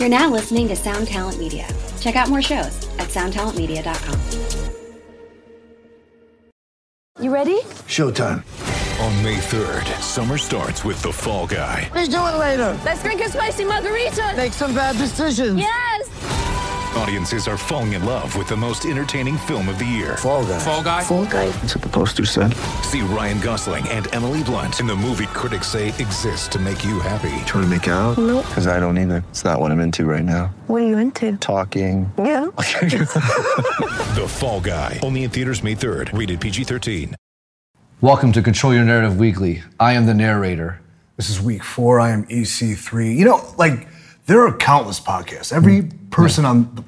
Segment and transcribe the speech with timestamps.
[0.00, 1.68] You're now listening to Sound Talent Media.
[2.00, 4.18] Check out more shows at soundtalentmedia.com.
[7.22, 7.60] You ready?
[7.86, 8.42] Showtime.
[9.04, 11.90] On May 3rd, summer starts with The Fall Guy.
[11.94, 12.80] Let's do it later.
[12.82, 14.32] Let's drink a spicy margarita.
[14.38, 15.60] Make some bad decisions.
[15.60, 16.08] Yes.
[16.96, 20.16] Audiences are falling in love with the most entertaining film of the year.
[20.16, 20.58] Fall guy.
[20.58, 21.02] Fall Guy.
[21.04, 21.46] Fall guy.
[21.48, 22.52] That's what the poster said.
[22.82, 26.98] See Ryan Gosling and Emily Blunt in the movie critics say exists to make you
[26.98, 27.30] happy.
[27.46, 28.18] Trying to make it out?
[28.18, 28.44] Nope.
[28.46, 29.22] Because I don't either.
[29.30, 30.52] It's not what I'm into right now.
[30.66, 31.36] What are you into?
[31.36, 32.10] Talking.
[32.18, 32.46] Yeah.
[34.10, 34.98] The Fall Guy.
[35.04, 36.18] Only in theaters May 3rd.
[36.18, 37.14] Rated PG-13.
[38.00, 39.62] Welcome to Control Your Narrative Weekly.
[39.78, 40.80] I am the narrator.
[41.16, 42.00] This is week four.
[42.00, 43.14] I am EC3.
[43.16, 43.86] You know, like,
[44.26, 45.52] there are countless podcasts.
[45.52, 46.08] Every hmm.
[46.10, 46.84] person on the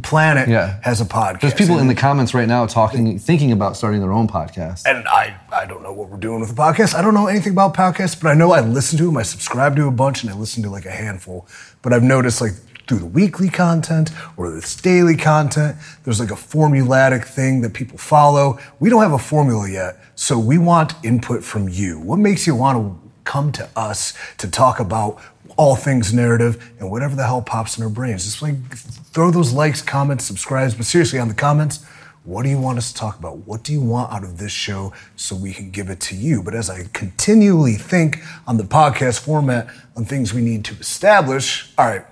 [0.00, 0.78] planet Yeah.
[0.82, 1.40] has a podcast.
[1.40, 4.82] There's people in the comments right now talking, thinking about starting their own podcast.
[4.86, 6.94] And I, I don't know what we're doing with the podcast.
[6.94, 9.16] I don't know anything about podcasts, but I know I listen to them.
[9.16, 11.46] I subscribe to a bunch, and I listen to like a handful.
[11.80, 12.52] But I've noticed like
[12.86, 17.98] through the weekly content or this daily content, there's like a formulatic thing that people
[17.98, 18.58] follow.
[18.80, 22.00] We don't have a formula yet, so we want input from you.
[22.00, 25.20] What makes you want to come to us to talk about
[25.56, 28.24] all things narrative and whatever the hell pops in our brains?
[28.24, 31.84] Just like throw those likes, comments, subscribes, but seriously on the comments.
[32.24, 33.38] What do you want us to talk about?
[33.38, 36.40] What do you want out of this show so we can give it to you?
[36.40, 41.72] But as I continually think on the podcast format on things we need to establish,
[41.76, 42.04] all right,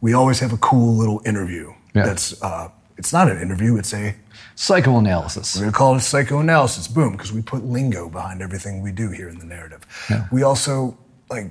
[0.00, 1.74] we always have a cool little interview.
[1.94, 2.04] Yeah.
[2.04, 4.14] That's uh, it's not an interview, it's a
[4.54, 5.56] Psychoanalysis.
[5.56, 6.86] we're gonna call it psychoanalysis.
[6.86, 9.80] Boom, because we put lingo behind everything we do here in the narrative.
[10.10, 10.26] Yeah.
[10.30, 10.98] We also
[11.30, 11.50] like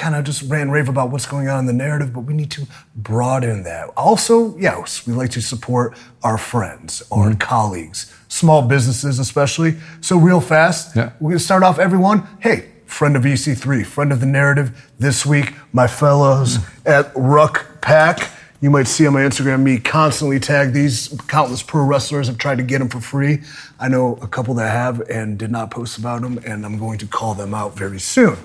[0.00, 2.50] kind of just ran rave about what's going on in the narrative, but we need
[2.50, 3.90] to broaden that.
[3.98, 7.38] Also, yes, we like to support our friends, our mm-hmm.
[7.38, 9.76] colleagues, small businesses especially.
[10.00, 11.10] So real fast, Yeah.
[11.20, 12.26] we're gonna start off everyone.
[12.40, 16.90] Hey, friend of EC3, friend of the narrative this week, my fellows mm.
[16.90, 18.30] at Ruck Pack.
[18.62, 22.28] You might see on my Instagram me constantly tag these countless pro wrestlers.
[22.28, 23.40] I've tried to get them for free.
[23.78, 26.98] I know a couple that have and did not post about them, and I'm going
[26.98, 28.36] to call them out very soon.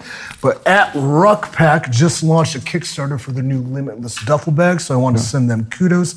[0.42, 4.94] But at Ruck Pack just launched a Kickstarter for their new Limitless duffel bag, so
[4.94, 6.16] I want to send them kudos.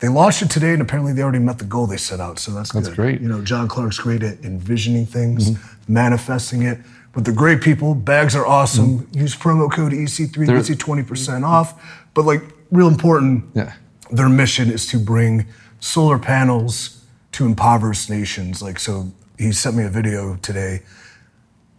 [0.00, 2.40] They launched it today, and apparently they already met the goal they set out.
[2.40, 2.96] So that's, That's good.
[2.96, 3.20] great.
[3.20, 5.92] You know, John Clark's great at envisioning things, mm-hmm.
[5.92, 6.78] manifesting it.
[7.12, 7.94] But they're great people.
[7.94, 8.98] Bags are awesome.
[8.98, 9.18] Mm-hmm.
[9.20, 11.80] Use promo code EC3 They're- gets you 20% off.
[12.12, 12.42] But like,
[12.74, 13.72] real important, Yeah.
[14.10, 15.46] their mission is to bring
[15.80, 18.60] solar panels to impoverished nations.
[18.60, 20.82] Like, so he sent me a video today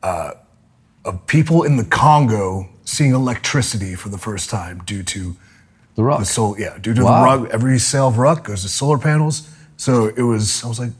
[0.01, 0.31] uh,
[1.03, 5.35] of people in the Congo seeing electricity for the first time due to
[5.95, 6.19] The Rock.
[6.19, 7.37] the sol- yeah, due to Wow.
[7.37, 9.47] the ruck, every sale of ruck goes to solar panels.
[9.77, 10.91] So it was, I was like,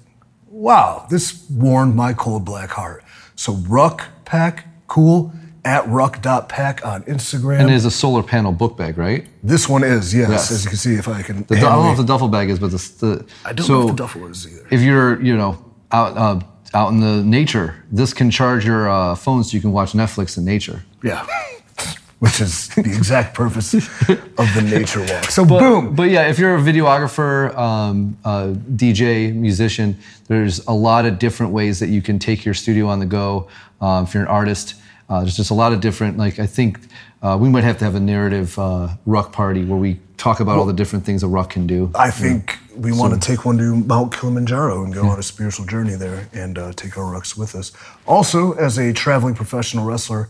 [0.50, 3.04] wow, this warmed my cold black heart.
[3.36, 5.32] So Ruck Pack, cool,
[5.66, 7.60] at ruck.pack on Instagram.
[7.62, 9.26] And it is a solar panel book bag, right?
[9.44, 10.52] this one is, yes, Yes.
[10.52, 11.44] as you can see, if I can.
[11.44, 13.74] The, I don't know if the duffel bag is, but the, the I don't so
[13.74, 14.68] know if the duffel is either.
[14.72, 16.40] if you're, you know, out uh,
[16.74, 20.38] out in the nature, this can charge your uh, phone so you can watch Netflix
[20.38, 20.84] in nature.
[21.04, 21.26] Yeah.
[22.20, 23.74] Which is the exact purpose
[24.44, 25.26] of the nature walk.
[25.26, 25.96] So, But, boom.
[25.96, 31.52] But yeah, if you're a videographer, um, uh, DJ, musician, there's a lot of different
[31.52, 33.48] ways that you can take your studio on the go.
[33.82, 34.76] Um, if you're an artist,
[35.10, 36.18] uh, there's just a lot of different.
[36.18, 36.80] Like I think
[37.22, 40.58] uh, we might have to have a narrative uh, ruck party where we talk about
[40.58, 41.92] all the different things a ruck can do.
[41.94, 45.66] I think we want to take one to Mount Kilimanjaro and go on a spiritual
[45.66, 47.72] journey there and uh, take our rucks with us.
[48.06, 50.30] Also, as a traveling professional wrestler,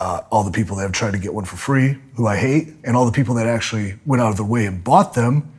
[0.00, 2.68] uh, all the people that have tried to get one for free, who I hate,
[2.82, 5.50] and all the people that actually went out of their way and bought them,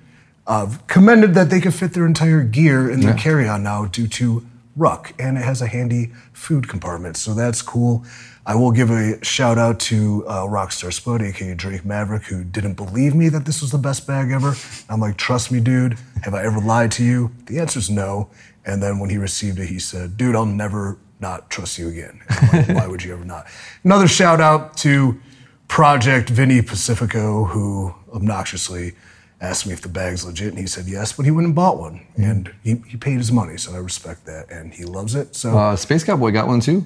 [0.47, 3.17] uh, commended that they could fit their entire gear in their Yeah.
[3.17, 8.05] carry-on now due to Ruck, and it has a handy food compartment, so that's cool.
[8.45, 12.73] I will give a shout out to uh, Rockstar Spud, aka Drake Maverick, who didn't
[12.73, 14.53] believe me that this was the best bag ever.
[14.89, 15.97] I'm like, trust me, dude.
[16.23, 17.31] Have I ever lied to you?
[17.47, 18.29] The answer is no.
[18.65, 22.21] And then when he received it, he said, dude, I'll never not trust you again.
[22.53, 23.47] Like, Why would you ever not?
[23.83, 25.19] Another shout out to
[25.67, 28.93] Project Vinny Pacifico, who obnoxiously
[29.41, 31.77] asked me if the bag's legit, and he said yes, but he went and bought
[31.77, 35.35] one, and he, he paid his money, so I respect that, and he loves it.
[35.35, 36.85] So Uh, Space Cowboy got one too.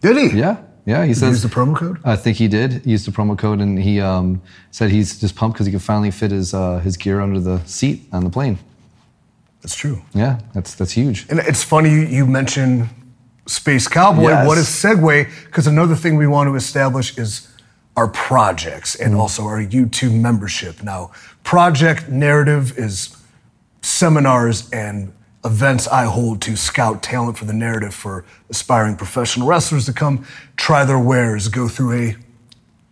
[0.00, 0.38] did he?
[0.38, 1.04] Yeah, yeah.
[1.04, 1.98] He says the promo code?
[2.04, 2.84] I think he did.
[2.84, 4.40] He used the promo code, and he um,
[4.70, 7.58] said he's just pumped because he could finally fit his uh, his gear under the
[7.66, 8.58] seat on the plane.
[9.62, 10.02] That's true.
[10.14, 11.26] Yeah, that's that's huge.
[11.30, 12.88] And it's funny you, you mention
[13.46, 14.28] Space Cowboy.
[14.30, 14.46] Yes.
[14.46, 15.26] What is segue?
[15.46, 17.48] Because another thing we want to establish is
[17.96, 20.82] our projects and also our YouTube membership.
[20.82, 21.12] Now,
[21.44, 23.16] project narrative is
[23.82, 25.12] seminars and
[25.44, 30.26] events I hold to scout talent for the narrative for aspiring professional wrestlers to come
[30.56, 32.16] try their wares, go through a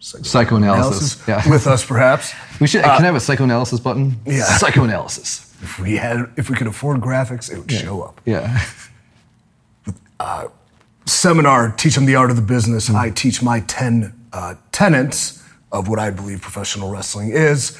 [0.04, 1.48] Psychoanalysis, yeah.
[1.48, 2.34] with us, perhaps.
[2.60, 2.82] We should.
[2.82, 4.16] can I have a psychoanalysis button?
[4.26, 4.44] yeah.
[4.44, 5.54] Psychoanalysis.
[5.62, 8.20] If we had, if we could afford graphics, it would show up.
[8.24, 8.60] Yeah.
[11.06, 12.88] Seminar, teach them the art of the business.
[12.88, 12.94] Mm.
[12.96, 17.78] I teach my ten uh, tenets of what I believe professional wrestling is.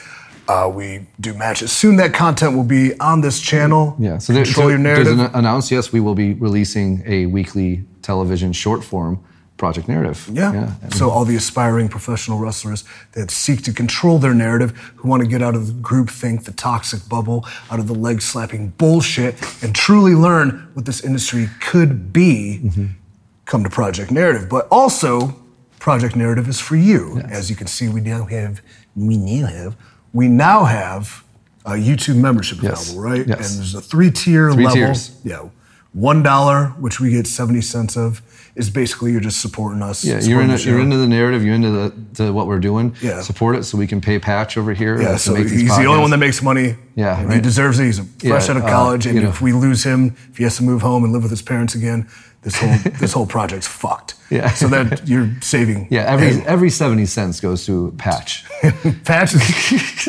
[0.49, 1.71] Uh, we do matches.
[1.73, 3.95] Soon that content will be on this channel.
[3.99, 4.19] Yeah.
[4.19, 5.17] So, there, control so your narrative.
[5.17, 5.71] there's an announced.
[5.71, 9.23] Yes, we will be releasing a weekly television short form
[9.57, 10.29] project narrative.
[10.33, 10.73] Yeah.
[10.89, 15.29] So all the aspiring professional wrestlers that seek to control their narrative, who want to
[15.29, 19.73] get out of the groupthink, the toxic bubble, out of the leg slapping bullshit, and
[19.73, 22.87] truly learn what this industry could be, Mm-hmm.
[23.45, 24.49] come to Project Narrative.
[24.49, 25.37] But also,
[25.79, 27.21] Project Narrative is for you.
[27.31, 28.61] As you can see, we now have,
[28.97, 29.77] we now have,
[30.13, 31.25] we now have
[31.65, 32.89] a YouTube membership Yes.
[32.91, 33.27] available, right?
[33.27, 33.51] Yes.
[33.53, 34.77] And there's a three-tier Three level.
[34.77, 35.11] tiers.
[35.25, 35.49] Yeah.
[35.93, 38.23] One dollar, which we get seventy cents of,
[38.57, 40.03] is basically you're just supporting us.
[40.05, 40.57] Yeah, you're supporting in.
[40.57, 41.45] A, you're into the narrative.
[41.45, 42.97] You're into the to what we're doing.
[43.03, 43.21] Yeah.
[43.21, 44.99] Support it so we can pay Patch over here.
[45.01, 46.77] Yeah, so he's the only one that makes money.
[46.95, 47.85] Yeah, and he deserves it.
[47.85, 49.29] He's fresh Yeah, out of uh, college, and you know.
[49.29, 51.75] if we lose him, if he has to move home and live with his parents
[51.75, 52.09] again,
[52.43, 54.15] this whole this whole project's fucked.
[54.31, 54.51] Yeah.
[54.55, 55.89] So that you're saving.
[55.91, 58.45] Yeah, every Hey, every seventy cents goes to Patch.
[59.05, 59.43] Patch is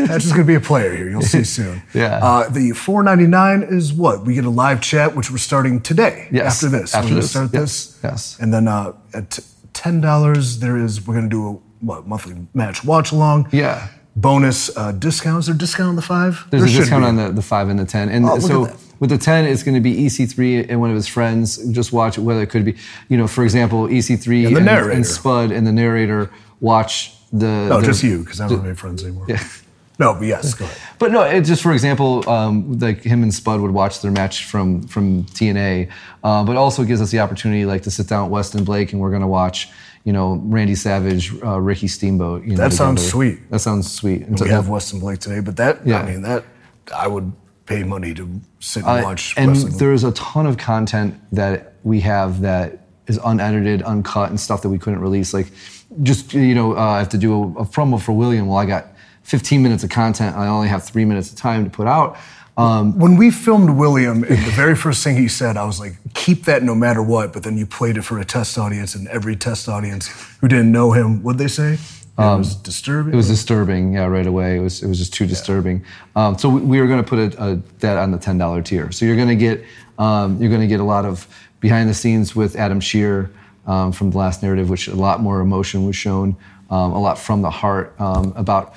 [0.08, 1.10] Patch is going to be a player here.
[1.10, 1.82] You'll see soon.
[1.94, 2.20] Yeah.
[2.24, 6.28] Uh, the 4.99 is what we get a live chat, which we're starting today.
[6.32, 8.00] Yes, After this, after we're this, start yes, this.
[8.04, 8.38] yes.
[8.40, 9.40] And then uh, at
[9.74, 13.50] ten dollars, there is we're going to do a what monthly match watch along.
[13.52, 13.88] Yeah.
[14.15, 15.45] Bonus uh, discounts.
[15.45, 16.45] Is there a discount on the five?
[16.51, 17.07] There's There a discount be.
[17.07, 18.68] on the, the five and the ten, and Oh, so
[19.00, 21.57] with the ten, it's going to be EC3 and one of his friends.
[21.71, 22.19] Just watch.
[22.19, 22.75] Whether it could be,
[23.10, 26.30] you know, for example, EC3 And and, and Spud and the narrator
[26.60, 27.48] watch the.
[27.48, 29.25] No, the- just you, because I don't have any friends anymore.
[29.27, 29.44] Yeah.
[30.00, 30.77] No, but yes, go ahead.
[31.00, 34.45] But no, it just for example, um, like him and Spud would watch their match
[34.45, 35.89] from from TNA,
[36.24, 39.01] uh, but also gives us the opportunity like to sit down with Weston Blake and
[39.01, 39.69] we're going to watch,
[40.04, 42.44] you know, Randy Savage, uh, Ricky Steamboat.
[42.44, 43.12] You know, That sounds together.
[43.12, 43.52] sweet.
[43.52, 44.24] That sounds sweet.
[44.28, 46.00] And so we that- have Weston Blake today, but that Yeah.
[46.00, 46.44] I mean that
[46.96, 47.32] I would
[47.66, 48.28] pay money to
[48.60, 49.78] sit and Uh, watch and wrestling.
[49.78, 54.70] there's a ton of content that we have that is unedited, uncut, and stuff that
[54.70, 55.34] we couldn't release.
[55.34, 55.48] Like,
[56.02, 58.48] just you know, uh, I have to do a, a promo for William.
[58.48, 58.88] Well, I got
[59.24, 60.36] 15 minutes of content.
[60.36, 62.18] I only have three minutes of time to put out.
[62.56, 65.94] Um, when we filmed William, and the very first thing he said, I was like,
[66.14, 69.08] "Keep that no matter what." But then you played it for a test audience, and
[69.08, 70.08] every test audience
[70.40, 71.78] who didn't know him, what'd they say?
[72.36, 73.12] it was disturbing.
[73.12, 74.58] Um, It was disturbing, yeah, right away.
[74.58, 75.84] It was it was just too disturbing.
[76.16, 78.62] Um, so we, we were going to put a, a, that on the ten dollar
[78.62, 78.92] tier.
[78.92, 79.64] So you're going to get
[79.98, 81.28] um, you're going to get a lot of
[81.60, 83.32] behind the scenes with Adam Scherr
[83.66, 86.36] um, from the last narrative, which a lot more emotion was shown,
[86.70, 88.76] um, a lot from the heart um, about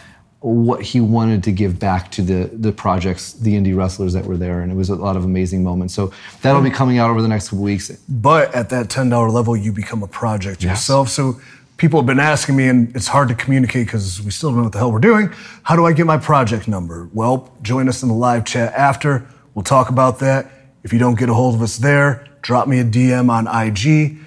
[0.55, 4.37] what he wanted to give back to the the projects, the indie wrestlers that were
[4.37, 5.93] there, and it was a lot of amazing moments.
[5.95, 6.13] So
[6.43, 7.91] that'll be coming out over the next couple weeks.
[8.09, 10.71] But at that ten dollar level, you become a project Yes.
[10.73, 11.09] yourself.
[11.09, 11.41] So
[11.79, 14.63] people have been asking me, and it's hard to communicate because we still don't know
[14.65, 15.31] what the hell we're doing.
[15.65, 17.09] How do I get my project number?
[17.13, 19.27] Well, join us in the live chat after.
[19.55, 20.51] We'll talk about that.
[20.85, 24.19] If you don't get a hold of us there, drop me a DM on IG.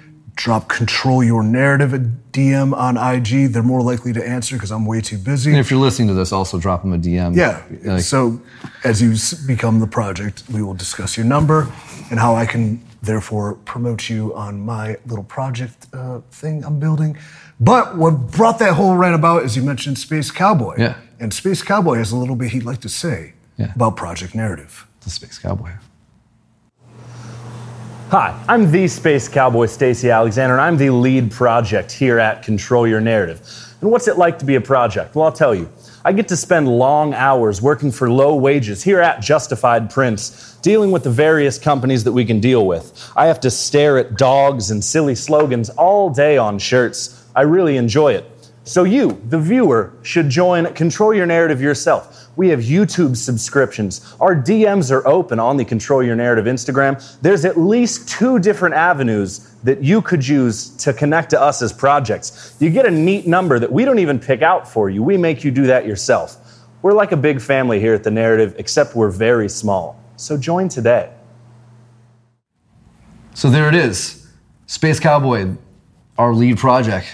[0.44, 3.52] Drop control your narrative a DM on IG.
[3.52, 5.50] They're more likely to answer because I'm way too busy.
[5.50, 7.36] And if you're listening to this, also drop them a DM.
[7.36, 7.60] Yeah.
[7.84, 8.40] Like- so
[8.82, 9.14] as you
[9.46, 11.68] become the project, we will discuss your number
[12.10, 17.18] and how I can therefore promote you on my little project uh, thing I'm building.
[17.60, 20.76] But what brought that whole rant about is you mentioned Space Cowboy.
[20.78, 20.94] Yeah.
[21.18, 23.74] And Space Cowboy has a little bit he'd like to say Yeah.
[23.74, 24.86] about Project Narrative.
[25.02, 25.72] the Space Cowboy.
[28.10, 32.84] Hi, I'm the Space Cowboy Stacy Alexander, and I'm the lead project here at Control
[32.84, 33.40] Your Narrative.
[33.80, 35.14] And what's it like to be a project?
[35.14, 35.70] Well, I'll tell you.
[36.04, 40.90] I get to spend long hours working for low wages here at Justified Prints, dealing
[40.90, 43.12] with the various companies that we can deal with.
[43.14, 47.24] I have to stare at dogs and silly slogans all day on shirts.
[47.36, 48.24] I really enjoy it.
[48.64, 52.19] So, you, the viewer, should join Control Your Narrative yourself.
[52.40, 54.16] We have YouTube subscriptions.
[54.18, 56.96] Our DMs are open on the Control Your Narrative Instagram.
[57.20, 61.70] There's at least two different avenues that you could use to connect to us as
[61.70, 62.56] projects.
[62.58, 65.44] You get a neat number that we don't even pick out for you, we make
[65.44, 66.38] you do that yourself.
[66.80, 70.02] We're like a big family here at The Narrative, except we're very small.
[70.16, 71.12] So, join today.
[73.34, 74.26] So there it is,
[74.64, 75.56] Space Cowboy,
[76.16, 77.06] our lead project.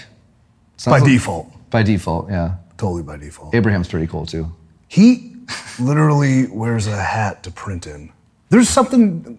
[0.77, 1.69] Sounds By like- default.
[1.69, 2.53] By default, yeah.
[2.77, 3.53] Totally by default.
[3.53, 4.53] Abraham's pretty cool too.
[4.87, 5.35] He
[5.79, 8.11] literally wears a hat to print in.
[8.49, 9.37] There's something.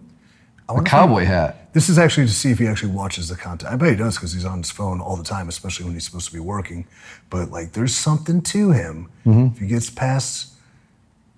[0.67, 1.73] A cowboy hat.
[1.73, 3.71] This is actually to see if he actually watches the content.
[3.71, 6.03] I bet he does because he's on his phone all the time, especially when he's
[6.03, 6.85] supposed to be working.
[7.29, 9.09] But like, there's something to him.
[9.25, 9.53] Mm-hmm.
[9.53, 10.53] If he gets past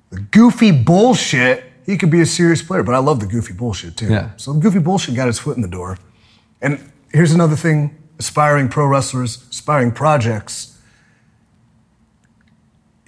[0.10, 2.84] the goofy bullshit, he could be a serious player.
[2.84, 4.08] But I love the goofy bullshit too.
[4.08, 4.32] Yeah.
[4.36, 5.98] So goofy bullshit got his foot in the door.
[6.62, 10.71] And here's another thing: aspiring pro wrestlers, aspiring projects.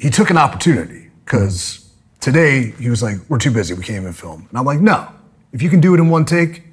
[0.03, 3.73] He took an opportunity because today he was like, "We're too busy.
[3.73, 5.07] We can't even film." And I'm like, "No.
[5.53, 6.63] If you can do it in one take,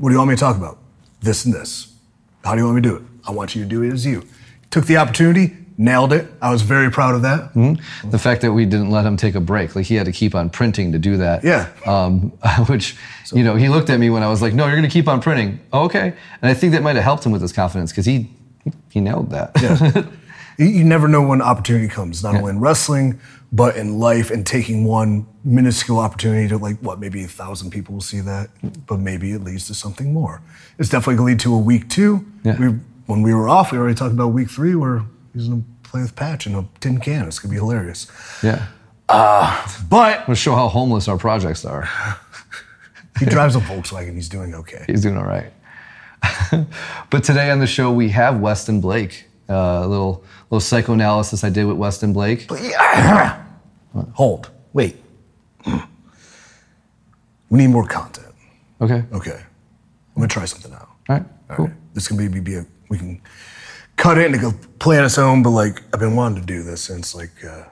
[0.00, 0.78] what do you want me to talk about?
[1.20, 1.94] This and this.
[2.44, 3.02] How do you want me to do it?
[3.24, 4.24] I want you to do it as you."
[4.70, 6.26] Took the opportunity, nailed it.
[6.42, 7.54] I was very proud of that.
[8.10, 10.34] The fact that we didn't let him take a break, like he had to keep
[10.34, 11.44] on printing to do that.
[11.44, 11.68] Yeah.
[11.86, 12.30] Um,
[12.66, 12.96] which,
[13.32, 15.06] you know, he looked at me when I was like, "No, you're going to keep
[15.06, 16.14] on printing." Oh, okay.
[16.40, 18.28] And I think that might have helped him with his confidence because he,
[18.64, 20.08] he he nailed that.
[20.62, 23.18] You- You never know when opportunity comes, not only in wrestling,
[23.52, 27.94] but in life, and taking one minuscule opportunity to, like, what, maybe a thousand people
[27.94, 28.48] will see that,
[28.86, 30.40] but maybe it leads to something more.
[30.78, 32.24] It's definitely going to lead to a week two.
[32.44, 32.56] Yeah.
[32.58, 32.66] We,
[33.06, 35.02] when we were off, we already talked about week three, where
[35.34, 37.26] he's going to play with Patch in a tin can.
[37.26, 38.06] It's going to be hilarious.
[38.42, 38.66] yeah.
[39.08, 41.86] Uh, but To show how homeless our projects are.
[43.18, 44.14] he drives a Volkswagen.
[44.14, 44.84] He's doing okay.
[44.86, 45.52] He's doing all right.
[47.10, 49.26] but today on the show we have Weston Blake.
[49.48, 52.48] Uh, a little little psychoanalysis I did with Weston Blake.
[54.14, 54.50] Hold.
[54.72, 54.96] Wait.
[57.50, 58.28] We need more content.
[58.80, 59.04] Okay.
[59.12, 59.32] Okay.
[60.14, 60.88] I'm going to try something out.
[61.08, 61.24] All right.
[61.50, 61.66] All Cool.
[61.66, 61.74] right.
[61.94, 63.20] This can maybe be a we can
[63.96, 66.62] cut it and go play on its own, but like I've been wanting to do
[66.62, 67.64] this since like uh,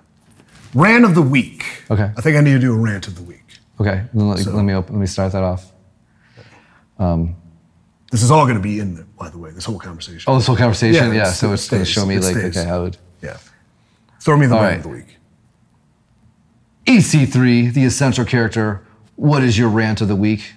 [0.75, 1.65] rant of the week.
[1.91, 2.11] Okay.
[2.17, 3.37] I think I need to do a rant of the week.
[3.81, 4.05] Okay.
[4.13, 5.73] Then let, So- let me open, let me start that off.
[8.11, 9.51] This is all going to be in there, by the way.
[9.53, 10.25] This whole conversation.
[10.31, 11.09] Oh, this whole conversation.
[11.13, 11.21] Yeah.
[11.21, 12.57] it's- so it's going to show me It like stays.
[12.57, 13.37] okay how would Yeah.
[14.21, 14.77] Throw me the All rant right.
[14.79, 15.17] of the week.
[16.87, 18.83] EC3 the essential character.
[19.17, 20.55] What is your rant of the week?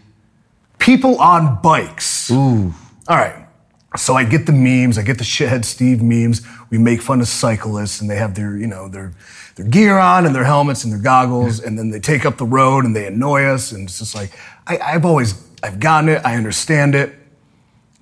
[0.80, 2.32] People on bikes.
[2.32, 2.74] Ooh.
[3.08, 3.46] All right.
[3.96, 6.42] So I get the memes, I get the shithead Steve memes.
[6.72, 9.14] We make fun of cyclists and they have their, you know, their
[9.56, 12.46] their gear on and their helmets and their goggles, and then they take up the
[12.46, 13.72] road and they annoy us.
[13.72, 14.32] And it's just like
[14.66, 17.14] I, I've always I've gotten it, I understand it.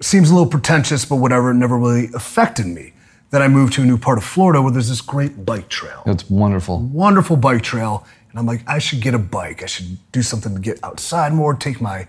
[0.01, 2.93] Seems a little pretentious, but whatever, it never really affected me.
[3.29, 6.03] Then I moved to a new part of Florida where there's this great bike trail
[6.05, 6.79] It's wonderful.
[6.79, 8.05] wonderful bike trail.
[8.29, 9.63] And I'm like, I should get a bike.
[9.63, 12.07] I should do something to get outside more, take my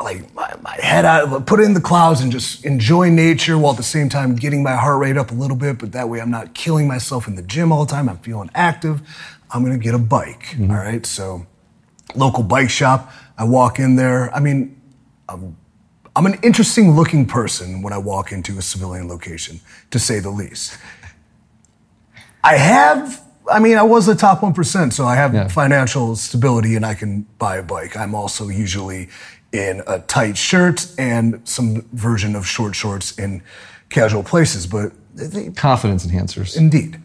[0.00, 3.72] like my, my head out, put it in the clouds and just enjoy nature while
[3.72, 5.78] at the same time getting my heart rate up a little bit.
[5.78, 8.08] But that way I'm not killing myself in the gym all the time.
[8.08, 9.00] I'm feeling active.
[9.50, 10.44] I'm gonna get a bike.
[10.52, 10.70] Mm-hmm.
[10.70, 11.04] all right.
[11.06, 11.46] So
[12.14, 13.10] local bike shop.
[13.36, 14.32] I walk in there.
[14.34, 14.80] I mean,
[15.28, 15.56] I'm,
[16.18, 19.60] I'm an interesting looking person when I walk into a civilian location,
[19.92, 20.76] to say the least.
[22.42, 25.46] I have, I mean, I was the top 1%, so I have Yeah.
[25.46, 27.96] financial stability and I can buy a bike.
[27.96, 29.08] I'm also usually
[29.52, 33.40] in a tight shirt and some version of short shorts in
[33.88, 36.56] casual places, but they, Confidence enhancers.
[36.56, 37.00] indeed.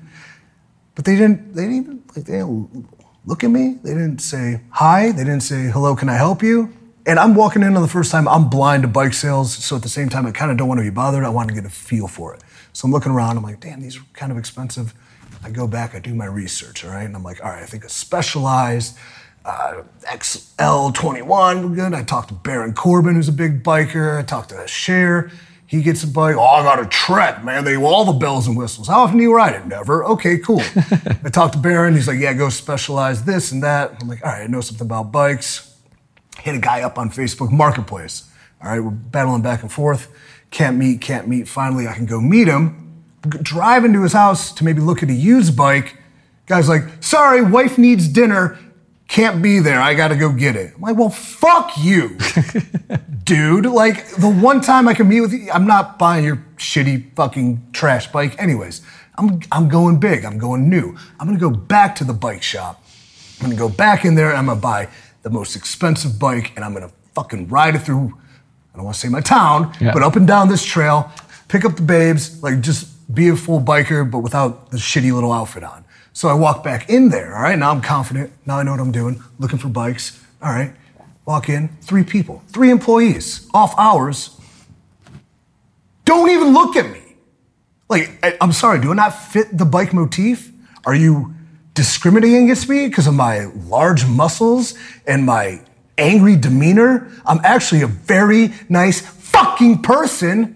[0.95, 2.87] But they didn't, they didn't even, like, they didn't
[3.27, 3.77] look at me.
[3.83, 5.11] They didn't say hi.
[5.11, 6.73] They didn't say, hello, can I help you?
[7.05, 8.27] And I'm walking in on the first time.
[8.27, 9.53] I'm blind to bike sales.
[9.53, 11.25] So at the same time, I kind of don't want to be bothered.
[11.25, 12.41] I want to get a feel for it.
[12.71, 13.37] So I'm looking around.
[13.37, 14.93] I'm like, damn, these are kind of expensive.
[15.43, 17.03] I go back, I do my research, all right?
[17.03, 18.97] And I'm like, all right, I think a specialized
[19.43, 21.93] uh, XL21 would be good.
[21.93, 24.17] I talked to Baron Corbin, who's a big biker.
[24.17, 25.31] I talked to Scherr.
[25.67, 26.35] He gets a bike.
[26.37, 27.65] Oh, I got a Trek, man.
[27.65, 28.87] They all the bells and whistles.
[28.87, 29.65] How often do you ride it?
[29.65, 30.05] Never.
[30.05, 30.61] Okay, cool.
[30.75, 31.95] I talked to Baron.
[31.95, 33.97] He's like, yeah, go specialize this and that.
[33.99, 35.72] I'm like, all right, I know something about bikes.
[36.39, 38.29] Hit a guy up on Facebook Marketplace.
[38.61, 40.11] All right, we're battling back and forth.
[40.51, 41.47] Can't meet, can't meet.
[41.47, 43.03] Finally, I can go meet him.
[43.21, 45.97] Drive into his house to maybe look at a used bike.
[46.45, 48.57] Guy's like, sorry, wife needs dinner.
[49.07, 49.79] Can't be there.
[49.79, 50.73] I got to go get it.
[50.75, 52.17] I'm like, well, fuck you,
[53.23, 53.65] dude.
[53.65, 57.69] Like, the one time I can meet with you, I'm not buying your shitty fucking
[57.73, 58.41] trash bike.
[58.41, 58.81] Anyways,
[59.15, 60.25] I'm, I'm going big.
[60.25, 60.97] I'm going new.
[61.19, 62.83] I'm going to go back to the bike shop.
[63.43, 64.87] I'm gonna go back in there and I'm gonna buy
[65.23, 68.13] the most expensive bike and I'm gonna fucking ride it through,
[68.73, 69.91] I don't wanna say my town, Yeah.
[69.93, 71.11] but up and down this trail,
[71.47, 75.31] pick up the babes, like just be a full biker, but without the shitty little
[75.33, 75.83] outfit on.
[76.13, 77.57] So I walk back in there, all right?
[77.57, 78.31] Now I'm confident.
[78.45, 80.19] Now I know what I'm doing, looking for bikes.
[80.41, 80.73] All right.
[81.25, 84.31] Walk in, three people, three employees, off hours.
[86.05, 86.99] Don't even look at me.
[87.89, 90.51] Like, I, I'm sorry, do I not fit the bike motif?
[90.85, 91.32] Are you
[91.73, 94.75] discriminating against me because of my large muscles
[95.05, 95.61] and my
[95.97, 97.11] angry demeanor?
[97.25, 100.55] I'm actually a very nice fucking person.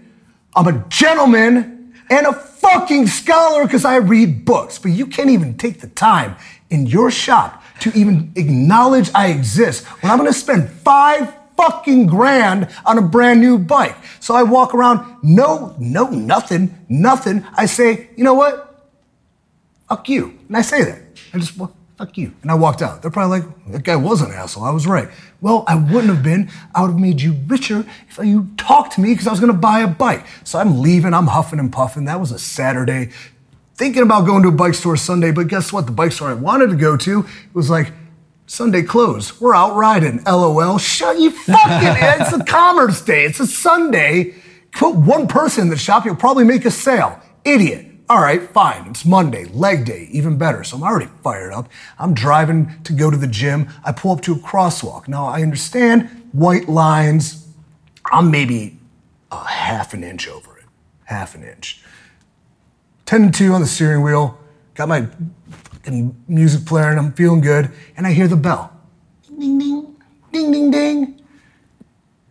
[0.56, 4.80] I'm a gentleman and a fucking scholar because I read books.
[4.80, 6.36] But you can't even take the time
[6.70, 12.70] in your shop to even acknowledge I exist when I'm gonna spend five fucking grand
[12.86, 13.96] on a brand new bike.
[14.20, 17.46] So I walk around, no, no, nothing, nothing.
[17.56, 18.90] I say, you know what?
[19.90, 20.38] Fuck you.
[20.48, 21.02] And I say that.
[21.34, 22.34] I just, well, fuck you.
[22.42, 23.02] And I walked out.
[23.02, 24.64] They're probably like, that guy was an asshole.
[24.64, 25.10] I was right.
[25.42, 26.50] Well, I wouldn't have been.
[26.74, 29.52] I would have made you richer if you talked to me because I was going
[29.52, 30.26] to buy a bike.
[30.44, 31.14] So I'm leaving.
[31.14, 32.06] I'm huffing and puffing.
[32.06, 33.12] That was a Saturday.
[33.76, 35.86] thinking about going to a bike store Sunday, but guess what?
[35.86, 37.92] The bike store I wanted to go to was like,
[38.50, 39.42] Sunday closed.
[39.42, 40.24] We're out riding.
[40.24, 40.78] LOL.
[40.78, 42.22] Shut you fucking.
[42.22, 43.26] it's a commerce day.
[43.26, 44.36] It's a Sunday.
[44.72, 47.20] Put one person in the shop, you'll probably make a sale.
[47.44, 47.87] Idiot.
[48.10, 48.88] All right, fine.
[48.88, 50.64] It's Monday, leg day, even better.
[50.64, 51.68] So I'm already fired up.
[52.00, 53.68] I'm driving to go to the gym.
[53.84, 55.10] I pull up to a crosswalk.
[55.10, 57.50] Now I understand white lines.
[58.10, 58.80] I'm maybe
[59.30, 60.64] a half an inch over it.
[61.04, 61.84] Half an inch.
[63.08, 64.40] 10 to 2 on the steering wheel.
[64.74, 65.08] Got my
[66.30, 67.72] music player and I'm feeling good.
[67.98, 68.72] And I hear the bell.
[69.38, 69.96] Ding, ding,
[70.32, 71.17] ding, ding, ding.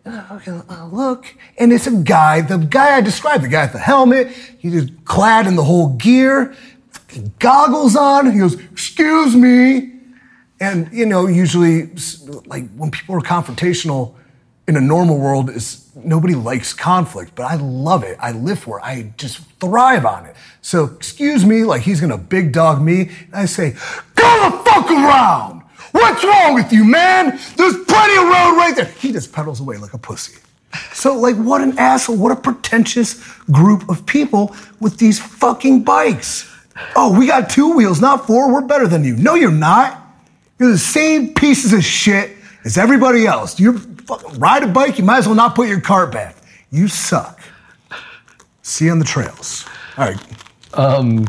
[0.07, 3.73] Uh, okay, uh, look, and it's a guy, the guy I described, the guy with
[3.73, 6.55] the helmet, he's clad in the whole gear,
[7.41, 8.31] goggles on.
[8.31, 9.93] He goes, Excuse me.
[10.61, 11.91] And, you know, usually,
[12.47, 14.15] like, when people are confrontational
[14.69, 18.17] in a normal world, is nobody likes conflict, but I love it.
[18.21, 18.83] I live for it.
[18.83, 20.37] I just thrive on it.
[20.63, 23.11] So, excuse me, like he's gonna big dog me.
[23.27, 23.73] And I say,
[24.15, 25.63] Go the fuck around!
[25.93, 27.39] What's wrong with you, man?
[27.57, 28.87] There's plenty of road right there.
[28.87, 30.39] He just pedals away like a pussy.
[30.93, 36.51] So, like, what an asshole, what a pretentious group of people with these fucking bikes.
[36.95, 38.53] Oh, we got two wheels, not four.
[38.53, 39.17] We're better than you.
[39.17, 40.03] No, you're not.
[40.59, 42.33] You're the same pieces of shit
[42.65, 43.59] as everybody else.
[43.59, 43.81] You
[44.37, 46.37] ride a bike, you might as well not put your cart back.
[46.71, 47.41] You suck.
[48.63, 49.65] See you on the trails.
[49.97, 50.21] All right.
[50.75, 51.27] Um,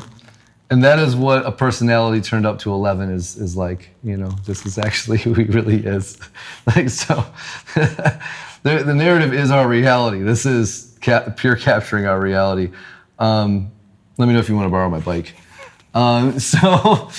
[0.70, 4.30] and that is what a personality turned up to 11 is, is like, you know,
[4.46, 6.18] this is actually who he really is.
[6.76, 7.26] like, so
[7.76, 8.20] the,
[8.64, 10.22] the narrative is our reality.
[10.22, 12.72] This is ca- pure capturing our reality.
[13.20, 13.72] Um,
[14.18, 15.34] let me know if you want to borrow my bike.
[15.94, 17.10] Um, so,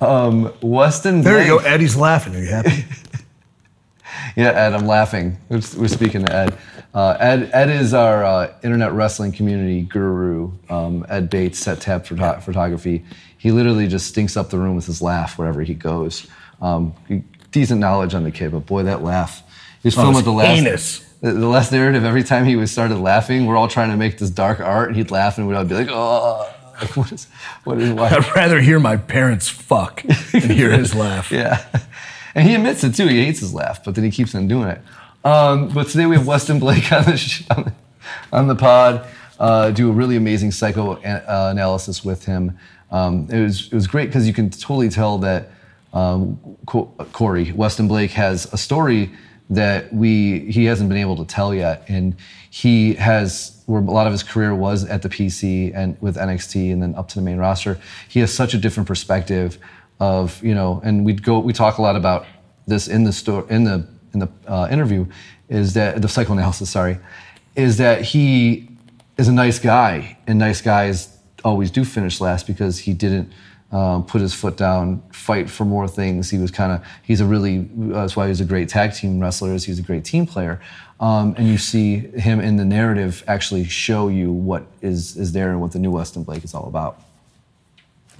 [0.00, 1.22] um, Weston.
[1.22, 1.58] There you go.
[1.58, 2.36] Eddie's laughing.
[2.36, 2.84] Are you happy?
[4.36, 5.36] Yeah, Ed, I'm laughing.
[5.48, 6.58] We're, we're speaking to Ed.
[6.94, 10.52] Uh, Ed, Ed is our uh, internet wrestling community guru.
[10.68, 13.04] Um, Ed Bates, Set Tap photo- Photography.
[13.38, 16.26] He literally just stinks up the room with his laugh wherever he goes.
[16.60, 16.94] Um,
[17.50, 19.42] decent knowledge on the kid, but boy, that laugh.
[19.82, 20.48] He was Oh, filming the last.
[20.56, 20.98] heinous.
[21.22, 24.18] The, the last narrative, every time he was started laughing, we're all trying to make
[24.18, 27.26] this dark art, and he'd laugh, and we'd all be like, "Oh, like, what is,
[27.64, 31.30] what is, why?" I'd rather hear my parents fuck than hear his laugh.
[31.32, 31.64] Yeah.
[32.34, 33.06] And he admits it too.
[33.06, 34.80] He hates his laugh, but then he keeps on doing it.
[35.24, 37.72] Um, but today we have Weston Blake on the, sh- on the,
[38.32, 39.06] on the pod.
[39.38, 42.58] Uh, do a really amazing psychoanalysis with him.
[42.90, 45.50] Um, it was it was great because you can totally tell that
[45.92, 49.10] um, Co- Corey Weston Blake has a story
[49.50, 52.14] that we he hasn't been able to tell yet, and
[52.50, 56.72] he has where a lot of his career was at the PC and with NXT,
[56.72, 57.80] and then up to the main roster.
[58.08, 59.58] He has such a different perspective
[60.02, 62.26] of you know, and we'd go we talk a lot about
[62.66, 65.06] this in the store in the in the uh, interview,
[65.48, 66.98] is that the psychoanalysis sorry,
[67.54, 68.68] is that he
[69.16, 73.32] is a nice guy, and nice guys always do finish last because he didn't
[73.70, 76.28] um, put his foot down, fight for more things.
[76.30, 79.54] He was kind of he's a really that's why he's a great tag team wrestler.
[79.54, 80.60] Is he's a great team player,
[80.98, 85.50] um, and you see him in the narrative actually show you what is is there
[85.50, 87.00] and what the new Weston Blake is all about.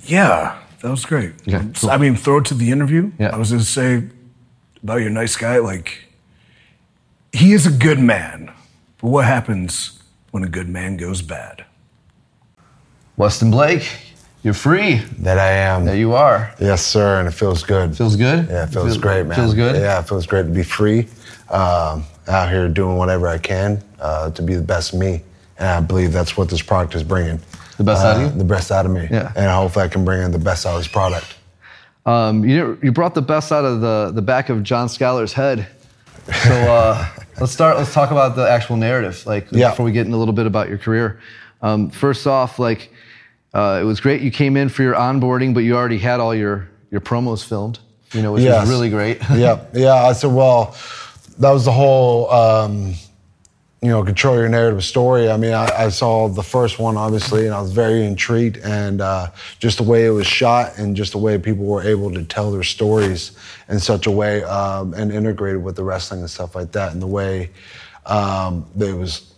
[0.05, 1.33] Yeah, that was great.
[1.49, 1.91] Okay, cool.
[1.91, 3.11] I mean, throw it to the interview.
[3.19, 3.31] Yeah.
[3.35, 4.05] I was going to say
[4.83, 6.05] about your nice guy, like,
[7.33, 8.53] he is a good man.
[9.01, 9.99] But what happens
[10.33, 11.65] when a good man goes bad?
[13.17, 13.89] Weston Blake,
[14.43, 14.97] you're free.
[15.21, 15.85] That I am.
[15.85, 16.53] That you are.
[16.61, 17.97] Yes, sir, and it feels good.
[17.97, 18.49] Feels good.
[18.49, 19.37] Yeah, it feels Feel- great, man.
[19.37, 19.77] Feels good.
[19.77, 21.07] Yeah, it feels great to be free,
[21.51, 25.23] um, out here doing whatever I can uh, to be the best me.
[25.59, 27.39] And I believe that's what this product is bringing.
[27.77, 28.39] The best out of Uh, you?
[28.39, 29.09] The best out of me.
[29.11, 29.33] Yeah.
[29.35, 31.35] And hopefully I can bring in the best out of this product.
[32.05, 35.67] Um, you, you brought the best out of the, the back of John Skylar's head.
[36.45, 37.07] So uh,
[37.41, 37.77] let's start.
[37.77, 39.25] Let's talk about the actual narrative.
[39.27, 39.71] Like Yeah.
[39.71, 41.21] before we get in a little bit about your career.
[41.63, 42.93] Um, first off, like
[43.55, 44.21] uh, it was great.
[44.23, 47.79] You came in for your onboarding, but you already had all your your promos filmed.
[48.13, 48.63] You know, which Yes.
[48.63, 49.19] was really great.
[49.35, 49.95] yeah, yeah.
[49.95, 50.77] I said, well,
[51.39, 52.95] that was the whole, um,
[53.83, 55.29] you know, control your narrative story.
[55.29, 59.01] I mean, I, I saw the first one, obviously, and I was very intrigued, and
[59.01, 62.23] uh, just the way it was shot, and just the way people were able to
[62.23, 63.33] tell their stories
[63.69, 67.03] in such a way, um, and integrated with the wrestling and stuff like that, and
[67.03, 67.51] the way
[68.07, 69.33] um, it was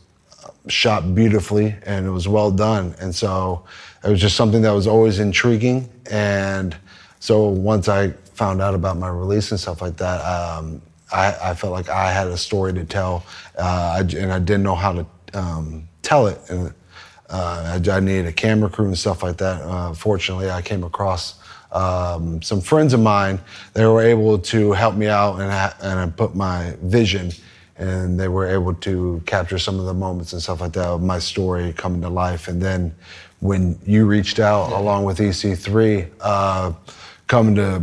[0.68, 2.94] shot beautifully and it was well done.
[3.00, 3.64] And so
[4.02, 5.88] it was just something that was always intriguing.
[6.10, 6.76] And
[7.20, 10.80] so once I found out about my release and stuff like that, um,
[11.14, 13.24] I, I felt like I had a story to tell,
[13.58, 16.38] uh, I- and I didn't know how to um, tell it.
[16.48, 16.74] And
[17.30, 19.62] uh, I, I needed a camera crew and stuff like that.
[19.62, 21.38] Uh, fortunately, I came across
[21.72, 23.40] um, some friends of mine.
[23.72, 27.30] They were able to help me out, and I, and I put my vision
[27.76, 31.02] and they were able to capture some of the moments and stuff like that of
[31.02, 32.46] my story coming to life.
[32.46, 32.94] And then
[33.40, 36.72] when you reached out along with EC3, uh,
[37.26, 37.82] coming to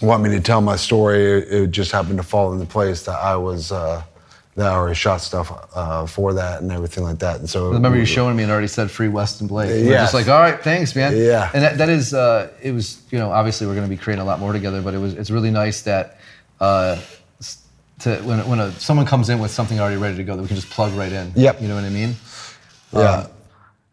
[0.00, 3.36] want me to tell my story, it, just happened to fall into place that I
[3.36, 3.72] was.
[3.72, 4.02] Uh,
[4.56, 7.38] that I already shot stuff uh, for that and everything like that.
[7.38, 9.70] And so I remember you showing me and already said free Weston Blake.
[9.70, 11.16] We We're just like, all right, thanks, man.
[11.16, 11.48] Yeah.
[11.54, 14.20] And that, that is, uh, it was, you know, obviously we're going to be creating
[14.20, 16.18] a lot more together, but it was, it's really nice that,
[16.58, 17.00] uh,
[18.00, 20.48] to when when a, someone comes in with something already ready to go, that we
[20.48, 21.32] can just plug right in.
[21.36, 21.62] Yep.
[21.62, 22.16] You know what I mean?
[22.92, 22.98] Yeah.
[22.98, 23.26] Uh,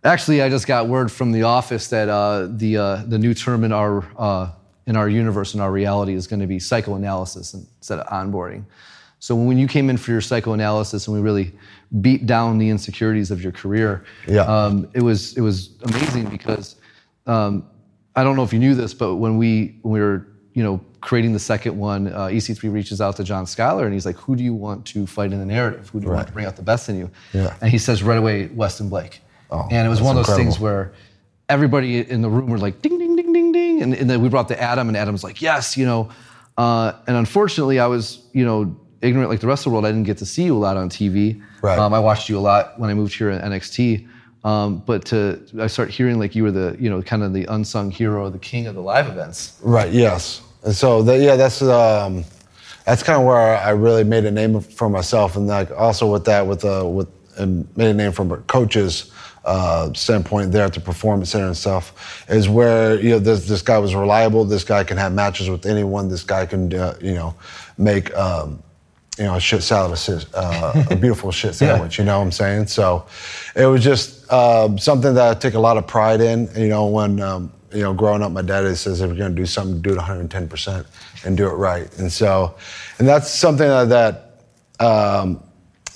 [0.03, 3.63] actually, I just got word from the office that uh, the uh, the new term
[3.63, 4.49] in our uh,
[4.87, 8.63] in our universe and our reality is going to be psychoanalysis instead of onboarding.
[9.19, 11.51] So when you came in for your psychoanalysis and we really
[12.01, 14.41] beat down the insecurities of your career, Yeah.
[14.43, 16.75] um, it was it was amazing because
[17.25, 17.65] um,
[18.15, 20.79] I don't know if you knew this, but when we when we were you know
[21.01, 24.35] creating the second one, uh, EC3 reaches out to John Schuyler and he's like, "Who
[24.35, 25.89] do you want to fight in the narrative?
[25.89, 27.55] Who do you want to bring out the best in you?" Yeah.
[27.61, 29.21] And he says right away, Weston Blake.
[29.51, 30.93] Oh, and it was one of those things where
[31.49, 33.06] everybody in the room were like, "Ding, ding,
[33.79, 35.85] ding, ding, ding," and, and then we brought the Adam, and Adam's like, "Yes," you
[35.85, 36.09] know.
[36.57, 39.85] Uh, and unfortunately, I was you know ignorant like the rest of the world.
[39.85, 41.41] I didn't get to see you a lot on TV.
[41.61, 41.77] Right.
[41.77, 44.07] Um, I watched you a lot when I moved here at NXT.
[44.43, 47.45] Um, but to I start hearing like you were the you know kind of the
[47.45, 49.59] unsung hero, the king of the live events.
[49.61, 49.91] Right.
[49.91, 50.41] Yes.
[50.63, 52.23] And so that, yeah, that's um,
[52.85, 56.25] that's kind of where I really made a name for myself, and like also with
[56.25, 59.11] that, with uh, with and made a name from coaches
[59.45, 63.61] uh, standpoint there at the performance center and stuff is where you know this this
[63.61, 64.45] guy was reliable.
[64.45, 66.09] This guy can have matches with anyone.
[66.09, 67.35] This guy can uh, you know
[67.77, 68.15] make.
[68.15, 68.63] Um,
[69.17, 71.97] you know, a shit salad, assist, uh, a beautiful shit sandwich.
[71.97, 72.67] You know what I'm saying?
[72.67, 73.07] So,
[73.55, 76.47] it was just um, something that I take a lot of pride in.
[76.55, 79.41] You know, when um, you know, growing up, my dad says if you're going to
[79.41, 80.87] do something, do it 110 percent
[81.25, 81.91] and do it right.
[81.99, 82.55] And so,
[82.99, 83.89] and that's something that
[84.79, 85.43] that, um,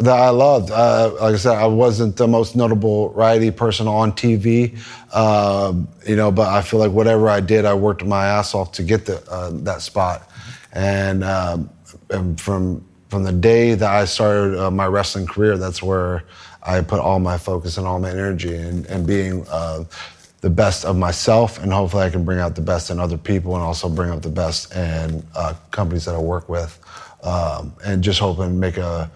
[0.04, 0.72] that I loved.
[0.72, 4.78] Uh, like I said, I wasn't the most notable righty person on TV,
[5.16, 8.72] um, you know, but I feel like whatever I did, I worked my ass off
[8.74, 10.30] to get the, uh, that spot.
[10.74, 11.70] And, um,
[12.10, 16.24] and from from the day that I started uh, my wrestling career, that's where
[16.64, 19.84] I put all my focus and all my energy and, and being uh,
[20.40, 23.56] the best of myself, and hopefully I can bring out the best in other people
[23.56, 26.80] and also bring out the best in uh, companies that I work with,
[27.24, 29.12] um, and just hoping make a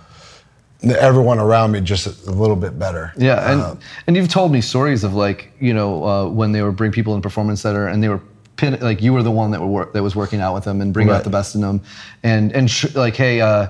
[0.94, 3.14] everyone around me just a little bit better.
[3.18, 3.76] Yeah, and Uh,
[4.08, 7.16] and you've told me stories of like you know uh, when they would bring people
[7.16, 8.22] in performance center and they were
[8.58, 10.82] pin like you were the one that were work, that was working out with them
[10.82, 11.82] and bringing out the best in them,
[12.24, 13.42] and and sh- like hey.
[13.42, 13.68] Uh,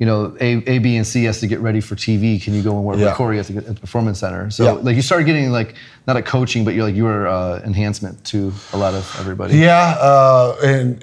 [0.00, 2.40] you know, A, A, B, and C has to get ready for TV.
[2.40, 3.06] Can you go and work Yeah.
[3.06, 4.48] with Corey at the, at the performance center?
[4.48, 4.70] So, Yeah.
[4.80, 5.74] like, you started getting like
[6.06, 9.56] not a coaching, but you're like you were uh, enhancement to a lot of everybody.
[9.58, 11.02] Yeah, uh, and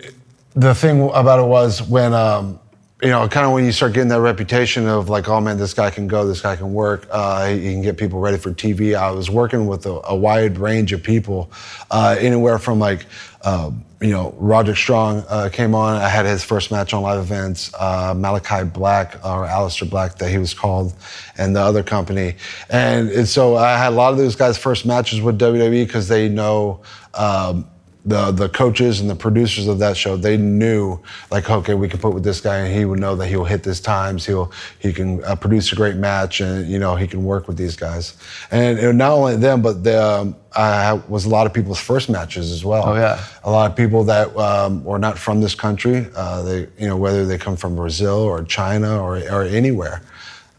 [0.53, 2.57] the thing about it was when um,
[3.05, 5.75] you know, kind of when you start getting that reputation of like, oh man, this
[5.75, 8.97] guy can go, this guy can work, uh, can get people ready for TV.
[8.97, 11.51] I was working with a, a wide range of people,
[11.91, 13.05] uh, anywhere from like.
[13.41, 15.95] Uh, you know, Roderick Strong uh, came on.
[15.95, 17.71] I had his first match on live events.
[17.73, 20.93] Uh, Malachi Black or Aleister Black, that he was called,
[21.37, 22.35] and the other company.
[22.69, 26.07] And, and so I had a lot of those guys' first matches with WWE because
[26.07, 26.81] they know
[27.13, 27.67] um,
[28.05, 30.15] the the coaches and the producers of that show.
[30.15, 30.99] They knew
[31.31, 33.65] like, okay, we can put with this guy, and he would know that he'll hit
[33.65, 34.25] his times.
[34.25, 37.57] He'll he can uh, produce a great match, and you know he can work with
[37.57, 38.15] these guys.
[38.51, 42.09] And, and not only them, but the, um, I was a lot of people's first
[42.09, 42.83] matches as well.
[42.85, 43.23] Oh, yeah.
[43.43, 46.05] a lot of people that um, were not from this country.
[46.15, 50.01] Uh, they you know whether they come from Brazil or China or or anywhere.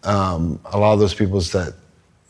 [0.03, 1.75] Um, a lot of those people's that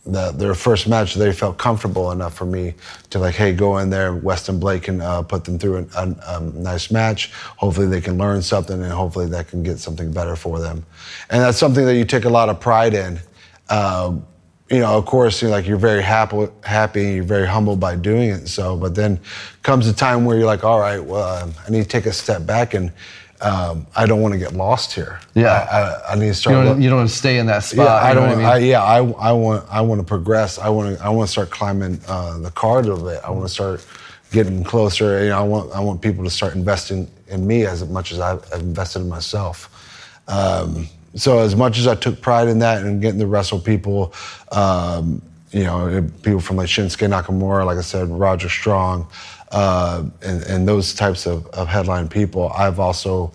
[0.07, 2.75] that their first match, they felt comfortable enough for me
[3.11, 4.15] to like, hey, go in there.
[4.15, 7.33] Weston Blake can uh, put them through an, a, a nice match.
[7.57, 10.85] Hopefully, they can learn something, and hopefully, that can get something better for them.
[11.31, 13.19] And that's something that you take a lot of pride in.
[13.69, 14.25] Um,
[14.71, 18.31] you know, of course, you're like you're very happy, happy, you're very humbled by doing
[18.31, 18.49] it.
[18.49, 19.21] So, but then
[19.63, 22.13] comes a time where you're like, all right, well, um, I need to take a
[22.13, 22.93] step back, and
[23.41, 25.21] um, I don't want to get lost here.
[25.35, 25.69] Yeah.
[25.71, 26.55] I, I, I need to You start.
[26.57, 27.87] don't, look- you don't want to stay in that spot.
[27.87, 28.41] yeah, I don't.
[28.45, 30.59] I I yeah, I, I want I want to progress.
[30.59, 33.21] I want to I want to start climbing uh, the card a little bit.
[33.25, 33.85] I want to start
[34.33, 35.23] getting closer.
[35.23, 38.21] You know, I want I want people to start investing in me as much as
[38.21, 39.69] I've invested in myself.
[40.29, 44.13] Um, so as much as I took pride in that and getting to wrestle people,
[44.53, 49.07] um, you know, people from like Shinsuke Nakamura, like I said, Roger Strong,
[49.53, 53.33] uh, and, and those types of, of headline people, I've also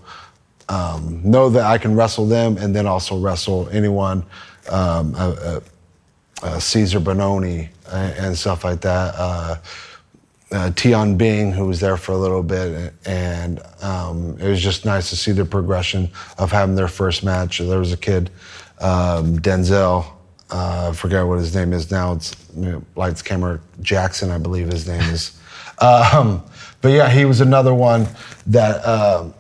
[0.70, 4.24] um, know that I can wrestle them and then also wrestle anyone,
[4.70, 5.60] um, uh,
[6.44, 9.14] uh, Cesar Bononi and, and stuff like that.
[9.18, 9.58] Uh,
[10.52, 14.84] uh, Tian Bing, who was there for a little bit, and um, it was just
[14.84, 17.60] nice to see the progression of having their first match.
[17.60, 18.30] There was a kid,
[18.80, 20.06] um, Denzel.
[20.50, 22.12] Uh, I forget what his name is now.
[22.14, 25.40] It's you know, Lights Camera Jackson, I believe his name is.
[25.82, 26.44] Um,
[26.82, 28.08] but yeah, he was another one
[28.48, 29.34] that um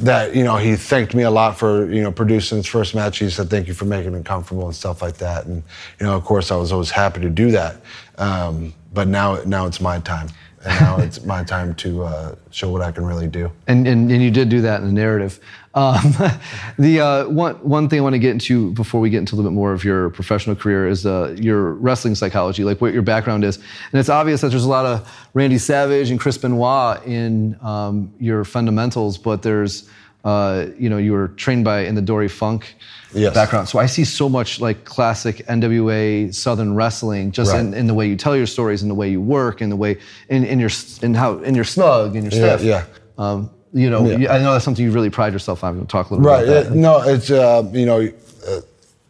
[0.00, 3.18] that you know he thanked me a lot for you know producing his first match.
[3.18, 5.46] He said thank you for making him comfortable and stuff like that.
[5.46, 5.62] And
[5.98, 7.76] you know, of course, I was always happy to do that.
[8.16, 10.28] Um, but now now it's my time,
[10.68, 13.50] and now it's my time to uh, show what I can really do.
[13.66, 15.40] And, and, and you did do that in the narrative.
[15.74, 16.14] Um,
[16.78, 19.36] the uh, one, one thing I want to get into before we get into a
[19.36, 23.02] little bit more of your professional career is uh, your wrestling psychology, like what your
[23.02, 23.56] background is.
[23.56, 28.12] And it's obvious that there's a lot of Randy Savage and Chris Benoit in um,
[28.18, 29.88] your fundamentals, but there's,
[30.24, 32.74] uh, you know, you were trained by in the Dory Funk
[33.14, 33.32] Yes.
[33.34, 33.68] background.
[33.68, 37.60] So I see so much like classic NWA Southern wrestling, just Right.
[37.60, 39.76] in, in the way you tell your stories, in the way you work, in the
[39.76, 39.96] way
[40.28, 40.70] in, in your
[41.02, 42.62] in how in your snug and your Yeah, stuff.
[42.62, 42.84] yeah.
[43.16, 44.34] Um, you know, Yeah.
[44.34, 45.76] I know that's something you really pride yourself on.
[45.76, 46.44] We'll talk a little Right.
[46.46, 46.76] bit about that.
[46.78, 48.00] no, it's uh, you know,
[48.46, 48.60] uh,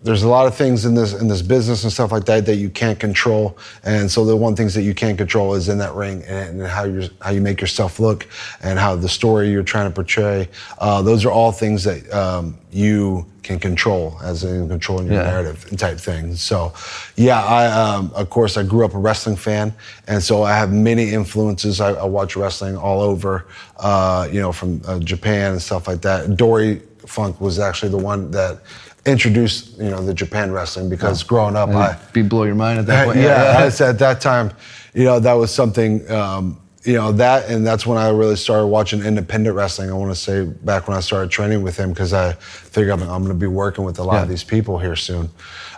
[0.02, 2.54] there's a lot of things in this in this business and stuff like that that
[2.56, 5.92] you can't control, and so the one things that you can't control is in that
[5.94, 8.26] ring and, and how you how you make yourself look
[8.62, 10.48] and how the story you're trying to portray.
[10.78, 15.30] Uh, those are all things that um, you can control as in controlling your Yeah.
[15.30, 16.36] narrative and type thing.
[16.36, 16.72] So,
[17.16, 19.74] yeah, I um, of course I grew up a wrestling fan,
[20.06, 21.80] and so I have many influences.
[21.80, 23.46] I, I watch wrestling all over,
[23.78, 26.36] uh, you know, from uh, Japan and stuff like that.
[26.36, 28.60] Dory Funk was actually the one that
[29.06, 32.86] introduced you know the Japan wrestling because growing up, I be blow your mind at
[32.86, 33.20] that point.
[33.20, 34.52] yeah, I said at that time,
[34.94, 38.66] you know, that was something, um, you know, that, and that's when I really started
[38.66, 39.90] watching independent wrestling.
[39.90, 43.02] I want to say back when I started training with him because I figured I'm,
[43.02, 45.28] I'm going to be working with a lot of these people here soon.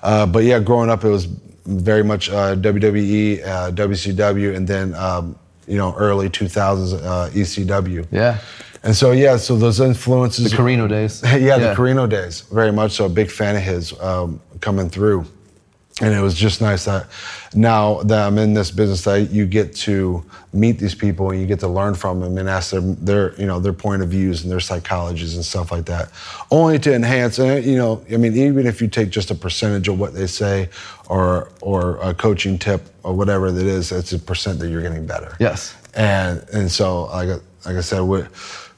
[0.02, 1.26] Uh, but yeah, growing up, it was
[1.66, 8.06] very much uh, WWE, uh, WCW, and then, um, you know, early 2000s uh, ECW.
[8.10, 8.38] Yeah.
[8.82, 10.50] And so, yeah, so those influences.
[10.50, 11.22] The Carino days.
[11.24, 12.42] yeah, the Carino days.
[12.42, 13.04] Very much so.
[13.06, 15.26] A big fan of his um, coming through.
[16.02, 17.08] And it was just nice that
[17.54, 21.46] now that I'm in this business, that you get to meet these people and you
[21.46, 24.42] get to learn from them and ask them their, you know, their point of views
[24.42, 26.10] and their psychologies and stuff like that.
[26.50, 29.88] Only to enhance, and you know, I mean, even if you take just a percentage
[29.88, 30.70] of what they say,
[31.10, 35.04] or or a coaching tip or whatever that is, it's a percent that you're getting
[35.06, 35.36] better.
[35.38, 35.74] Yes.
[35.94, 38.26] And and so like I- like I said with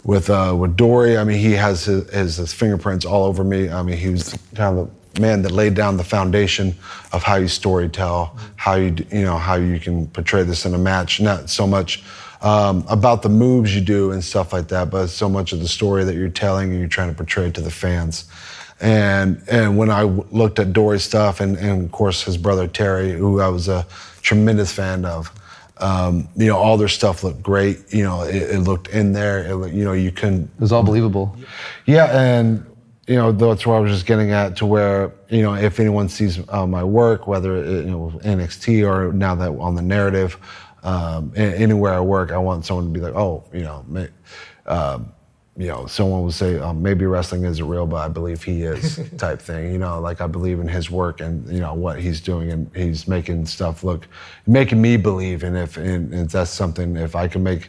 [0.04, 3.68] with uh, with Dory, I mean he has his, his his fingerprints all over me.
[3.68, 6.74] I mean he was kind of the man that laid down the foundation
[7.12, 10.74] of how you story tell, how you you know how you can portray this in
[10.74, 11.20] a match.
[11.20, 12.02] Not so much
[12.40, 15.68] um, about the moves you do and stuff like that, but so much of the
[15.68, 18.24] story that you're telling and you're trying to portray to the fans.
[18.80, 22.66] And and when I w- looked at Dory's stuff, and, and of course his brother
[22.66, 23.86] Terry, who I was a
[24.22, 25.30] tremendous fan of,
[25.82, 27.92] um, you know, all their stuff looked great.
[27.92, 29.44] You know, it, it looked in there.
[29.44, 30.44] It, looked- you know, you couldn't.
[30.44, 31.36] It was all believable.
[31.86, 32.64] Yeah, and
[33.08, 36.08] you know that's where I was just getting at to where you know if anyone
[36.08, 40.38] sees uh, my work, whether it, you know NXT or now that on the narrative,
[40.84, 43.84] um, anywhere I work, I want someone to be like, oh, you know,
[44.66, 45.12] um,
[45.56, 48.98] you know, someone would say um, maybe wrestling isn't real, but I believe he is,
[49.18, 49.72] type thing.
[49.72, 52.70] You know, like I believe in his work and you know what he's doing, and
[52.74, 54.08] he's making stuff look,
[54.46, 55.42] making me believe.
[55.42, 57.68] And if and if that's something, if I can make,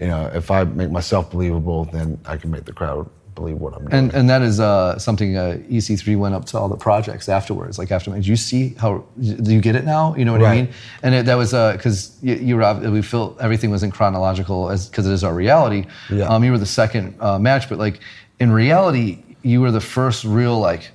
[0.00, 3.74] you know, if I make myself believable, then I can make the crowd believe what
[3.74, 3.92] I'm doing.
[3.92, 7.78] And and that is uh, something uh, EC3 went up to all the projects afterwards.
[7.78, 10.14] Like after, do you see how do you get it now?
[10.14, 10.68] You know what I mean?
[11.02, 14.88] And it, that was because you, you were we felt everything was in chronological as
[14.88, 15.86] because it is our reality.
[16.10, 16.24] Yeah.
[16.24, 18.00] Um, you were the second uh, match, but like
[18.40, 20.90] in reality, you were the first real like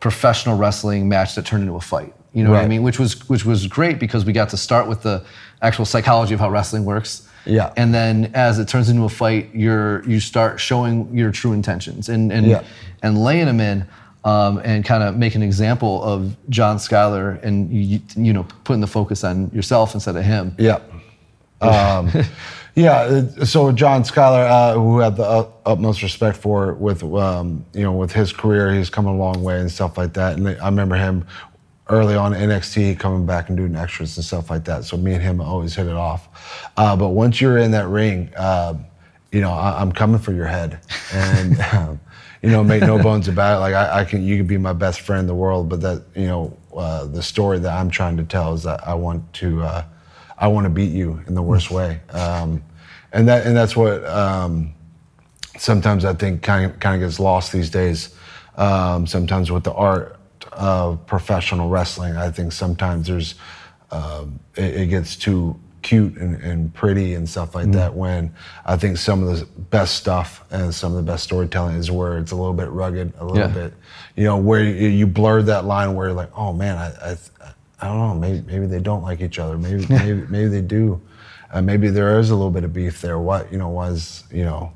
[0.00, 2.12] professional wrestling match that turned into a fight.
[2.32, 2.82] You know what I mean?
[2.82, 5.24] Which was which was great because we got to start with the
[5.62, 7.25] actual psychology of how wrestling works.
[7.46, 7.72] Yeah.
[7.76, 12.08] And then as it turns into a fight, you're you start showing your true intentions
[12.08, 12.62] and and Yeah.
[13.02, 13.86] and laying them in.
[14.24, 18.80] Um, and kind of make an example of John Schuyler and you, you know putting
[18.80, 20.52] the focus on yourself instead of him.
[20.58, 20.80] Yeah.
[21.60, 22.10] Um,
[22.74, 23.02] yeah.
[23.38, 27.82] uh, So John Schuyler, uh, who had the uh, utmost respect for with um, you
[27.84, 30.36] know with his career, he's come a long way and stuff like that.
[30.38, 31.24] And I remember him
[31.88, 34.84] early on NXT coming back and doing extras and stuff like that.
[34.84, 36.70] So me and him always hit it off.
[36.76, 38.74] Uh, but once you're in that ring, uh,
[39.32, 40.80] you know I, I'm coming for your head
[41.12, 41.58] and.
[41.72, 42.00] Um,
[42.42, 43.60] you know, make no bones about it.
[43.60, 46.04] Like I, I can, you can be my best friend in the world, but that,
[46.14, 49.62] you know, uh, the story that I'm trying to tell is that I want to,
[49.62, 49.84] uh,
[50.38, 52.62] I want to beat you in the worst way, um,
[53.12, 54.74] and that, and that's what um,
[55.58, 58.14] sometimes I think kind of, kind of gets lost these days.
[58.56, 60.15] Um, sometimes with the art
[60.56, 63.34] of professional wrestling, I think sometimes there's,
[63.90, 67.94] um, it, it gets too cute and, and pretty and stuff like that.
[67.94, 71.90] When I think some of the best stuff and some of the best storytelling is
[71.92, 73.46] where it's a little bit rugged, a little Yeah.
[73.54, 73.74] bit,
[74.16, 77.16] you know, where you, you blur that line where you're like, oh man, I, I,
[77.80, 81.00] I don't know, maybe maybe they don't like each other, maybe maybe maybe they do,
[81.52, 83.18] uh, maybe there is a little bit of beef there.
[83.20, 84.72] What you know was you know.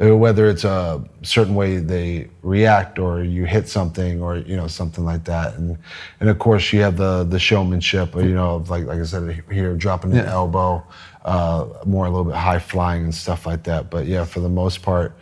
[0.00, 4.66] Uh, Whether it's a certain way they react, or you hit something, or you know
[4.66, 5.78] something like that, and
[6.20, 9.42] and of course you have the the showmanship, you know, of like like I said
[9.50, 10.32] here, dropping an Yeah.
[10.32, 10.84] elbow,
[11.24, 13.90] uh, more a little bit high flying and stuff like that.
[13.90, 15.16] But yeah, for the most part,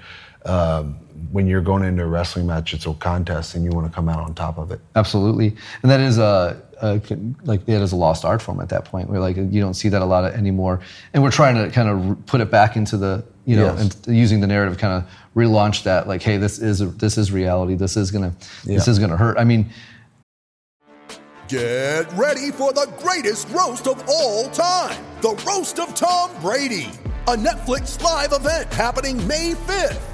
[0.45, 0.97] um,
[1.31, 4.09] when you're going into a wrestling match, it's a contest, and you want to come
[4.09, 4.81] out on top of it.
[4.97, 7.01] Absolutely, and that is a, a
[7.45, 9.09] like it is a lost art form at that point.
[9.09, 10.81] Where like you don't see that a lot anymore,
[11.13, 13.97] and we're trying to kind of put it back into the you know Yes.
[14.07, 17.75] and using the narrative kind of relaunch that like hey this is this is reality
[17.75, 18.33] this is gonna
[18.65, 19.39] this is gonna hurt.
[19.39, 19.71] I mean
[21.47, 26.91] Get ready for the greatest roast of all time the Roast of Tom Brady,
[27.29, 30.14] a Netflix live event happening May 5th.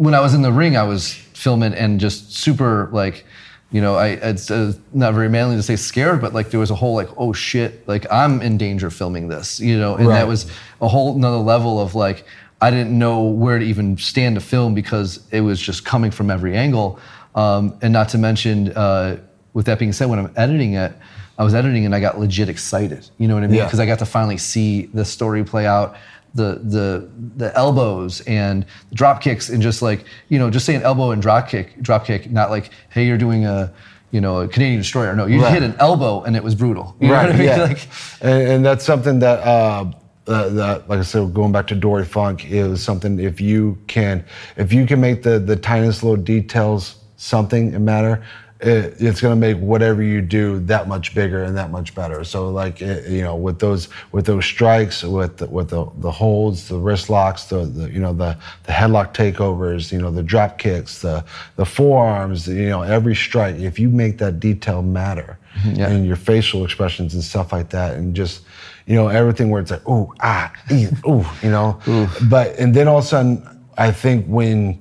[0.00, 3.26] When I was in the ring, I was filming and just super like,
[3.70, 6.70] you know, I it's uh, not very manly to say scared, but like there was
[6.70, 10.26] a whole like, oh shit, like I'm in danger filming this, you know, and that
[10.26, 12.24] was a whole another level of like,
[12.62, 16.30] I didn't know where to even stand to film because it was just coming from
[16.30, 16.98] every angle,
[17.34, 19.18] um, and not to mention, uh,
[19.52, 20.94] with that being said, when I'm editing it.
[21.38, 23.08] I was editing and I got legit excited.
[23.16, 23.56] You know what I mean?
[23.56, 23.64] Yeah.
[23.64, 25.96] Because I got to finally see the story play out,
[26.34, 30.82] the the the elbows and the drop kicks, and just like you know, just saying
[30.82, 33.72] elbow and drop kick, drop kick, not like hey, you're doing a
[34.10, 35.14] you know a Canadian destroyer.
[35.14, 35.52] No, you Right.
[35.54, 36.96] hit an elbow and it was brutal.
[37.00, 37.26] You know right.
[37.26, 37.46] what I mean?
[37.48, 37.58] Yeah.
[37.68, 37.88] Like,
[38.20, 39.90] and, and that's something that, uh,
[40.26, 44.24] uh, that, like I said, going back to Dory Funk, is something if you can,
[44.56, 48.22] if you can make the the tiniest little details something matter.
[48.62, 52.24] It, it's going to make whatever you do that much bigger and that much better.
[52.24, 56.10] So, like eh, you know, with those with those strikes, with the, with the, the
[56.10, 60.22] holds, the wrist locks, the, the you know the the headlock takeovers, you know the
[60.22, 61.24] drop kicks, the
[61.56, 63.56] the forearms, you know every strike.
[63.56, 65.88] If you make that detail matter, Yeah.
[65.88, 68.42] and your facial expressions and stuff like that, and just
[68.86, 71.80] you know everything where it's like ooh ah ee, ooh you know,
[72.28, 73.42] but and then all of a sudden
[73.78, 74.78] I think when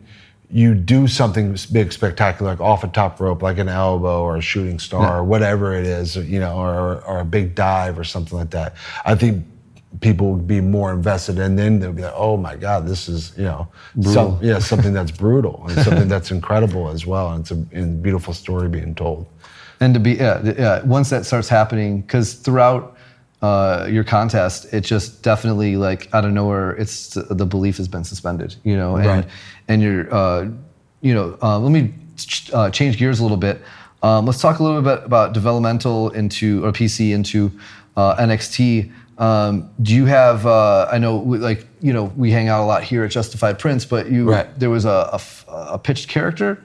[0.51, 4.41] you do something big spectacular like off a top rope like an elbow or a
[4.41, 5.17] shooting star Yeah.
[5.17, 8.75] or whatever it is you know or, or a big dive or something like that.
[9.05, 9.45] I think
[10.01, 13.33] people would be more invested and then they'll be like oh my god this is
[13.38, 13.67] you know.
[14.01, 18.01] Some, yeah something that's brutal and something that's incredible as well and it's a and
[18.01, 19.27] beautiful story being told.
[19.81, 22.97] And to be yeah, yeah once that starts happening because throughout
[23.41, 28.04] uh, your contest it just definitely like out of nowhere it's the belief has been
[28.04, 29.25] suspended you know and Right.
[29.69, 30.49] and you're uh,
[31.02, 33.62] you know uh, let me ch- uh, change gears a little bit
[34.04, 37.49] um, let's talk a little bit about developmental into or pc into
[37.95, 42.49] uh, nxt um, do you have uh, i know we, like you know we hang
[42.49, 44.60] out a lot here at justified prince but you Right.
[44.60, 46.62] there was a a pitched character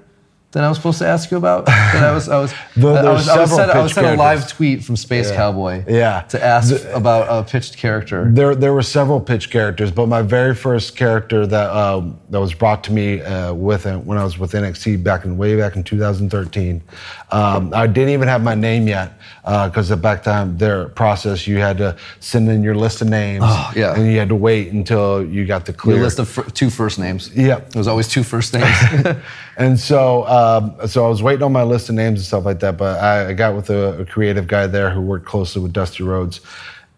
[0.55, 1.67] that I was supposed to ask you about.
[1.67, 4.07] That I was, I was, There- I was, I was sent, I was pitched sent
[4.07, 5.37] a live tweet from Space Yeah.
[5.37, 5.85] Cowboy.
[5.89, 6.21] Yeah.
[6.31, 8.31] To ask about a pitched character.
[8.33, 12.55] There, there were several pitch characters, but my very first character that um, that was
[12.55, 15.83] brought to me uh, with when I was with NXT back in way back in
[15.85, 16.83] 2013.
[17.31, 21.47] Um, I didn't even have my name yet Uh because at back time their process
[21.49, 23.43] you had to send in your list of names.
[23.45, 23.95] Oh, yeah.
[23.95, 26.71] and you had to wait until you got the clear Your list of fir- two
[26.71, 27.31] first names.
[27.35, 27.69] Yep.
[27.71, 29.17] It was always two first names.
[29.57, 32.61] And so, um, so I was waiting on my list of names and stuff like
[32.61, 32.77] that.
[32.77, 36.03] But I, I got with a, a creative guy there who worked closely with Dusty
[36.03, 36.41] Rhodes,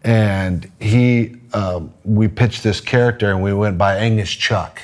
[0.03, 4.81] and he, um, we pitched this character, and we went by Angus Chuck,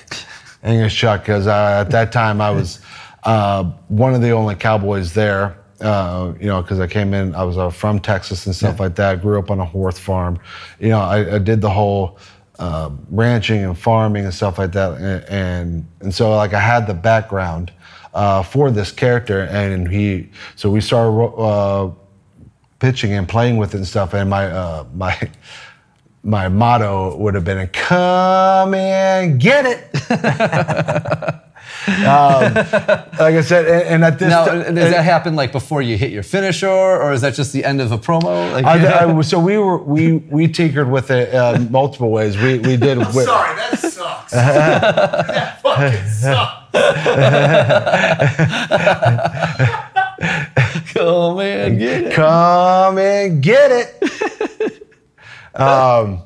[0.63, 2.79] Angus Chuck, because at that time I was
[3.23, 5.57] uh, one of the only cowboys there.
[5.81, 8.95] Uh, you know, because I came in, I was uh, from Texas and stuff like
[8.95, 9.21] that.
[9.21, 10.39] Grew up on a horse farm.
[10.79, 12.19] You know, I, I did the whole
[12.63, 16.87] uh, ranching and farming and stuff like that, and, and and so like I had
[16.87, 17.71] the background
[18.13, 20.29] uh, for this character, and he.
[20.55, 21.91] So we started uh,
[22.79, 25.29] pitching and playing with it and stuff, and my uh, my.
[26.25, 31.43] My motto would have been "Come and get it."
[31.87, 32.53] um,
[33.19, 35.97] like I said, and, and at this Now, ti- does that happen like before you
[35.97, 38.51] hit your finisher, or is that just the end of a promo?
[38.53, 42.37] Like, I, I- so we were we we tinkered with it uh, multiple ways.
[42.37, 42.97] We we did.
[42.99, 44.31] with, Sorry, that sucks.
[45.43, 46.59] that fucking sucks.
[50.97, 52.13] oh man, get it.
[52.13, 54.87] Come and get it.
[55.55, 56.21] um,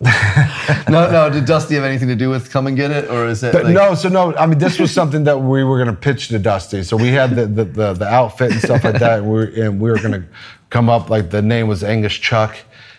[0.88, 1.30] No, no.
[1.30, 3.54] Did Dusty have anything to do with come and get it, or is it?
[3.54, 4.34] like, no, so no.
[4.36, 6.82] I mean, this was something that we were going to pitch to Dusty.
[6.82, 9.44] So we had the the, the, the outfit and stuff like that, and we were,
[9.44, 10.24] and we were going to
[10.70, 12.56] come up like the name was Angus Chuck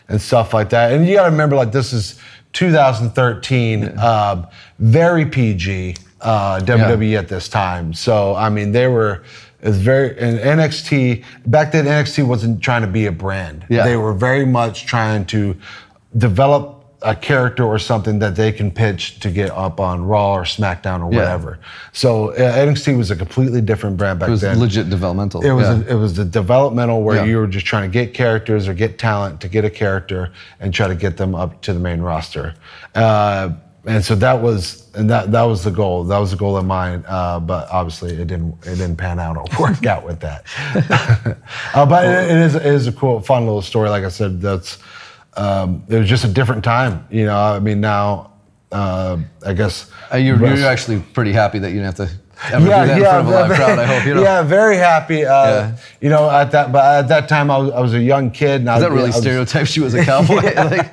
[0.10, 0.92] and stuff like that.
[0.92, 2.20] And you got to remember, like this is
[2.54, 4.48] 2013, um,
[4.80, 7.94] very PG uh, WWE at this time.
[7.94, 9.24] So I mean, they were.
[9.64, 11.86] It's very and NXT back then.
[11.86, 13.64] NXT wasn't trying to be a brand.
[13.70, 13.84] Yeah.
[13.84, 15.56] They were very much trying to
[16.18, 20.44] develop a character or something that they can pitch to get up on Raw or
[20.44, 21.20] SmackDown or Yeah.
[21.20, 21.60] whatever.
[21.94, 24.30] So uh, NXT was a completely different brand back then.
[24.30, 24.60] It was then.
[24.60, 25.42] legit developmental.
[25.42, 25.84] It was yeah.
[25.84, 27.26] a, it was the developmental where Yeah.
[27.26, 30.74] you were just trying to get characters or get talent to get a character and
[30.74, 32.54] try to get them up to the main roster.
[32.94, 33.50] Uh,
[33.86, 36.04] and so that was and that that was the goal.
[36.04, 37.04] That was the goal of mine.
[37.08, 40.46] Uh, but obviously it didn't it didn't pan out or work out with that.
[41.74, 43.90] uh, but it, it is it is a cool fun little story.
[43.90, 44.78] Like I said, that's
[45.36, 47.08] um, it was just a different time.
[47.10, 48.32] You know, I mean now
[48.72, 52.64] uh, I guess Uh, you're, you're actually pretty happy that you didn't have to ever
[52.66, 53.80] do that in front of a live very- crowd.
[53.80, 54.24] I hope you know.
[54.24, 55.26] Yeah, very happy.
[55.26, 55.78] Uh, Yeah.
[56.00, 58.62] You know, at that, but at that time, I was, I was a young kid.
[58.62, 60.36] And I was, that really I was stereotypes you as a cowboy?
[60.56, 60.92] like,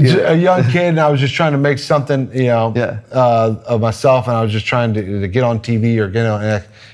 [0.00, 2.98] j- a young kid, and I was just trying to make something, you know, Yeah.
[3.12, 6.26] uh, of myself, and I was just trying to, to get on TV or get
[6.26, 6.40] on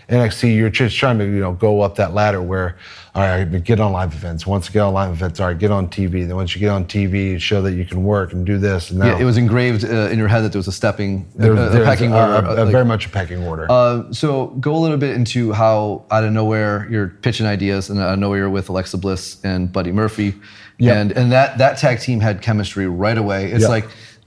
[0.08, 0.54] NXT.
[0.56, 2.76] You're just trying to, you know, go up that ladder where,
[3.14, 4.46] all right, get on live events.
[4.46, 6.26] Once you get on live events, all right, get on TV.
[6.26, 8.90] Then once you get on TV, show that you can work and do this.
[8.90, 11.26] And now yeah, it was engraved uh, in your head that there was a stepping,
[11.36, 12.46] there, a, a pecking a- order.
[12.46, 13.66] a- uh, a like- very much a pecking order.
[13.70, 17.98] Uh, so go a little bit into how out of nowhere you're pitching ideas, and
[18.00, 20.34] out of nowhere you're with Alexa Bliss and Buddy Murphy,
[20.78, 20.98] Yeah.
[20.98, 23.52] and and that that tag team had chemistry right away.
[23.52, 23.68] It's Yeah.
[23.68, 23.84] like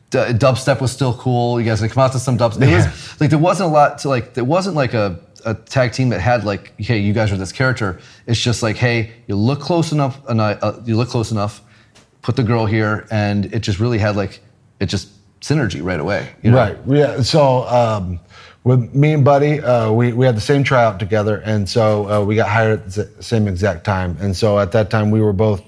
[0.10, 1.60] d- dubstep was still cool.
[1.60, 2.62] You guys like come out to some dubstep.
[2.64, 2.86] It Yeah.
[2.86, 4.34] was like there wasn't a lot to like.
[4.34, 7.52] There wasn't like a a tag team that had like, hey, you guys are this
[7.52, 8.00] character.
[8.26, 11.62] It's just like, hey, you look close enough, and I, uh, you look close enough.
[12.22, 14.42] Put the girl here, and it just really had like,
[14.82, 16.28] it just synergy right away.
[16.42, 16.58] You know?
[16.58, 16.78] Right.
[16.88, 17.22] Yeah.
[17.22, 18.20] So um,
[18.64, 22.26] with me and Buddy, uh, we we had the same tryout together, and so uh,
[22.26, 24.18] we got hired at the same exact time.
[24.20, 25.62] And so at that time, we were both,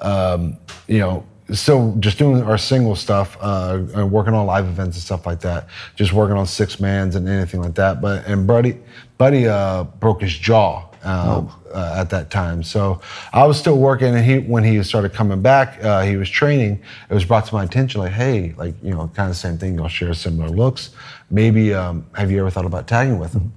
[0.00, 0.56] um,
[0.86, 1.24] you know.
[1.52, 5.66] so just doing our single stuff uh, working on live events and stuff like that.
[5.96, 8.00] Just working on six mans and anything like that.
[8.00, 8.78] But and Buddy,
[9.18, 12.62] Buddy uh, broke his jaw uh, uh, at that time.
[12.62, 13.00] So
[13.32, 16.82] I was still working, and he when he started coming back, uh, he was training.
[17.08, 19.56] It was brought to my attention, like, hey, like you know, kind of the same
[19.56, 19.76] thing.
[19.76, 20.90] Y'all share similar looks.
[21.30, 23.52] Maybe um, have you ever thought about tagging with him?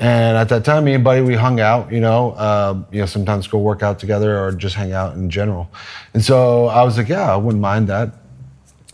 [0.00, 3.06] And at that time, me and Buddy, we hung out, you know, um, you know,
[3.06, 5.70] sometimes go work out together or just hang out in general.
[6.14, 8.12] And so I was like, yeah, I wouldn't mind that.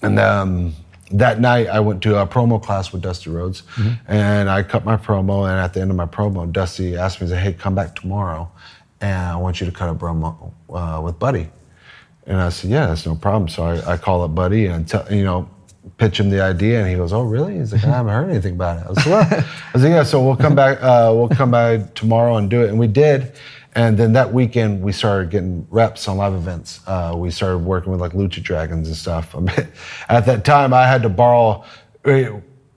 [0.00, 0.74] And um,
[1.10, 3.62] that night, I went to a promo class with Dusty Rhodes,
[4.08, 5.48] and I cut my promo.
[5.48, 7.94] And at the end of my promo, Dusty asked me, he said, "Hey, come back
[7.94, 8.50] tomorrow,
[9.00, 11.48] and I want you to cut a promo uh, with Buddy."
[12.26, 15.10] And I said, "Yeah, that's no problem." So I, I call up Buddy and tell
[15.12, 15.48] you know,
[15.98, 18.54] pitch him the idea, and he goes, "Oh, really?" He's like, "I haven't heard anything
[18.54, 20.78] about it." I was like, "Well," I was like, "Yeah." So we'll come back.
[20.82, 23.32] Uh, we'll come by tomorrow and do it, and we did.
[23.76, 26.80] And then that weekend, we started getting reps on live events.
[26.86, 29.34] Uh, we started working with like Lucha Dragons and stuff.
[30.08, 31.64] At that time, I had to borrow.
[32.04, 32.28] eh,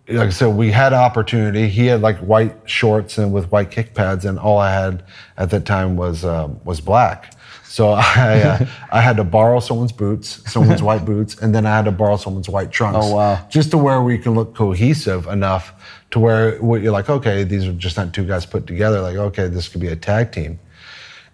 [0.10, 1.68] Like I said, we had opportunity.
[1.68, 5.04] He had like white shorts and with white kick pads, and all I had
[5.38, 7.34] at that time was um, was black.
[7.68, 11.76] So I uh, I had to borrow someone's boots, someone's white boots, and then I
[11.76, 13.00] had to borrow someone's white trunks.
[13.02, 13.48] Oh, wow.
[13.50, 15.74] Just to where we can look cohesive enough
[16.12, 19.02] to where you're like, okay, these are just not two guys put together.
[19.02, 20.60] Like, okay, this could be a tag team.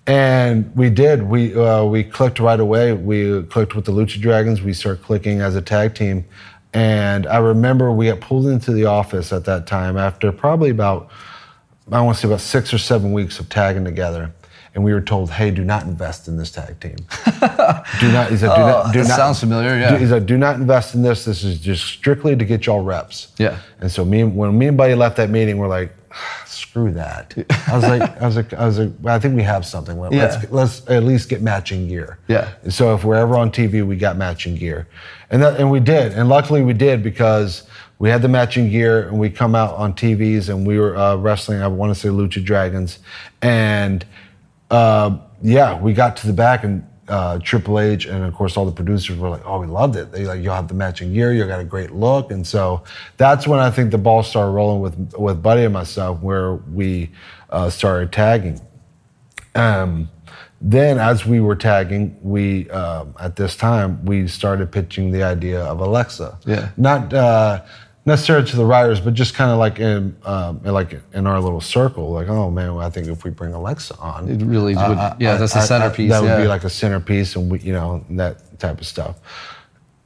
[0.05, 1.23] And we did.
[1.23, 2.93] We uh, we clicked right away.
[2.93, 4.61] We clicked with the Lucha Dragons.
[4.61, 6.25] We started clicking as a tag team.
[6.73, 11.09] And I remember we got pulled into the office at that time after probably about
[11.91, 14.33] I want to say about six or seven weeks of tagging together.
[14.75, 16.95] And we were told, "Hey, do not invest in this tag team.
[17.99, 19.91] do not." He said, "Do Oh, not." Do that not sounds familiar, yeah.
[19.91, 21.25] do- he said, "Do not invest in this.
[21.25, 23.57] This is just strictly to get y'all reps." Yeah.
[23.81, 25.93] And so me, and- when me and Buddy left that meeting, we're like,
[26.47, 27.35] "Screw that."
[27.67, 29.99] I was like, "I was like, I was like, well, I think we have something.
[29.99, 30.23] Let- Yeah.
[30.23, 32.49] Let's let's at least get matching gear." Yeah.
[32.63, 34.87] And so if we're ever on TV, we got matching gear,
[35.29, 37.61] and that and we did, and luckily we did because
[37.99, 41.15] we had the matching gear, and we come out on TVs, and we were uh,
[41.15, 41.61] wrestling.
[41.61, 42.97] I want to say Lucha Dragons,
[43.43, 44.03] and
[44.69, 48.65] uh, yeah, we got to the back, and uh, Triple H, and of course all
[48.65, 50.11] the producers were like, "Oh, we loved it.
[50.11, 52.83] They like you'll have the matching gear, you got a great look," and so
[53.17, 57.11] that's when I think the ball started rolling with with Buddy and myself, where we
[57.49, 58.61] uh, started tagging.
[59.55, 60.09] Um,
[60.65, 65.61] then, as we were tagging, we um, at this time we started pitching the idea
[65.61, 66.39] of Alexa.
[66.45, 66.69] Yeah.
[66.77, 67.63] Not uh,
[68.05, 71.61] necessarily to the writers, but just kind of like in, um, like in our little
[71.61, 72.11] circle.
[72.11, 74.97] Like, oh man, well, I think if we bring Alexa on, It really uh, would-
[74.97, 76.41] uh, yeah, uh, that's uh, uh, centerpiece, that would yeah.
[76.41, 79.19] be like a centerpiece, and we, you know, that type of stuff.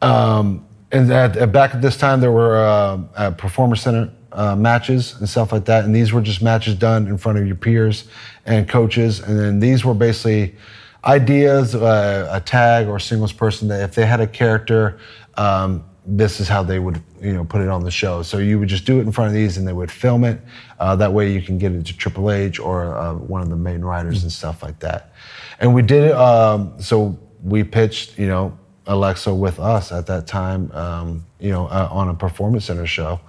[0.02, 5.16] Um, and at, back at this time, there were uh, uh, performance center uh, matches
[5.20, 8.06] and stuff like that, and these were just matches done in front of your peers
[8.46, 9.20] and coaches.
[9.20, 10.56] And then these were basically
[11.04, 15.00] ideas, uh, a tag or a singles person that if they had a character,
[15.36, 18.24] um, this is how they would, you know, put it on the show.
[18.24, 20.40] So you would just do it in front of these, and they would film it.
[20.80, 23.58] Uh, that way, you can get it to Triple H or uh, one of the
[23.58, 25.12] main writers and stuff like that.
[25.60, 26.14] And we did it.
[26.14, 31.66] Um, so we pitched, you know, Alexa with us at that time, um, you know,
[31.68, 33.20] uh, on a performance center show.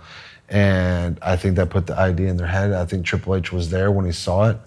[0.48, 2.72] And I think that put the idea in their head.
[2.72, 4.58] I think Triple H was there when he saw it.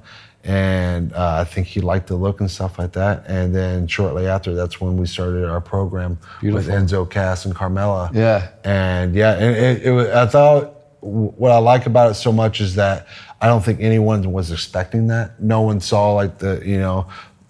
[0.43, 3.23] And uh, I think he liked the look and stuff like that.
[3.27, 8.13] And then shortly after, that's when we started our program with Enzo Cass and Carmella.
[8.13, 8.49] Yeah.
[8.63, 12.59] And yeah, and it, it was, I thought what I like about it so much
[12.59, 13.07] is that
[13.39, 15.41] I don't think anyone was expecting that.
[15.41, 17.07] No one saw like the, you know,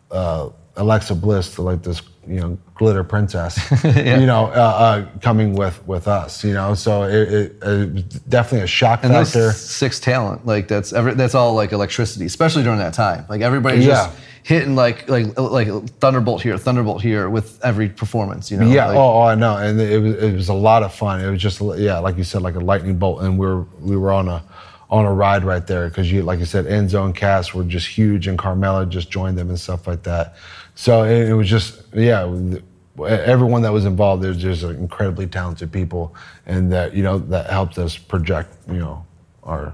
[0.09, 5.85] uh, Alexa Bliss, like this, you know, glitter princess, you know, uh, uh, coming with
[5.87, 6.73] with us, you know.
[6.75, 9.51] So it, it, it was definitely a shock And factor.
[9.51, 13.25] six talent, like that's every, that's all like electricity, especially during that time.
[13.27, 14.05] Like everybody's Yeah.
[14.07, 15.67] just hitting like like like
[15.99, 18.51] thunderbolt here, thunderbolt here with every performance.
[18.51, 20.83] You know, yeah, Like, oh, oh, I know, and it was it was a lot
[20.83, 21.21] of fun.
[21.21, 23.95] It was just yeah, like you said, like a lightning bolt, and we were we
[23.97, 24.43] were on a
[24.91, 27.87] on a ride right there because you like you said, Enzo zone casts were just
[27.87, 30.35] huge, and Carmella just joined them and stuff like that.
[30.75, 32.23] So it, it was just yeah,
[33.07, 36.15] everyone that was involved, there's just incredibly talented people,
[36.45, 39.05] and that you know that helped us project you know
[39.43, 39.73] our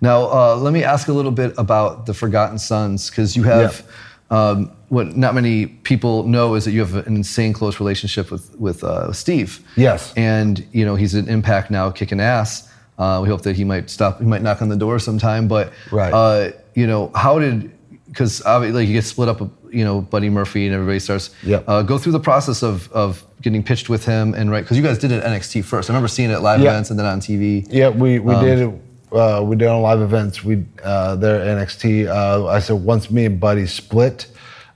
[0.00, 3.86] Now, uh, let me ask a little bit about the Forgotten Sons, because you have
[4.30, 8.54] um, what not many people know is that you have an insane close relationship with
[8.58, 9.60] with uh, Steve.
[9.76, 10.12] Yes.
[10.16, 12.68] and you know he's an Impact now, kicking ass.
[12.98, 14.18] Uh, we hope that he might stop.
[14.20, 15.48] He might knock on the door sometime.
[15.48, 16.12] But Right.
[16.12, 17.70] uh, you know, how did?
[18.06, 19.40] Because obviously like you get split up,
[19.72, 21.30] you know, Buddy Murphy and everybody starts.
[21.42, 21.64] Yep.
[21.66, 24.82] Uh, go through the process of of getting pitched with him and right because you
[24.82, 25.88] guys did it at NXT first.
[25.88, 26.70] I remember seeing it at live Yeah.
[26.70, 27.66] events and then on TV.
[27.70, 28.74] Yeah, we, we Um, did it.
[29.12, 30.44] Uh, we did it on live events.
[30.44, 32.06] We uh, there at NXT.
[32.08, 34.26] Uh, I said once me and Buddy split,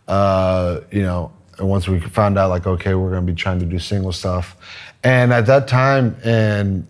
[0.08, 3.66] uh, you know, and once we found out like okay, we're gonna be trying to
[3.66, 4.56] do single stuff,
[5.04, 6.86] and at that time and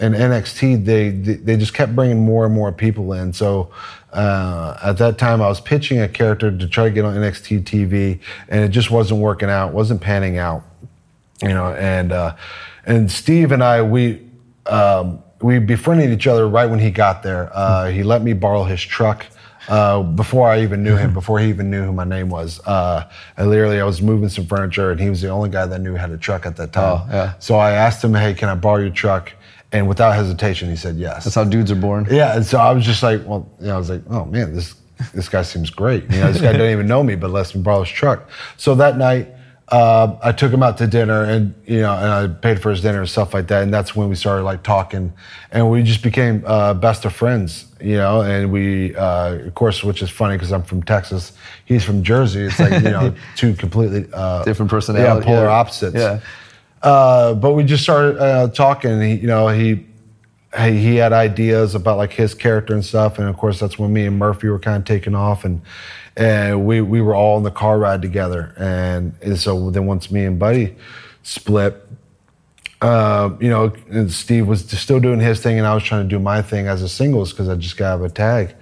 [0.00, 3.32] in NXT they they they just kept bringing more and more people in.
[3.32, 3.70] So
[4.12, 7.62] uh, at that time I was pitching a character to try to get on NXT
[7.62, 10.64] TV, and it just wasn't working out, wasn't panning out
[11.42, 12.36] you know, and uh,
[12.86, 14.22] and Steve and I we
[14.66, 17.50] um, we befriended each other right when he got there.
[17.52, 19.26] Uh, he let me borrow his truck.
[19.68, 23.08] Uh, before I even knew him, before he even knew who my name was, uh,
[23.36, 25.94] I literally I was moving some furniture, and he was the only guy that knew
[25.94, 27.02] had a truck at that time.
[27.02, 27.34] Oh, yeah.
[27.38, 29.32] So I asked him, "Hey, can I borrow your truck?"
[29.72, 31.24] And without hesitation, he said yes.
[31.24, 32.06] That's how dudes are born.
[32.10, 34.54] Yeah, and so I was just like, well, you know, I was like, oh man,
[34.54, 34.74] this
[35.14, 36.04] this guy seems great.
[36.04, 38.28] You know, this guy doesn't even know me, but lets me borrow his truck.
[38.56, 39.28] So that night,
[39.68, 42.82] uh, I took him out to dinner, and you know, and I paid for his
[42.82, 43.62] dinner and stuff like that.
[43.62, 45.12] And that's when we started like talking,
[45.50, 47.66] and we just became uh, best of friends.
[47.80, 51.32] You know, and we, uh, of course, which is funny because I'm from Texas,
[51.64, 52.42] he's from Jersey.
[52.42, 55.52] It's like you know, two completely uh, Different personality, yeah, polar yeah.
[55.52, 55.96] opposites.
[55.96, 56.20] Yeah.
[56.82, 58.90] Uh, but we just started uh, talking.
[58.90, 59.86] And he, you know, he
[60.56, 63.18] he had ideas about like his character and stuff.
[63.18, 65.62] And of course, that's when me and Murphy were kind of taking off, and
[66.16, 68.54] and we we were all in the car ride together.
[68.58, 70.76] And, and so then once me and Buddy
[71.22, 71.86] split,
[72.82, 73.72] uh, you know,
[74.08, 76.82] Steve was still doing his thing, and I was trying to do my thing as
[76.82, 78.54] a singles because I just got out of a tag.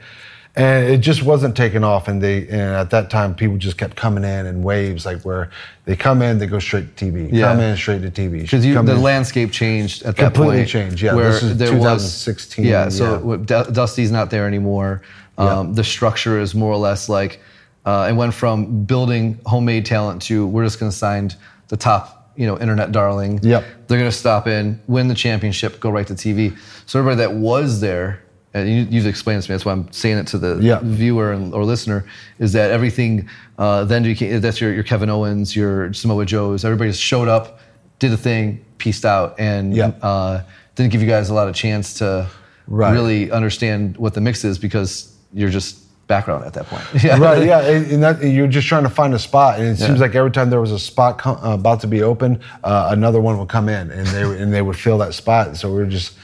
[0.57, 3.97] And it just wasn't taking off, and they and at that time people just kept
[3.97, 5.49] coming in in waves, like where
[5.85, 7.53] they come in, they go straight to TV, Yeah.
[7.53, 10.69] come in straight to TV, Because the in- landscape changed at that Completely point.
[10.69, 11.15] changed, yeah.
[11.15, 11.81] Where This is there was
[12.25, 12.89] 2016, Yeah.
[12.89, 13.65] So yeah.
[13.71, 15.03] Dusty's not there anymore.
[15.39, 17.41] Um, The structure is more or less like
[17.87, 21.31] uh, it went from building homemade talent to we're just going to sign
[21.69, 23.39] the top, you know, internet darling.
[23.43, 23.65] Yep.
[23.87, 26.57] They're going to stop in, win the championship, go right to TV.
[26.87, 28.21] So everybody that was there.
[28.53, 29.55] And you, you've explained this to me.
[29.55, 30.81] That's why I'm saying it to the Yeah.
[30.83, 32.05] viewer and, or listener.
[32.41, 33.29] Is that everything?
[33.59, 36.65] Uh, then became, that's your, your Kevin Owens, your Samoa Joes.
[36.65, 37.61] Everybody just showed up,
[38.01, 39.89] did a thing, pieced out, and Yeah.
[40.03, 40.43] uh,
[40.75, 42.27] didn't give you guys a lot of chance to
[42.67, 42.93] Right.
[42.93, 46.83] really understand what the mix is because you're just background at that point.
[47.21, 49.87] right, yeah, and and that, you're just trying to find a spot, and it Yeah.
[49.87, 52.89] seems like every time there was a spot co- uh, about to be open, uh,
[52.91, 55.57] another one would come in, and they and they would fill that spot.
[55.57, 56.15] So we are just,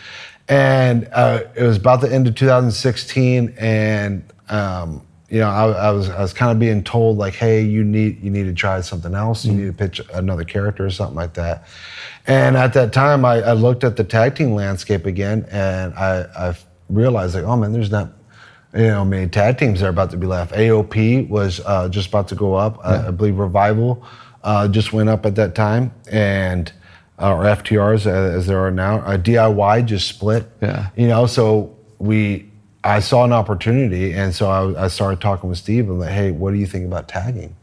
[0.48, 5.90] and uh, it was about the end of 2016, and um, you know, I, I
[5.90, 8.80] was I was kind of being told like, hey, you need you need to try
[8.80, 11.66] something else, you need to pitch another character or something like that.
[12.26, 16.26] And at that time, I, I looked at the tag team landscape again, and I,
[16.36, 16.56] I
[16.88, 18.12] realized like, oh man, there's not
[18.74, 20.52] you know, many tag teams that are about to be left.
[20.52, 22.78] AOP was uh, just about to go up.
[22.84, 24.04] I, I believe Revival
[24.44, 26.72] uh, just went up at that time, and
[27.18, 28.98] uh, or FTRs as, there are now.
[28.98, 30.46] Uh, DIY just split.
[30.60, 30.90] Yeah.
[30.96, 32.50] You know, so we,
[32.84, 36.30] I saw an opportunity, and so I, I started talking with Steve and like, hey,
[36.30, 37.56] what do you think about tagging?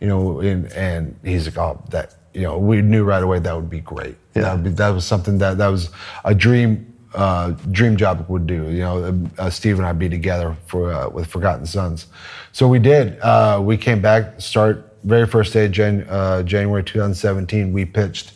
[0.00, 2.14] You know, and, and he's like, oh, that.
[2.32, 4.16] You know, we knew right away that would be great.
[4.36, 4.42] Yeah.
[4.42, 5.90] That would be, that was something that that was
[6.24, 8.70] a dream uh, dream job would do.
[8.70, 12.06] You know, uh, Steve and I be together for uh, with Forgotten Sons.
[12.52, 13.18] So we did.
[13.20, 14.40] Uh, we came back.
[14.40, 17.72] Start very first day, Jan- uh, January 2017.
[17.72, 18.32] We pitched.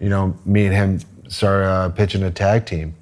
[0.00, 2.94] You know, me and him started uh, pitching a tag team,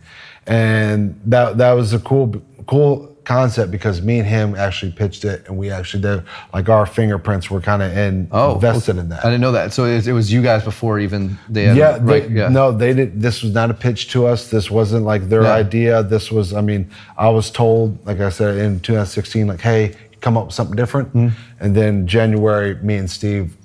[0.47, 5.47] and that that was a cool cool concept because me and him actually pitched it,
[5.49, 6.23] and we actually did
[6.53, 9.25] like our fingerprints were kind of in Oh, invested in that.
[9.25, 9.73] I didn't know that.
[9.73, 12.49] So it, it was you guys before even they had yeah, right, they, yeah.
[12.49, 13.21] no, they did.
[13.21, 14.51] This was not a pitch to us.
[14.51, 15.55] This wasn't like their Yeah.
[15.55, 16.03] idea.
[16.03, 20.37] This was, I mean, I was told, like I said, in 2016, like, hey, come
[20.37, 21.09] up with something different.
[21.15, 21.35] Mm-hmm.
[21.61, 23.57] And then January, me and Steve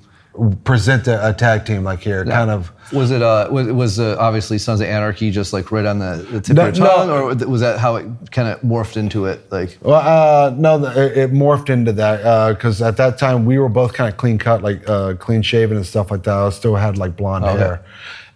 [0.64, 2.72] present a, a tag team, like here, kind of.
[2.92, 6.26] Was it uh was was uh, obviously Sons of Anarchy just like right on the,
[6.30, 7.14] the tip No, of your tongue, no.
[7.28, 9.50] or was that how it kind of morphed into it?
[9.52, 13.68] Like Well, uh, no, it, it morphed into that because at that time we were
[13.68, 16.34] both kind of clean cut, like uh, clean shaven and stuff like that.
[16.34, 17.58] I still had like blonde Okay.
[17.58, 17.84] hair,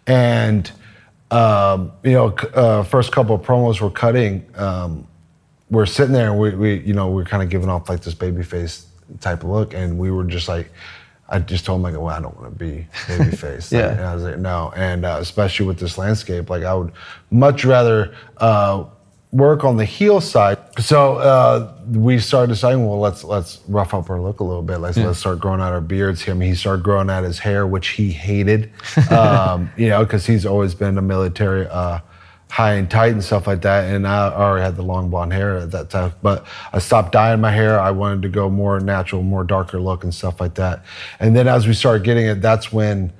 [0.06, 0.70] and
[1.32, 5.04] um, you know, c- uh, first couple of promos we're cutting, um,
[5.70, 8.14] we're sitting there and we, we you know, we're kind of giving off like this
[8.14, 8.86] baby face
[9.20, 10.70] type of look, and we were just like.
[11.28, 13.72] I just told him like, well, I don't want to be baby face.
[13.72, 13.92] Yeah.
[13.92, 16.92] and I was like, no, and uh, especially with this landscape, like I would
[17.30, 18.84] much rather uh,
[19.32, 20.58] work on the heel side.
[20.78, 24.78] So uh, we started deciding, well, let's let's rough up our look a little bit.
[24.78, 26.28] Let's let's start growing out our beards.
[26.28, 28.70] I mean, he started growing out his hair, which he hated,
[29.10, 31.66] um, you know, because he's always been a military.
[31.66, 32.00] Uh,
[32.54, 33.92] high and tight and stuff like that.
[33.92, 36.12] And I already had the long blonde hair at that time.
[36.22, 37.80] But I stopped dyeing my hair.
[37.80, 40.84] I wanted to go more natural, more darker look and stuff like that.
[41.18, 43.12] And then as we started getting it, that's when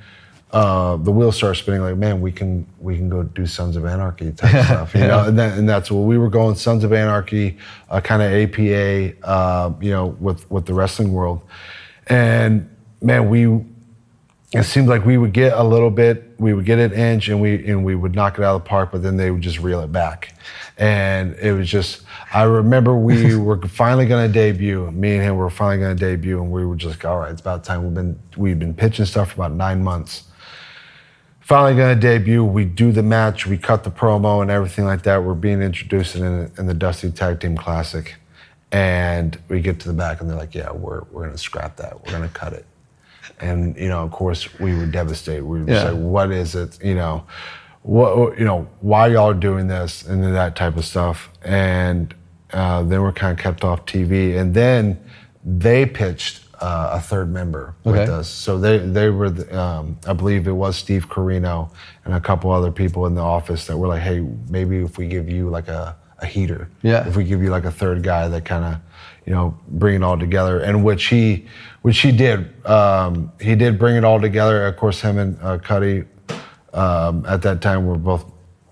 [0.52, 1.80] uh, the wheels started spinning.
[1.80, 5.24] Like, man, we can we can go do Sons of Anarchy type stuff, you know.
[5.24, 6.54] And, and that's what we were going.
[6.54, 7.58] Sons of Anarchy,
[7.90, 11.42] uh, kind of APA, uh, you know, with with the wrestling world.
[12.06, 12.70] And
[13.02, 13.48] man, we
[14.54, 17.40] it seemed like we would get a little bit, we would get an inch, and
[17.40, 19.58] we and we would knock it out of the park, but then they would just
[19.58, 20.34] reel it back,
[20.78, 22.02] and it was just.
[22.32, 24.90] I remember we were finally going to debut.
[24.92, 27.32] Me and him were finally going to debut, and we were just like, all right,
[27.32, 27.82] it's about time.
[27.84, 30.24] We've been we've been pitching stuff for about nine months.
[31.40, 32.44] Finally going to debut.
[32.44, 35.22] We do the match, we cut the promo and everything like that.
[35.22, 38.14] We're being introduced in, in the Dusty Tag Team Classic,
[38.72, 41.76] and we get to the back, and they're like, yeah, we're we're going to scrap
[41.76, 42.04] that.
[42.04, 42.66] We're going to cut it.
[43.40, 45.44] And you know, of course, we were devastated.
[45.44, 45.90] We were Yeah.
[45.90, 47.24] like, "What is it?" You know,
[47.82, 51.30] what you know, why y'all doing this and that type of stuff.
[51.44, 52.14] And
[52.52, 54.38] uh, then we're kind of kept off TV.
[54.38, 54.98] And then
[55.44, 58.28] they pitched uh, a third member with us.
[58.28, 61.70] So they they were, the, um, I believe it was Steve Corino
[62.04, 65.06] and a couple other people in the office that were like, "Hey, maybe if we
[65.08, 67.06] give you like a, a heater, Yeah.
[67.06, 68.76] if we give you like a third guy that kind of,
[69.26, 71.46] you know, bring it all together." And which he,
[71.84, 72.48] which he did.
[72.66, 74.66] Um, he did bring it all together.
[74.66, 76.06] Of course, him and uh, Cutler
[76.72, 78.24] um, at that time were both,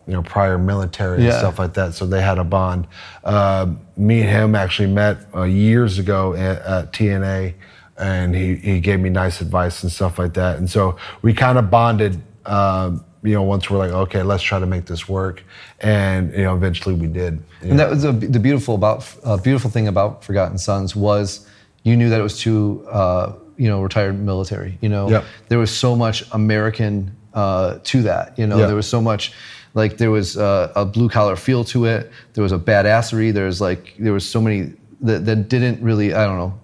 [0.07, 1.39] you know, prior military and Yeah.
[1.39, 1.93] stuff like that.
[1.93, 2.87] So they had a bond.
[3.25, 7.53] Um me and him actually met uh, years ago at, at TNA,
[7.99, 10.57] and he, he gave me nice advice and stuff like that.
[10.57, 12.19] And so we kind of bonded.
[12.47, 15.45] Um, you know, once we're like, okay, let's try to make this work,
[15.81, 17.35] and you know, eventually we did.
[17.35, 17.77] you And know.
[17.77, 21.47] that was the, the beautiful about uh, beautiful thing about Forgotten Sons was
[21.85, 24.79] you knew that it was to uh, you know retired military.
[24.81, 25.25] You know, Yep.
[25.49, 28.39] there was so much American uh, to that.
[28.39, 28.67] You know, Yeah.
[28.67, 29.33] there was so much
[29.75, 32.11] like there was uh, a blue collar feel to it.
[32.35, 33.33] There was a badassery.
[33.33, 36.55] There's like there was so many that, that didn't really I don't know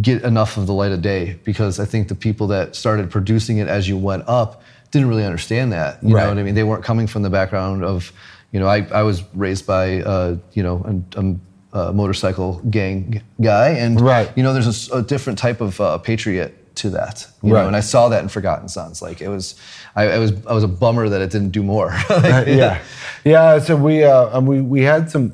[0.00, 3.58] get enough of the light of day because I think the people that started producing
[3.58, 6.02] it as you went up didn't really understand that.
[6.02, 6.22] You Right.
[6.22, 6.54] know what I mean?
[6.54, 8.10] They weren't coming from the background of,
[8.50, 11.36] you know, I, I was raised by, uh, you know, a, a,
[11.74, 14.30] a motorcycle gang guy, and Right.
[14.36, 17.26] you know, there's a different type of uh, patriot to that.
[17.42, 17.62] You Right.
[17.62, 19.02] know, and I saw that in Forgotten Sons.
[19.02, 19.54] Like it was,
[19.94, 21.90] I, I was, I was a bummer that it didn't do more.
[22.10, 22.80] Like, yeah,
[23.24, 23.58] yeah.
[23.58, 25.32] So we uh, we we had some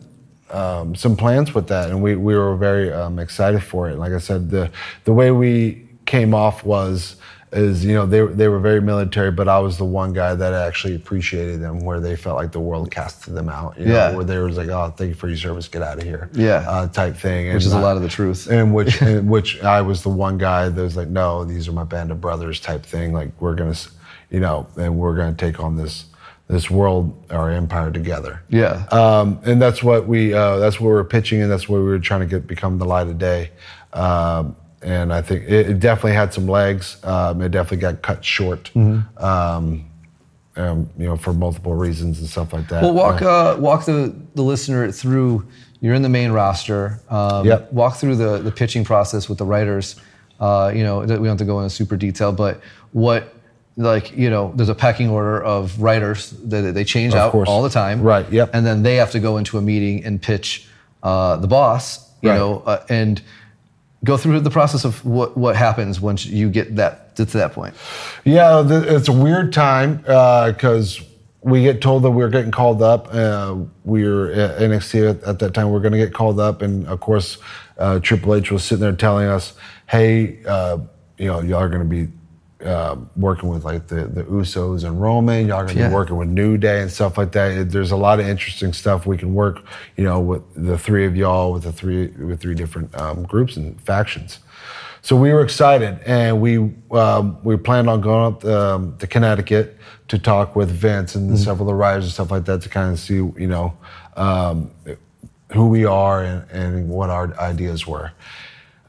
[0.50, 3.96] um, some plans with that, and we we were very um, excited for it.
[3.98, 4.70] Like I said, the
[5.04, 7.16] the way we came off was
[7.52, 10.52] is you know they they were very military, but I was the one guy that
[10.52, 13.76] actually appreciated them, where they felt like the world casted them out.
[13.78, 14.14] You know, Yeah.
[14.14, 16.30] where they was like, oh, thank you for your service, get out of here.
[16.32, 16.64] Yeah.
[16.68, 17.52] uh, type thing.
[17.52, 18.48] Which is a lot of the truth.
[18.48, 21.72] and which and which I was the one guy that was like, no, these are
[21.72, 23.12] my band of brothers type thing.
[23.12, 23.74] Like we're gonna,
[24.30, 26.04] you know, and we're gonna take on this
[26.46, 28.42] this world or empire together.
[28.48, 28.84] Yeah.
[28.90, 31.84] Um, and that's what we uh, that's what we were pitching, and that's what we
[31.84, 33.50] were trying to get become the light of day.
[33.92, 36.96] Um, and I think it, it definitely had some legs.
[37.04, 38.70] Um, it definitely got cut short.
[38.74, 39.24] Mm-hmm.
[39.24, 39.86] Um,
[40.56, 42.82] um, you know, for multiple reasons and stuff like that.
[42.82, 45.46] Well, walk Uh, walk the, the listener through.
[45.80, 47.00] You're in the main roster.
[47.08, 47.72] Um, Yep.
[47.72, 49.96] Walk through the, the pitching process with the writers.
[50.38, 52.60] Uh, you know, we don't have to go into super detail, but
[52.92, 53.34] what
[53.76, 57.48] like you know, there's a pecking order of writers that they change Of out course.
[57.48, 58.02] all the time.
[58.02, 58.50] Right, yep.
[58.52, 60.66] And then they have to go into a meeting and pitch
[61.02, 62.10] uh, the boss.
[62.22, 62.36] You Right.
[62.36, 63.22] know, uh, and
[64.04, 67.74] go through the process of what what happens once you get that to that point.
[68.24, 71.00] Yeah, it's a weird time because
[71.42, 73.12] we get told that we're getting called up.
[73.12, 75.70] Uh, we were at NXT at, at that time.
[75.70, 77.38] We are going to get called up, and of course,
[77.78, 79.54] uh, Triple H was sitting there telling us,
[79.86, 80.78] "Hey, uh,
[81.18, 82.12] you know, y'all are going to be."
[82.64, 85.88] Uh, working with like the, the Usos and Roman, y'all gonna Yeah.
[85.88, 87.70] be working with New Day and stuff like that.
[87.70, 89.62] There's a lot of interesting stuff we can work,
[89.96, 93.56] you know, with the three of y'all, with the three with three different um, groups
[93.56, 94.40] and factions.
[95.00, 96.58] So we were excited, and we
[96.90, 101.62] um, we planned on going up um, to Connecticut to talk with Vince and several
[101.62, 103.72] of the writers and stuff like that to kind of see, you know,
[104.16, 104.70] um,
[105.52, 108.12] who we are and, and what our ideas were.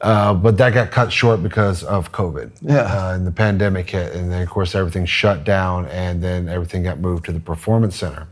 [0.01, 2.51] Uh, but that got cut short because of COVID.
[2.61, 2.81] Yeah.
[2.81, 6.83] Uh, and the pandemic hit, and then of course everything shut down, and then everything
[6.83, 8.27] got moved to the performance center.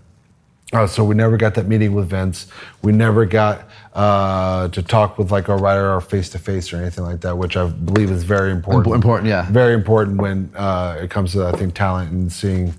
[0.71, 2.47] Uh, so we never got that meeting with Vince.
[2.83, 6.77] We never got uh, to talk with like a writer or face to face or
[6.77, 8.85] anything like that, which I believe is very important.
[8.85, 9.49] Impo- important, yeah.
[9.49, 12.73] Very important when uh, it comes to I think talent and seeing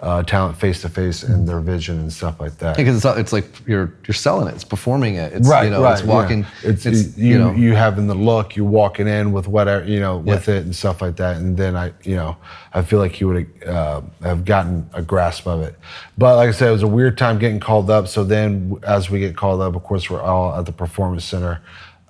[0.00, 2.76] uh, talent face to face and their vision and stuff like that.
[2.76, 5.82] Because it's, it's like you're you're selling it, it's performing it, it's right, you know,
[5.82, 6.70] right, it's walking, yeah.
[6.70, 9.98] It's, it's you, you know, you having the look, You're walking in with whatever you
[9.98, 10.54] know with Yeah.
[10.54, 12.36] it and stuff like that, and then I, you know,
[12.72, 15.74] I feel like you would uh, have gotten a grasp of it.
[16.16, 18.06] But like I said, it was a weird time getting called up.
[18.06, 21.60] So then, as we get called up, of course, we're all at the performance center.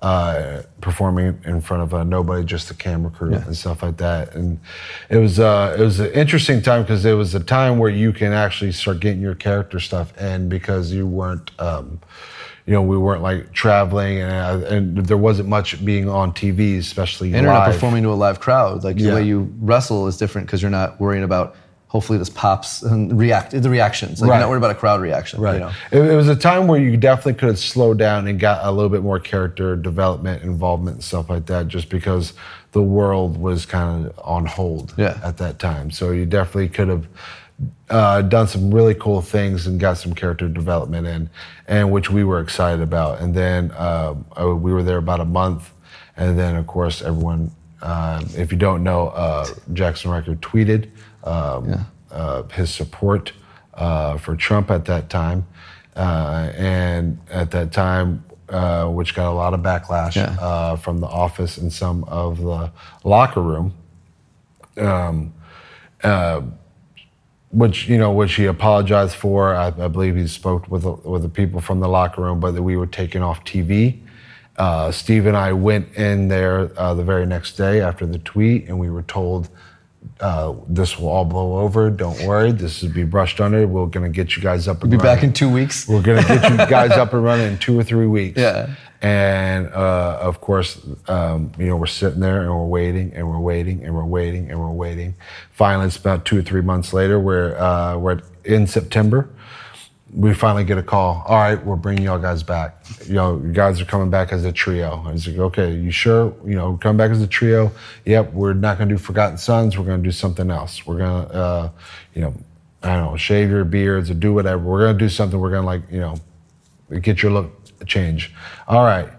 [0.01, 4.33] Uh, performing in front of uh, nobody, just the camera crew and stuff like that,
[4.33, 4.57] and
[5.09, 8.13] it was uh, it was an interesting time because it was a time where you
[8.13, 11.99] can actually start getting your character stuff in because you weren't um,
[12.65, 16.77] you know, we weren't like traveling, and, uh, and there wasn't much being on TV,
[16.77, 18.83] especially and you're not performing to a live crowd.
[18.83, 19.09] Like Yeah.
[19.09, 21.55] the way you wrestle is different because you're not worrying about
[21.89, 24.21] hopefully this pops and react the reactions.
[24.21, 24.35] Like Right.
[24.37, 25.41] you're not worried about a crowd reaction.
[25.41, 25.55] Right.
[25.55, 25.71] You know?
[25.91, 28.71] It, it was a time where you definitely could have slowed down and got a
[28.71, 32.33] little bit more character development, involvement, and stuff like that, just because
[32.73, 35.19] the world was kind of on hold Yeah.
[35.23, 35.89] at that time.
[35.91, 37.07] So you definitely could have
[37.89, 41.29] uh, done some really cool things and got some character development in,
[41.67, 43.19] and which we were excited about.
[43.19, 44.13] And then uh,
[44.55, 45.71] we were there about a month,
[46.15, 47.51] and then of course everyone.
[47.81, 50.89] Um, if you don't know, uh, Jaxson Ryker tweeted
[51.23, 53.33] um, uh, his support
[53.73, 55.45] uh, for Trump at that time,
[55.95, 60.35] uh, and at that time, uh, which got a lot of backlash Yeah.
[60.39, 62.71] uh, from the office and some of the
[63.03, 63.73] locker room.
[64.77, 65.33] Um,
[66.03, 66.41] uh,
[67.51, 69.55] which you know, which he apologized for.
[69.55, 72.51] I, I believe he spoke with the, with the people from the locker room, but
[72.51, 74.01] that we were taken off TV.
[74.57, 78.67] Uh, Steve and I went in there uh, the very next day after the tweet,
[78.67, 79.49] and we were told
[80.19, 81.89] uh, this will all blow over.
[81.89, 83.65] Don't worry, this will be brushed under.
[83.67, 85.15] We're gonna get you guys up and we'll Be running.
[85.17, 85.87] back in two weeks.
[85.87, 88.37] We're gonna get you guys up and running in two or three weeks.
[88.39, 88.75] Yeah.
[89.01, 90.77] And uh, of course,
[91.07, 94.51] um, you know, we're sitting there and we're waiting and we're waiting and we're waiting
[94.51, 95.15] and we're waiting.
[95.53, 97.17] Finally, it's about two or three months later.
[97.17, 99.29] We're uh, we're in September.
[100.11, 101.23] We finally get a call.
[101.27, 102.83] All right, we're bringing y'all guys back.
[103.05, 105.03] You know, you guys are coming back as a trio.
[105.05, 106.33] I was like, okay, you sure?
[106.45, 107.71] You know, come back as a trio.
[108.05, 109.77] Yep, we're not gonna do Forgotten Sons.
[109.77, 110.85] We're gonna do something else.
[110.87, 111.69] We're gonna, uh,
[112.15, 112.33] you know,
[112.81, 114.63] I don't know, shave your beards or do whatever.
[114.63, 115.39] We're gonna do something.
[115.39, 116.15] We're gonna like, you know,
[117.01, 118.33] get your look change.
[118.67, 119.09] All right.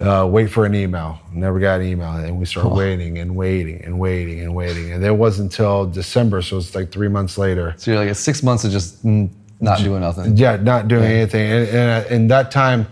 [0.00, 1.18] Uh, wait for an email.
[1.32, 2.12] Never got an email.
[2.12, 4.92] And we start waiting and waiting and waiting and waiting.
[4.92, 7.74] And it wasn't until December, so it's like three months later.
[7.76, 9.04] So you're like it's six months of just
[9.60, 10.36] not doing nothing.
[10.36, 11.50] Yeah, not doing anything.
[11.50, 12.86] And, and uh, in that time,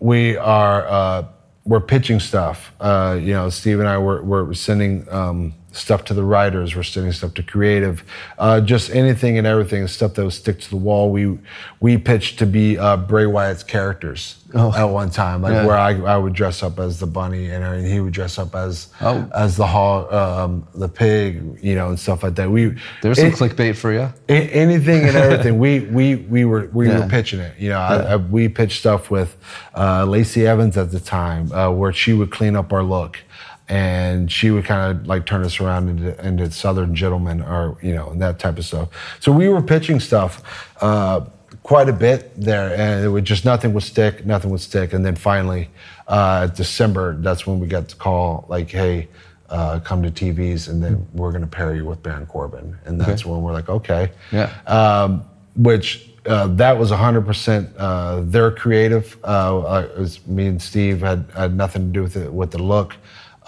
[0.00, 1.24] we are uh,
[1.64, 2.72] we're pitching stuff.
[2.80, 6.74] Uh, you know, Steve and I were, were sending um, stuff to the writers.
[6.76, 8.04] We're sending stuff to creative.
[8.38, 11.10] Uh, just anything and everything, stuff that would stick to the wall.
[11.10, 11.38] We
[11.80, 15.56] we pitched to be uh, Bray Wyatt's characters at one time, like Oh.
[15.56, 15.66] Yeah.
[15.66, 17.68] where I, I would dress up as the bunny and.
[17.86, 19.28] He would dress up as Oh.
[19.34, 22.50] as the hog, um, the pig, you know, and stuff like that.
[22.50, 24.12] We There's some clickbait for you.
[24.28, 25.58] anything and everything.
[25.66, 27.00] we we we were we Yeah.
[27.00, 27.54] were pitching it.
[27.58, 29.36] You know, I, I, we pitched stuff with
[29.76, 33.18] uh, Lacey Evans at the time, uh, where she would clean up our look,
[33.68, 37.94] and she would kind of like turn us around into, into Southern gentlemen, or you
[37.94, 38.88] know, and that type of stuff.
[39.20, 40.42] So we were pitching stuff.
[40.80, 41.26] Uh,
[41.64, 45.04] Quite a bit there, and it would just nothing would stick, nothing would stick, and
[45.04, 45.68] then finally,
[46.06, 49.08] uh, December, that's when we got the call, like, "Hey,
[49.50, 52.98] uh, come to TVs, and then we're going to pair you with Baron Corbin," and
[52.98, 54.50] that's when we're like, "Okay." Yeah.
[54.66, 55.24] um,
[55.56, 59.16] which uh, that was 100% uh, their creative.
[59.24, 62.62] Uh, uh, was me and Steve had, had nothing to do with it, with the
[62.62, 62.94] look,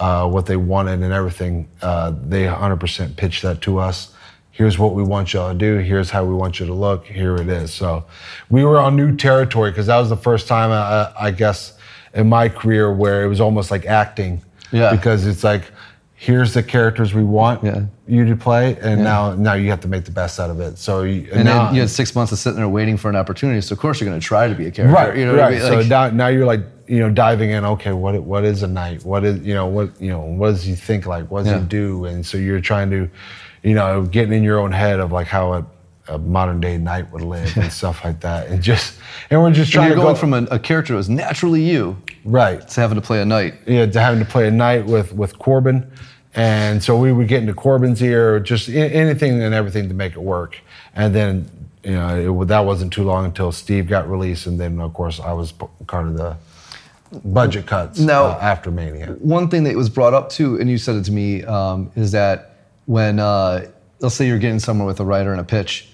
[0.01, 1.69] uh, what they wanted, and everything.
[1.81, 4.13] Uh, they 100% pitched that to us.
[4.51, 5.77] Here's what we want y'all to do.
[5.79, 7.07] Here's how we want you to look.
[7.07, 7.73] Here it is.
[7.73, 8.05] So
[8.51, 11.79] we were on new territory because that was the first time, I, I guess,
[12.15, 14.43] in my career where it was almost like acting.
[14.73, 14.91] Yeah.
[14.91, 15.65] Because it's like,
[16.23, 17.85] here's the characters we want Yeah.
[18.07, 20.77] you to play, and now now you have to make the best out of it.
[20.77, 23.17] So you, And now, then you had six months of sitting there waiting for an
[23.17, 23.59] opportunity.
[23.63, 24.95] So of course you're going to try to be a character.
[24.95, 25.47] right, You know right.
[25.49, 25.61] I mean?
[25.61, 27.65] so Like- now now you're like you know diving in.
[27.65, 29.03] Okay, what what is a knight?
[29.05, 31.31] What is you know what you know what does he think like?
[31.31, 31.61] What does Yeah.
[31.61, 32.05] he do?
[32.05, 33.09] And so you're trying to,
[33.63, 35.65] you know, getting in your own head of like how a,
[36.09, 38.49] a modern day knight would live and stuff like that.
[38.49, 38.99] And just
[39.31, 41.09] and we're just And trying you're to going go from a, a character that was
[41.09, 41.97] naturally you
[42.27, 42.61] right.
[42.69, 43.55] to having to play a knight.
[43.67, 45.87] yeah, to having to play a knight with with Corbin,
[46.35, 50.21] and so we would get into Corbin's ear, just anything and everything to make it
[50.23, 50.59] work.
[50.95, 51.51] And then
[51.85, 55.19] you know it, that wasn't too long until Steve got released, and then of course
[55.21, 55.53] I was
[55.87, 56.37] part of the
[57.25, 59.17] budget cuts Now- uh, after Mania.
[59.19, 62.13] One thing that was brought up too, and you said it to me, um, is
[62.13, 62.57] that
[62.87, 63.67] when uh,
[64.01, 65.89] let's say you're getting somewhere with a writer and a pitch,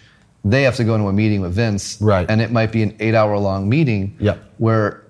[0.45, 2.29] they have to go into a meeting with Vince, Right.
[2.31, 4.39] And it might be an eight-hour-long meeting, Yep.
[4.59, 5.03] where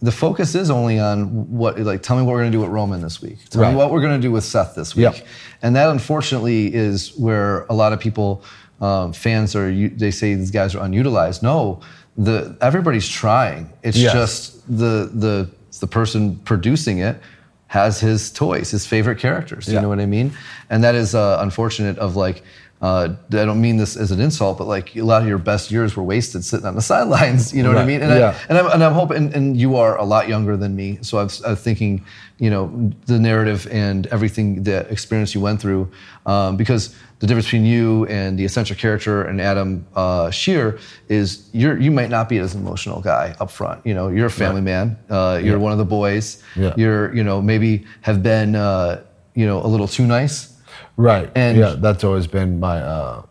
[0.00, 2.70] the focus is only on what, like, tell me what we're going to do with
[2.70, 3.38] Roman this week.
[3.50, 3.70] Tell Right.
[3.72, 5.02] me what we're going to do with Seth this week.
[5.02, 5.26] Yep.
[5.62, 8.42] And that, unfortunately, is where a lot of people,
[8.80, 9.70] um, fans are.
[9.72, 11.42] They say these guys are unutilized.
[11.42, 11.80] No,
[12.16, 13.70] the everybody's trying.
[13.82, 14.12] It's Yes.
[14.12, 15.48] just the the
[15.80, 17.20] the person producing it
[17.68, 19.66] has his toys, his favorite characters.
[19.68, 20.32] You know what I mean?
[20.70, 21.98] And that is uh, unfortunate.
[21.98, 22.42] Of like,
[22.80, 25.70] uh, I don't mean this as an insult, but like a lot of your best
[25.70, 27.52] years were wasted sitting on the sidelines.
[27.52, 28.02] You know what I mean?
[28.02, 28.36] And, Yeah.
[28.38, 29.16] I, and I'm and I'm hoping.
[29.16, 32.04] And, and you are a lot younger than me, so I was, I was thinking,
[32.38, 35.90] you know, the narrative and everything, the experience you went through,
[36.26, 41.48] um, because the difference between you and the essential character and Adam uh, Scherr is
[41.52, 43.84] you're you might not be as emotional guy up front.
[43.84, 44.96] You know, you're a family man.
[45.10, 45.62] Uh, you're Yeah.
[45.66, 46.40] one of the boys.
[46.54, 46.74] Yeah.
[46.76, 49.02] You're you know maybe have been uh,
[49.34, 50.54] you know a little too nice.
[50.96, 51.30] Right.
[51.34, 53.22] And- yeah, that's always been my, uh,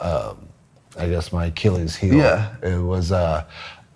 [0.00, 0.48] um
[0.98, 2.14] I guess, my Achilles heel.
[2.14, 2.54] Yeah.
[2.62, 3.12] It was.
[3.12, 3.44] Uh,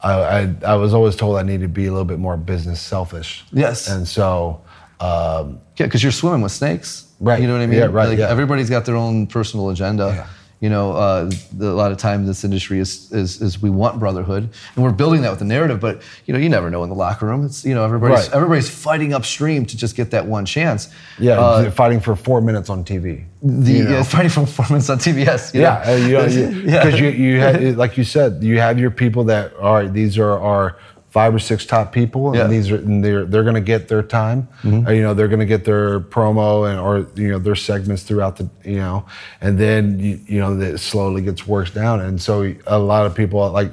[0.02, 2.80] I, I I was always told I needed to be a little bit more business
[2.80, 3.44] selfish.
[3.52, 3.88] Yes.
[3.88, 4.60] And so.
[5.00, 7.06] Um, Yeah, because you're swimming with snakes.
[7.20, 7.40] Right.
[7.40, 7.78] You know what I mean?
[7.78, 8.28] Yeah, right, Like, yeah.
[8.28, 10.12] Everybody's got their own personal agenda.
[10.14, 10.26] Yeah.
[10.60, 13.98] You know, uh, the, a lot of times this industry is, is is we want
[13.98, 15.80] brotherhood, and we're building that with the narrative.
[15.80, 17.46] But you know, you never know in the locker room.
[17.46, 18.34] It's you know everybody's Right.
[18.36, 20.90] everybody's fighting upstream to just get that one chance.
[21.18, 23.24] yeah, Uh, fighting for four minutes on TV.
[23.42, 23.90] the you know?
[23.90, 25.54] yeah, fighting for performance on TBS.
[25.54, 26.84] you Yeah, uh, you know, you, Yeah.
[26.84, 29.90] because you, you had, like you said, you have your people that all right.
[29.90, 30.76] These are our
[31.10, 32.42] five or six top people, and Yeah.
[32.42, 32.50] Mm-hmm.
[32.52, 34.48] these are and they're they're going to get their time.
[34.64, 38.02] Uh, you know, they're going to get their promo and or you know their segments
[38.04, 39.04] throughout the you know,
[39.40, 43.14] and then you, you know that slowly gets worked down, and so a lot of
[43.14, 43.72] people like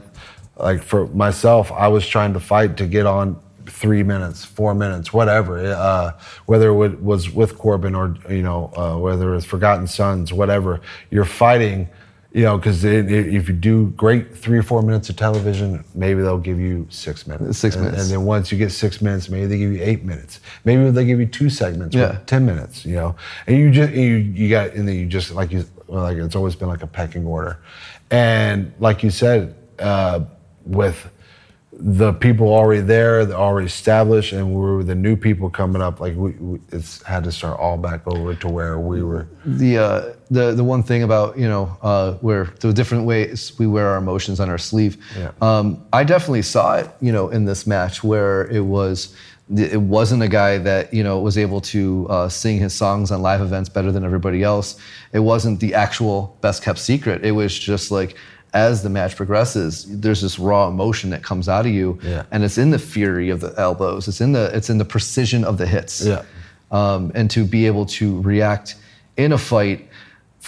[0.57, 5.13] like for myself, I was trying to fight to get on three minutes, four minutes,
[5.13, 5.59] whatever.
[5.59, 6.11] Uh,
[6.47, 10.81] whether it was with Corbin or you know uh, whether it's Forgotten Sons, whatever.
[11.11, 11.87] You're fighting,
[12.33, 16.37] you know, because if you do great three or four minutes of television, maybe they'll
[16.37, 17.57] give you six minutes.
[17.57, 18.01] Six minutes.
[18.03, 20.39] and then once you get six minutes, maybe they give you eight minutes.
[20.65, 22.19] Maybe they give you two segments, Yeah.
[22.25, 22.85] ten minutes.
[22.85, 23.15] You know,
[23.47, 26.55] and you just you you got and then you just like you like it's always
[26.55, 27.59] been like a pecking order,
[28.11, 30.19] and like you said, uh,
[30.65, 31.09] with
[31.79, 35.99] the people already there, they're already established, and we were the new people coming up.
[36.01, 39.27] Like we, we it's had to start all back over to where we were.
[39.45, 43.67] the uh, the the one thing about you know uh, where the different ways we
[43.67, 44.97] wear our emotions on our sleeve.
[45.17, 45.31] Yeah.
[45.41, 49.15] Um, I definitely saw it, you know, in this match where it was
[49.55, 53.21] it wasn't a guy that you know was able to uh, sing his songs on
[53.21, 54.77] live events better than everybody else.
[55.13, 57.23] It wasn't the actual best kept secret.
[57.25, 58.15] It was just like.
[58.53, 62.23] As the match progresses, there's this raw emotion that comes out of you, Yeah.
[62.31, 64.07] and it's in the fury of the elbows.
[64.07, 66.23] It's in the it's in the precision of the hits Yeah.
[66.71, 68.75] um, and to be able to react
[69.17, 69.86] in a fight,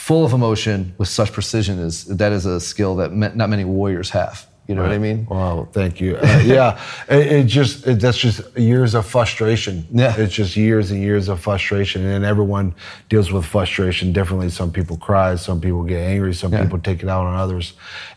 [0.07, 4.09] full of emotion with such precision is that is a skill that not many warriors
[4.11, 4.45] have.
[4.67, 5.25] You know what I mean?
[5.25, 6.15] Wow, thank you.
[6.17, 6.79] Uh, yeah,
[7.09, 9.83] it, it just it, that's just years of frustration.
[9.91, 10.13] Yeah.
[10.15, 12.75] it's just years and years of frustration, and everyone
[13.09, 14.49] deals with frustration differently.
[14.49, 16.61] Some people cry, some people get angry, some Yeah.
[16.63, 17.73] people take it out on others,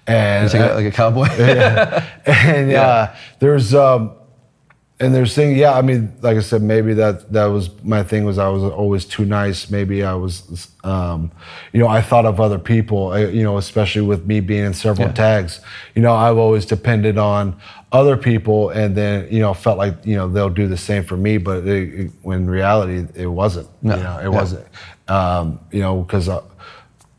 [0.07, 1.29] and like, a, like a cowboy.
[1.39, 2.05] yeah.
[2.27, 2.83] and Yeah.
[2.87, 4.13] uh, there's um,
[5.03, 5.59] and there's things.
[5.59, 8.25] Yeah, I mean, like I said, maybe that that was my thing.
[8.25, 9.71] Was I was always too nice.
[9.71, 10.35] Maybe I was,
[10.85, 11.31] um,
[11.73, 13.13] you know, I thought of other people.
[13.13, 15.15] uh, You know, especially with me being in several Yeah.
[15.15, 15.61] tags.
[15.95, 17.57] You know, I've always depended on
[17.91, 21.17] other people, and then you know, felt like you know they'll do the same for
[21.17, 21.39] me.
[21.39, 23.69] But it, it, when in reality, it wasn't.
[23.83, 23.97] No.
[23.97, 24.29] You know, it Yeah.
[24.41, 24.67] wasn't.
[25.09, 26.29] Um, you know, because.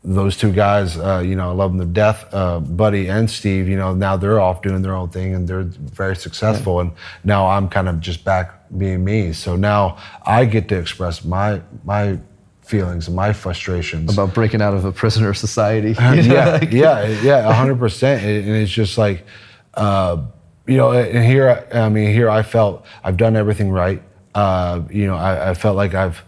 [0.06, 2.26] Those two guys, uh, you know, I love them to death.
[2.30, 5.62] Uh, Buddy and Steve, you know, now they're off doing their own thing and they're
[5.62, 6.80] very successful.
[6.80, 6.92] And
[7.24, 9.32] now I'm kind of just back being me.
[9.32, 9.96] So now
[10.26, 12.18] I get to express my my
[12.60, 14.12] feelings and my frustrations.
[14.12, 15.90] About breaking out of a prisoner society.
[15.90, 18.22] you know, yeah, like- yeah, yeah, hundred percent.
[18.22, 19.24] And it's just like,
[19.72, 20.22] uh,
[20.66, 24.02] you know, and here, I mean, here I felt I've done everything right.
[24.34, 26.22] Uh, you know, I, I felt like I've,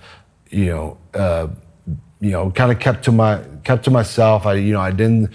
[0.50, 1.48] you know, uh,
[2.20, 4.46] you know, kind of kept to my kept to myself.
[4.46, 5.30] I, you know, I didn't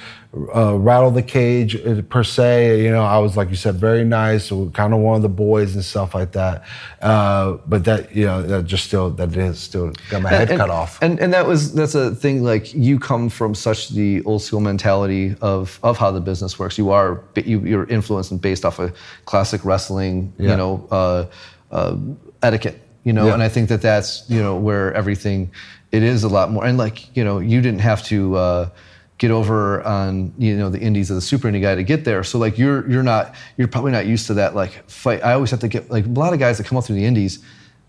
[0.55, 2.81] uh, rattle the cage uh, per se.
[2.81, 5.75] You know, I was like you said, very nice, kind of one of the boys
[5.75, 6.63] and stuff like that.
[7.01, 10.57] Uh, but that, you know, that just still that is still got my head and,
[10.57, 10.97] cut off.
[11.01, 12.43] And and that was that's a thing.
[12.43, 16.77] Like you come from such the old school mentality of of how the business works.
[16.77, 20.33] You are you, you're influenced and based off of classic wrestling.
[20.37, 20.51] Yeah.
[20.51, 21.25] You know, uh,
[21.71, 21.97] uh,
[22.41, 22.79] etiquette.
[23.03, 23.33] You know, Yeah.
[23.33, 25.51] and I think that that's you know where everything
[25.91, 26.65] it is a lot more.
[26.65, 28.35] And like you know, you didn't have to.
[28.35, 28.69] Uh,
[29.17, 32.23] get over on you know the indies as a super indie guy to get there
[32.23, 35.51] so like you're you're not you're probably not used to that like fight i always
[35.51, 37.37] have to get like a lot of guys that come up through the indies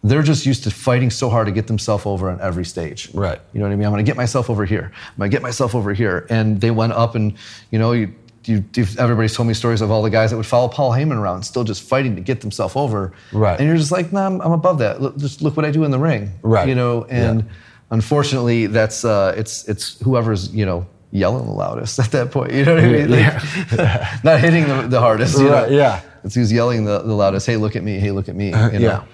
[0.05, 3.09] they're just used to fighting so hard to get themselves over on every stage.
[3.15, 3.41] Right.
[3.53, 3.87] You know what I mean?
[3.87, 4.91] I'm going to get myself over here.
[5.17, 6.27] I'm to get myself over here.
[6.29, 7.35] And they went up and,
[7.71, 8.13] you know, you,
[8.45, 8.65] you,
[8.99, 11.63] everybody's told me stories of all the guys that would follow Paul Heyman around, still
[11.63, 13.13] just fighting to get themselves over.
[13.33, 13.59] Right.
[13.59, 15.01] And you're just like, nah, I'm, I'm above that.
[15.01, 16.33] Look, just look what I do in the ring.
[16.43, 16.69] Right.
[16.69, 17.49] You know, and Yeah.
[17.93, 22.53] Unfortunately, that's uh, it's it's whoever's you know yelling the loudest at that point.
[22.53, 23.11] You know what I mean?
[23.11, 25.39] Like, not hitting the, the hardest.
[25.39, 25.77] You Right, know?
[25.77, 26.01] yeah.
[26.25, 27.47] It's who's yelling the, the loudest.
[27.47, 27.99] Hey, look at me.
[27.99, 28.47] Hey, look at me.
[28.47, 28.71] You know?
[28.79, 29.05] yeah.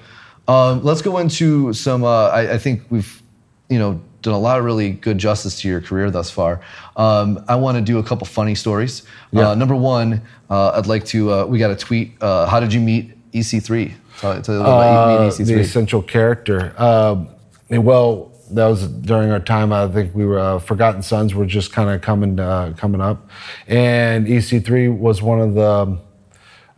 [0.46, 2.04] Um, let's go into some.
[2.04, 3.20] Uh, I, I think we've,
[3.68, 6.60] you know, done a lot of really good justice to your career thus far.
[6.96, 9.02] Um, I want to do a couple funny stories.
[9.32, 9.50] Yeah.
[9.50, 10.20] Uh, number one,
[10.50, 11.32] uh, I'd like to.
[11.32, 12.12] Uh, we got a tweet.
[12.22, 13.92] Uh, how did you meet EC3?
[14.20, 15.60] Tell, tell a little about Uh, meeting the EC3.
[15.60, 16.74] essential character.
[16.80, 17.28] Um,
[17.70, 19.72] well, that was during our time.
[19.72, 23.28] I think we were uh, Forgotten Sons were just kind of coming uh, coming up,
[23.66, 25.98] and EC3 was one of the.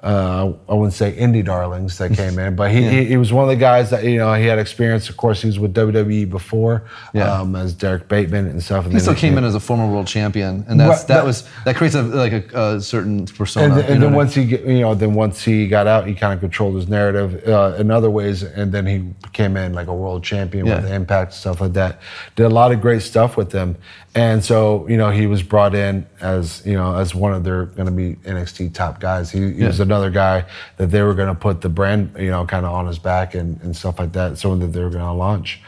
[0.02, 3.44] Uh, I wouldn't say indie darlings that came in, but he, he he was one
[3.44, 5.10] of the guys that you know he had experience.
[5.10, 7.30] Of course, he was with WWE before, Yeah.
[7.40, 8.84] um, as Derrick Bateman and stuff.
[8.86, 11.46] And He still came in as a former world champion, and that's that that- was
[11.66, 13.74] that creates a like a, a certain persona.
[13.74, 16.06] and, and know then what I once he you know then once he got out
[16.06, 19.74] he kind of controlled his narrative uh, in other ways and then he came in
[19.74, 22.00] like a world champion with impact stuff like that
[22.36, 23.76] did a lot of great stuff with them
[24.14, 27.66] and so you know he was brought in as you know as one of their
[27.66, 30.44] going to be NXT top guys he, he was another guy
[30.78, 33.34] that they were going to put the brand you know kind of on his back
[33.34, 35.60] and, and stuff like that someone that they were going to launch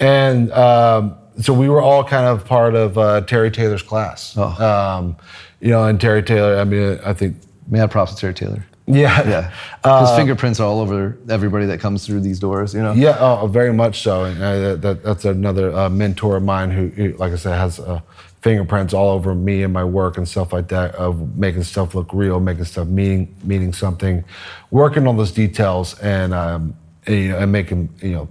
[0.00, 4.34] and um, so we were all kind of part of uh, Terry Taylor's class.
[4.36, 4.44] Oh.
[4.44, 5.16] Um,
[5.60, 7.36] you know, and Terry Taylor, I mean, I think,
[7.68, 8.64] Mad props to Terry Taylor.
[8.88, 9.28] Yeah.
[9.28, 9.52] Yeah,
[9.84, 12.74] Uh, his fingerprints are all over everybody that comes through these doors.
[12.74, 12.92] You know.
[12.92, 14.24] Yeah, oh, very much so.
[14.24, 17.56] And uh, that, that, that's another uh, mentor of mine who, who, like I said,
[17.56, 18.00] has uh,
[18.40, 22.12] fingerprints all over me and my work and stuff like that of making stuff look
[22.12, 24.24] real, making stuff meaning meaning something,
[24.70, 26.74] working on those details and um,
[27.06, 28.28] and, you know, and making you know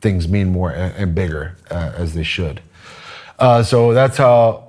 [0.00, 2.60] things mean more and, and bigger uh, as they should.
[3.38, 4.61] Uh, so that's how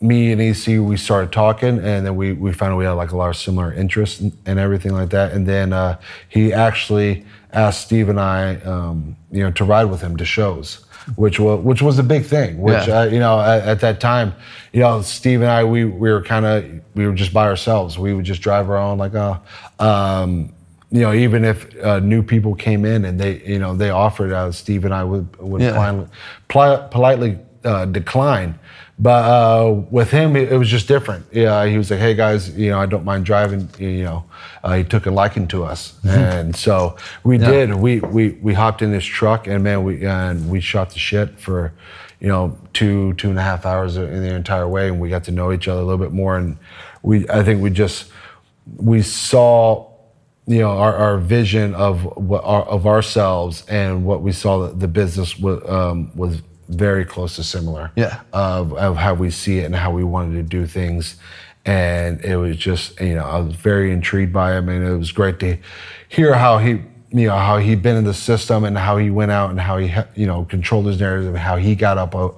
[0.00, 3.16] me and EC we started talking, and then we we found we had like a
[3.16, 5.32] lot of similar interests and, and everything like that.
[5.32, 10.00] And then uh, he actually asked Steve and I, um, you know, to ride with
[10.02, 10.82] him to shows.
[11.14, 12.60] Which was which was a big thing.
[12.60, 13.00] Which Yeah.
[13.00, 14.34] uh, you know at, at that time,
[14.72, 16.64] you know Steve and I we we were kind of
[16.96, 17.96] we were just by ourselves.
[17.96, 19.38] We would just drive around like uh,
[19.78, 20.52] um,
[20.90, 24.32] you know even if uh, new people came in and they you know they offered
[24.32, 26.06] uh, Steve and I would would Yeah.
[26.48, 28.58] politely, politely uh, decline.
[28.98, 31.26] But uh, with him, it, it was just different.
[31.30, 34.24] Yeah, he was like, "Hey guys, you know, I don't mind driving." You know,
[34.64, 37.50] uh, he took a liking to us, and so we Yeah.
[37.50, 37.74] did.
[37.74, 41.38] We we we hopped in this truck, and man, we and we shot the shit
[41.38, 41.74] for,
[42.20, 45.24] you know, two two and a half hours in the entire way, and we got
[45.24, 46.38] to know each other a little bit more.
[46.38, 46.56] And
[47.02, 48.10] we, I think, we just
[48.78, 49.90] we saw
[50.46, 54.80] you know our, our vision of what our, of ourselves and what we saw that
[54.80, 57.90] the business was um, was very close to similar.
[57.96, 58.20] Yeah.
[58.32, 61.16] Of, of how we see it and how we wanted to do things.
[61.64, 65.10] And it was just, you know, I was very intrigued by him and it was
[65.12, 65.58] great to
[66.08, 69.32] hear how he, you know, how he'd been in the system and how he went
[69.32, 72.28] out and how he, you know, controlled his narrative and how he got up, uh,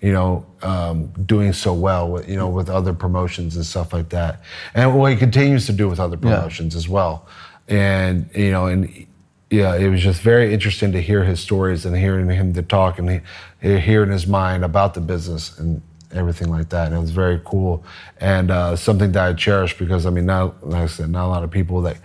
[0.00, 4.08] you know, um, doing so well with, you know, with other promotions and stuff like
[4.10, 4.40] that.
[4.74, 6.36] And what he continues to do with other Yeah.
[6.36, 7.26] promotions as well.
[7.68, 9.06] And, you know, and
[9.50, 12.98] yeah, it was just very interesting to hear his stories and hearing him to talk
[13.00, 13.20] and
[13.60, 15.82] he, hearing his mind about the business and
[16.12, 16.86] everything like that.
[16.86, 17.84] And it was very cool
[18.20, 21.28] and uh, something that I cherish because I mean, not like I said, not a
[21.28, 21.96] lot of people that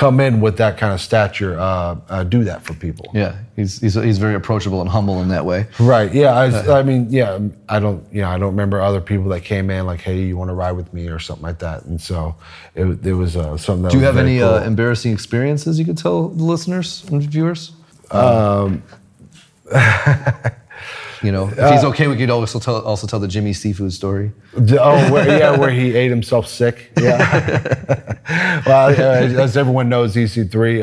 [0.00, 3.10] come in with that kind of stature uh, uh, do that for people.
[3.12, 5.66] Yeah, he's, he's he's very approachable and humble in that way.
[5.78, 6.12] Right.
[6.12, 6.34] Yeah.
[6.34, 7.38] I, I mean, yeah.
[7.68, 8.02] I don't.
[8.10, 10.54] You know, I don't remember other people that came in like, "Hey, you want to
[10.54, 11.84] ride with me?" or something like that.
[11.84, 12.34] And so
[12.74, 13.82] it, it was uh, something.
[13.82, 14.48] That Do you have any cool.
[14.48, 17.72] uh, embarrassing experiences you could tell the listeners and viewers?
[18.10, 18.82] Um,
[21.22, 23.92] you know, if Uh, he's okay, we could also tell also tell the Jimmy Seafood
[23.92, 24.32] story.
[24.56, 26.90] Oh, where, yeah, where he ate himself sick.
[27.00, 28.20] Yeah.
[28.66, 30.82] well, uh, as everyone knows, EC3.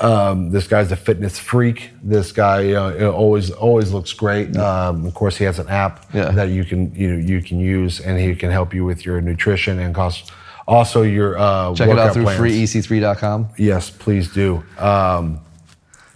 [0.00, 1.90] Uh, um, this guy's a fitness freak.
[2.02, 4.56] This guy you know, always always looks great.
[4.56, 6.30] Um, of course, he has an app Yeah.
[6.32, 9.78] that you can you you can use, and he can help you with your nutrition
[9.78, 10.32] and cost,
[10.66, 12.40] also your uh, Check it out through plans.
[12.40, 13.48] freeec3.com.
[13.58, 14.62] Yes, please do.
[14.78, 15.40] Um,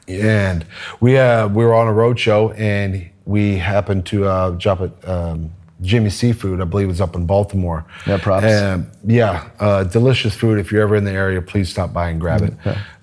[0.08, 0.66] and
[1.00, 5.08] we uh, we were on a road show, and we happened to uh, drop at
[5.08, 5.50] um,
[5.80, 6.60] Jimmy Seafood.
[6.60, 7.84] I believe it was up in Baltimore.
[8.06, 8.44] Yeah, props.
[8.44, 10.58] And yeah, uh, delicious food.
[10.58, 12.54] If you're ever in the area, please stop by and grab it.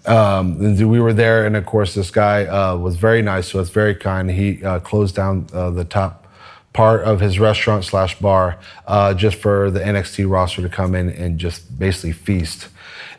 [0.10, 3.60] Um, and we were there, and of course, this guy uh, was very nice to
[3.60, 4.32] us, very kind.
[4.32, 6.22] He uh, closed down uh, the top
[6.74, 8.58] part of his restaurant slash bar
[8.88, 12.70] uh, just for the NXT roster to come in and just basically feast.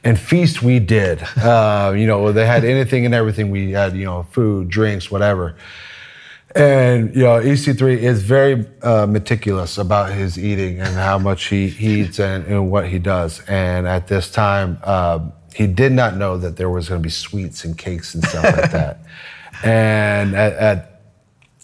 [0.05, 1.23] And feast we did.
[1.37, 3.51] Uh, you know, they had anything and everything.
[3.51, 5.55] We had, you know, food, drinks, whatever.
[6.55, 11.67] And you know, EC3 is very uh, meticulous about his eating and how much he,
[11.79, 13.41] eats and, and what he does.
[13.49, 17.11] And at this time, uh, he did not know that there was going to be
[17.11, 18.99] sweets and cakes and stuff like that.
[19.65, 20.93] And at, at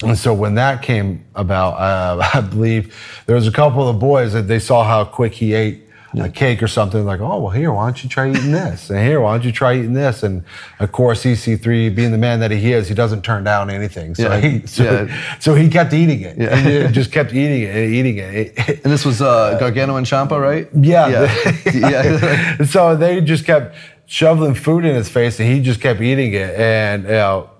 [0.03, 2.95] and so when that came about, uh, I believe
[3.27, 6.63] there was a couple of boys that they saw how quick he ate a cake
[6.63, 7.05] or something.
[7.05, 8.91] Like, oh well, here, why don't you try eating this?
[8.91, 10.23] And here, why don't you try eating this?
[10.23, 10.45] And
[10.81, 14.15] of course, EC3, being the man that he is, he doesn't turn down anything.
[14.15, 15.39] So Yeah, he, so, yeah.
[15.39, 16.39] so he kept eating it.
[16.39, 16.57] Yeah.
[16.57, 18.79] And he just kept eating it and eating it.
[18.85, 20.69] And this was uh, Gargano and Ciampa, right?
[20.75, 21.09] Yeah.
[21.09, 21.63] Yeah.
[21.75, 22.65] yeah.
[22.65, 26.55] so they just kept shoveling food in his face, and he just kept eating it.
[26.55, 27.51] And you know,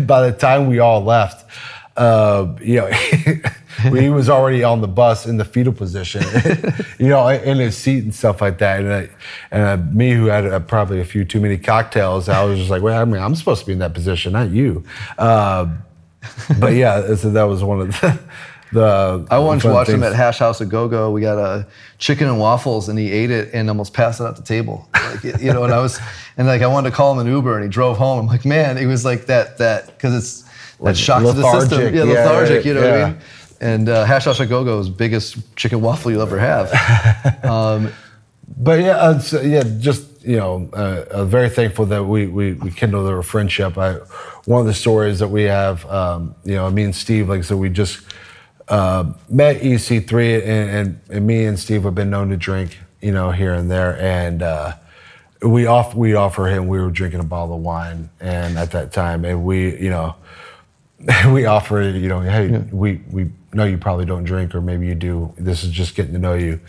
[0.00, 1.44] by the time we all left,
[1.96, 2.86] uh, you know,
[3.82, 6.22] he was already on the bus in the fetal position,
[6.98, 8.80] you know, in his seat and stuff like that.
[8.80, 9.08] And, I,
[9.50, 12.70] and uh, me, who had uh, probably a few too many cocktails, I was just
[12.70, 14.84] like, well, I mean, I'm supposed to be in that position, not you.
[15.18, 15.66] Uh,
[16.58, 18.18] but yeah, so that was one of the.
[18.72, 21.12] the I once watched him at Hash House A Go Go.
[21.12, 21.66] We got a
[21.98, 24.88] chicken and waffles, and he ate it and almost passed it at the table.
[24.94, 26.00] Like, you know, and I was,
[26.36, 28.20] and like I wanted to call him an Uber, and he drove home.
[28.20, 30.43] I'm like, man, it was like that, that because it's
[30.78, 32.64] that Like shock to the system, yeah, Yeah, lethargic.
[32.64, 33.18] You know what I mean?
[33.60, 36.72] And uh, Hash House A Go Go is biggest chicken waffle you'll ever have.
[37.44, 37.92] Um,
[38.56, 42.52] But yeah, uh, so, yeah, just you know, uh, uh, very thankful that we we,
[42.54, 43.76] we kindled our friendship.
[43.78, 43.94] I,
[44.46, 47.56] one of the stories that we have, um, you know, me and Steve, like so,
[47.56, 48.00] we just
[48.68, 53.12] uh, met EC3, and, and, and me and Steve have been known to drink, you
[53.12, 54.72] know, here and there, and uh,
[55.42, 56.68] we off we offer him.
[56.68, 60.14] We were drinking a bottle of wine, and at that time, and we, you know,
[61.32, 64.86] we offer it, you know, hey, we, we know you probably don't drink, or maybe
[64.86, 65.32] you do.
[65.36, 66.52] This is just getting to know you.
[66.52, 66.60] And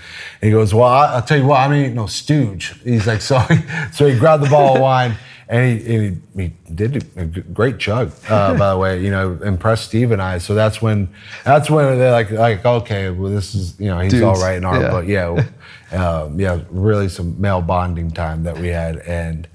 [0.41, 2.79] he goes, well, I, I'll tell you what, I mean, no stooge.
[2.83, 3.57] He's like, so, he,
[3.91, 5.15] so he grabbed the bottle of wine
[5.47, 9.11] and he, and he, he did a g- great chug, uh, by the way, you
[9.11, 10.39] know, impressed Steve and I.
[10.39, 11.09] So that's when,
[11.43, 14.57] that's when they're like, like, okay, well, this is, you know, he's all Dudes, right
[14.57, 14.89] in our yeah.
[14.89, 15.07] book.
[15.07, 15.97] Yeah.
[15.97, 18.97] um, yeah, really some male bonding time that we had.
[18.97, 19.47] And,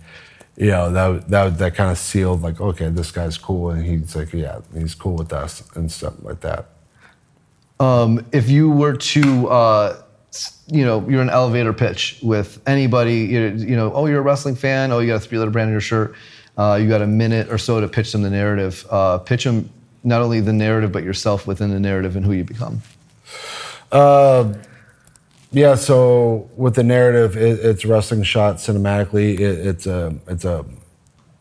[0.57, 4.15] you know, that that that kind of sealed like, okay, this guy's cool, and he's
[4.15, 6.67] like, yeah, he's cool with us and stuff like that.
[7.79, 10.03] Um, if you were to, uh,
[10.67, 14.93] you know, you're an elevator pitch with anybody, you know, oh, you're a wrestling fan,
[14.93, 16.15] oh, you got a three-letter brand on your shirt,
[16.59, 18.87] uh, you got a minute or so to pitch them the narrative.
[18.91, 19.71] Uh, pitch them
[20.05, 22.83] not only the narrative, but yourself within the narrative and who you become.
[25.53, 29.35] Yeah, so with the narrative, it, it's wrestling shot cinematically.
[29.35, 30.65] It, it's a it's a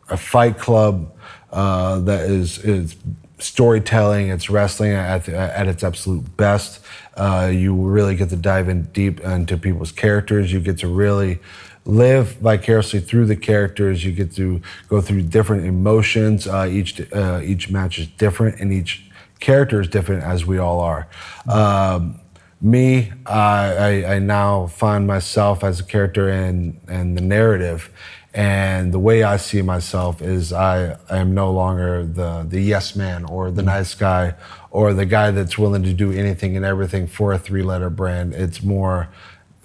[0.09, 1.13] a fight club
[1.51, 2.95] uh, that is is
[3.37, 4.29] storytelling.
[4.29, 6.83] It's wrestling at at its absolute best.
[7.15, 10.51] Uh, you really get to dive in deep into people's characters.
[10.51, 11.39] You get to really
[11.85, 14.03] live vicariously through the characters.
[14.03, 16.47] You get to go through different emotions.
[16.47, 19.03] Uh, each uh, each match is different, and each
[19.39, 21.07] character is different as we all are.
[21.47, 22.19] Um,
[22.61, 27.89] me, I, I, I now find myself as a character in, in the narrative.
[28.33, 32.95] And the way I see myself is I, I am no longer the, the yes
[32.95, 34.35] man or the nice guy
[34.71, 38.35] or the guy that's willing to do anything and everything for a three letter brand.
[38.35, 39.09] It's more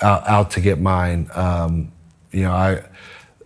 [0.00, 1.28] out, out to get mine.
[1.34, 1.92] Um,
[2.32, 2.82] you know, I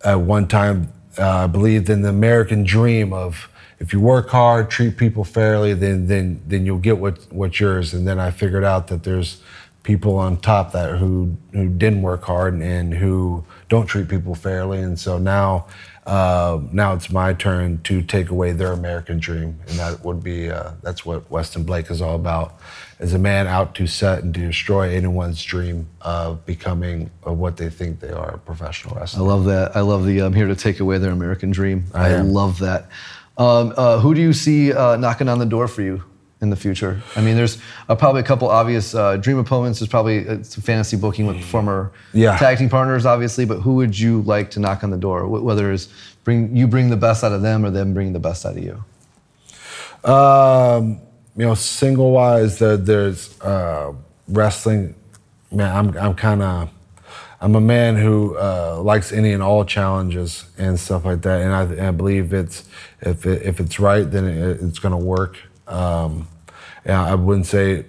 [0.04, 3.47] at one time uh, believed in the American dream of
[3.80, 7.94] if you work hard, treat people fairly, then then then you'll get what what's yours.
[7.94, 9.40] And then I figured out that there's
[9.82, 14.78] people on top that who who didn't work hard and who don't treat people fairly.
[14.80, 15.66] And so now
[16.08, 20.50] uh, now it's my turn to take away their American dream, and that would be
[20.50, 22.58] uh, that's what Weston Blake is all about.
[22.98, 27.58] As a man out to set and to destroy anyone's dream of becoming of what
[27.58, 29.22] they think they are, a professional wrestler.
[29.22, 29.76] I love that.
[29.76, 31.84] I love the I'm here to take away their American dream.
[31.94, 32.88] I I, love that.
[33.38, 36.02] Um, uh, who do you see uh, knocking on the door for you
[36.40, 37.00] in the future?
[37.14, 37.58] I mean, there's
[37.88, 39.78] uh, probably a couple obvious uh, dream opponents.
[39.78, 42.36] There's probably uh, some fantasy booking with former Yeah.
[42.36, 43.44] tag team partners, obviously.
[43.44, 45.26] But who would you like to knock on the door?
[45.28, 45.88] Whether it's
[46.24, 48.62] bring you bring the best out of them or them bring the best out of
[48.64, 48.82] you.
[50.10, 51.00] Um,
[51.36, 53.92] you know, single wise, there, there's uh,
[54.28, 54.94] wrestling.
[55.52, 56.70] Man, I'm I'm kind of
[57.40, 61.52] I'm a man who uh, likes any and all challenges and stuff like that, and
[61.52, 62.68] I, and I believe it's
[63.00, 65.38] if it, if it's right, then it, it's going to work.
[65.68, 66.26] Um,
[66.84, 67.84] I wouldn't say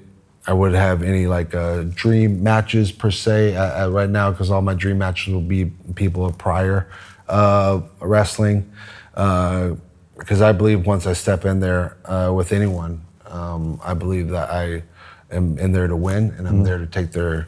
[0.45, 4.49] I would have any like uh, dream matches per se uh, uh, right now because
[4.49, 5.65] all my dream matches will be
[5.95, 6.89] people of prior
[7.27, 8.71] uh, wrestling.
[9.13, 14.49] Because I believe once I step in there uh, with anyone, um, I believe that
[14.49, 14.83] I
[15.31, 17.47] am in there to win and I'm there to take their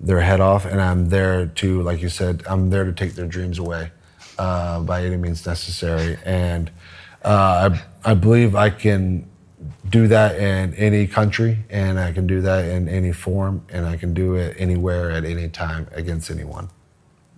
[0.00, 3.26] their head off and I'm there to, like you said, I'm there to take their
[3.26, 3.90] dreams away
[4.38, 6.18] uh, by any means necessary.
[6.24, 6.70] And
[7.24, 7.70] uh,
[8.04, 9.28] I, I believe I can
[9.88, 13.96] do that in any country and I can do that in any form and I
[13.96, 16.68] can do it anywhere at any time against anyone.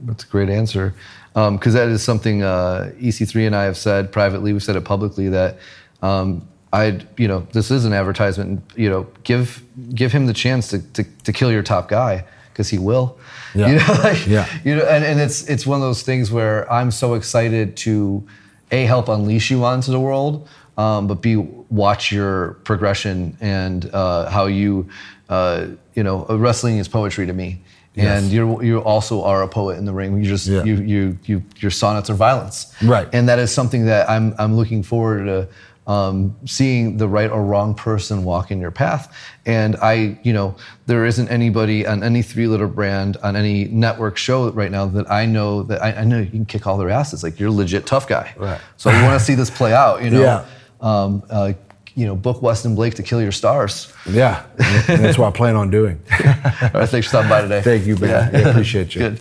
[0.00, 0.94] That's a great answer.
[1.34, 4.52] Because that is something uh, EC3 and I have said privately.
[4.52, 5.58] We've said it publicly that
[6.02, 8.62] um, I'd, you know, this is an advertisement.
[8.74, 9.64] You know, give
[9.94, 12.24] give him the chance to to, to kill your top guy
[12.58, 13.16] because he will.
[13.54, 13.68] Yeah.
[13.68, 14.46] You know, like, Yeah.
[14.64, 18.26] You know, and, and it's it's one of those things where I'm so excited to
[18.72, 21.36] a help unleash you onto the world, um, but b
[21.70, 24.88] watch your progression and uh, how you,
[25.28, 27.60] uh, you know, wrestling is poetry to me.
[27.94, 28.22] Yes.
[28.22, 30.18] And you you also are a poet in the ring.
[30.22, 30.64] You just Yeah.
[30.64, 33.08] you you you your sonnets are violence, Right.
[33.12, 35.48] And that is something that I'm I'm looking forward to
[35.88, 39.12] um, seeing the right or wrong person walk in your path.
[39.46, 40.54] And I, you know,
[40.86, 45.10] there isn't anybody on any three letter brand on any network show right now that
[45.10, 47.24] I know that I, I know you can kick all their asses.
[47.24, 48.34] Like you're a legit tough guy.
[48.36, 48.60] Right.
[48.76, 50.04] So I want to see this play out.
[50.04, 50.20] You know.
[50.20, 50.46] Yeah.
[50.80, 51.54] Um, uh,
[51.96, 53.92] you know, book Weston Blake to kill your stars.
[54.08, 56.00] Yeah, that's what I plan on doing.
[56.12, 57.60] All right, thanks for stopping by today.
[57.60, 58.36] Thank you, man.
[58.36, 59.00] I appreciate you.
[59.00, 59.20] Good.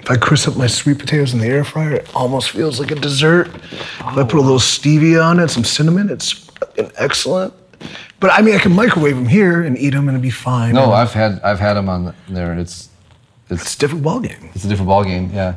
[0.00, 2.90] If I crisp up my sweet potatoes in the air fryer, it almost feels like
[2.90, 3.48] a dessert.
[3.72, 6.48] If I put a little stevia on it, some cinnamon, it's
[6.96, 7.54] excellent.
[8.20, 10.74] But I mean, I can microwave them here and eat them and it'd be fine.
[10.74, 12.56] No, I've had I've had them on there.
[12.58, 12.88] It's
[13.50, 14.54] it's it's a different ballgame.
[14.54, 15.30] it's a different ball game.
[15.34, 15.56] Yeah,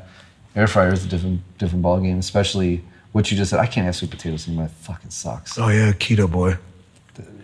[0.55, 2.17] air fryer is a different different ball game.
[2.17, 3.59] Especially what you just said.
[3.59, 4.65] I can't have sweet potatoes anymore.
[4.65, 5.59] It fucking sucks.
[5.59, 6.57] Oh yeah, keto boy.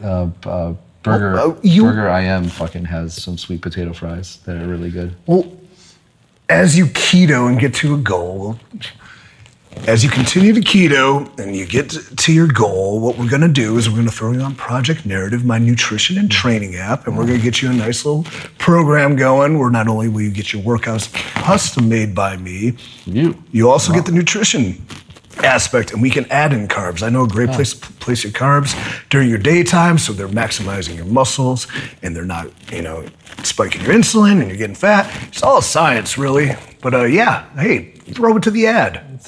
[0.04, 0.74] Uh, uh,
[1.04, 4.68] burger Oh, uh, you- Burger I am fucking has some sweet potato fries that are
[4.68, 5.16] really good.
[5.28, 5.52] Well,
[6.52, 8.60] as you keto and get to a goal,
[9.88, 13.48] as you continue to keto and you get to- to your goal, what we're gonna
[13.48, 17.18] do is we're gonna throw you on Project Narrative, my nutrition and training app, and
[17.18, 18.26] we're gonna get you a nice little
[18.58, 21.12] program going where not only will you get your workouts
[21.42, 22.74] custom made by me,
[23.06, 23.42] You.
[23.54, 24.86] you also get the nutrition
[25.40, 27.04] aspect, and we can add in carbs.
[27.04, 28.76] I know a great place to place your carbs
[29.10, 31.68] during your daytime, so they're maximizing your muscles
[32.02, 33.06] and they're not, you know,
[33.44, 35.12] spiking your insulin and you're getting fat.
[35.28, 36.56] It's all science, really.
[36.82, 39.20] But uh, yeah, hey, throw it to the ad.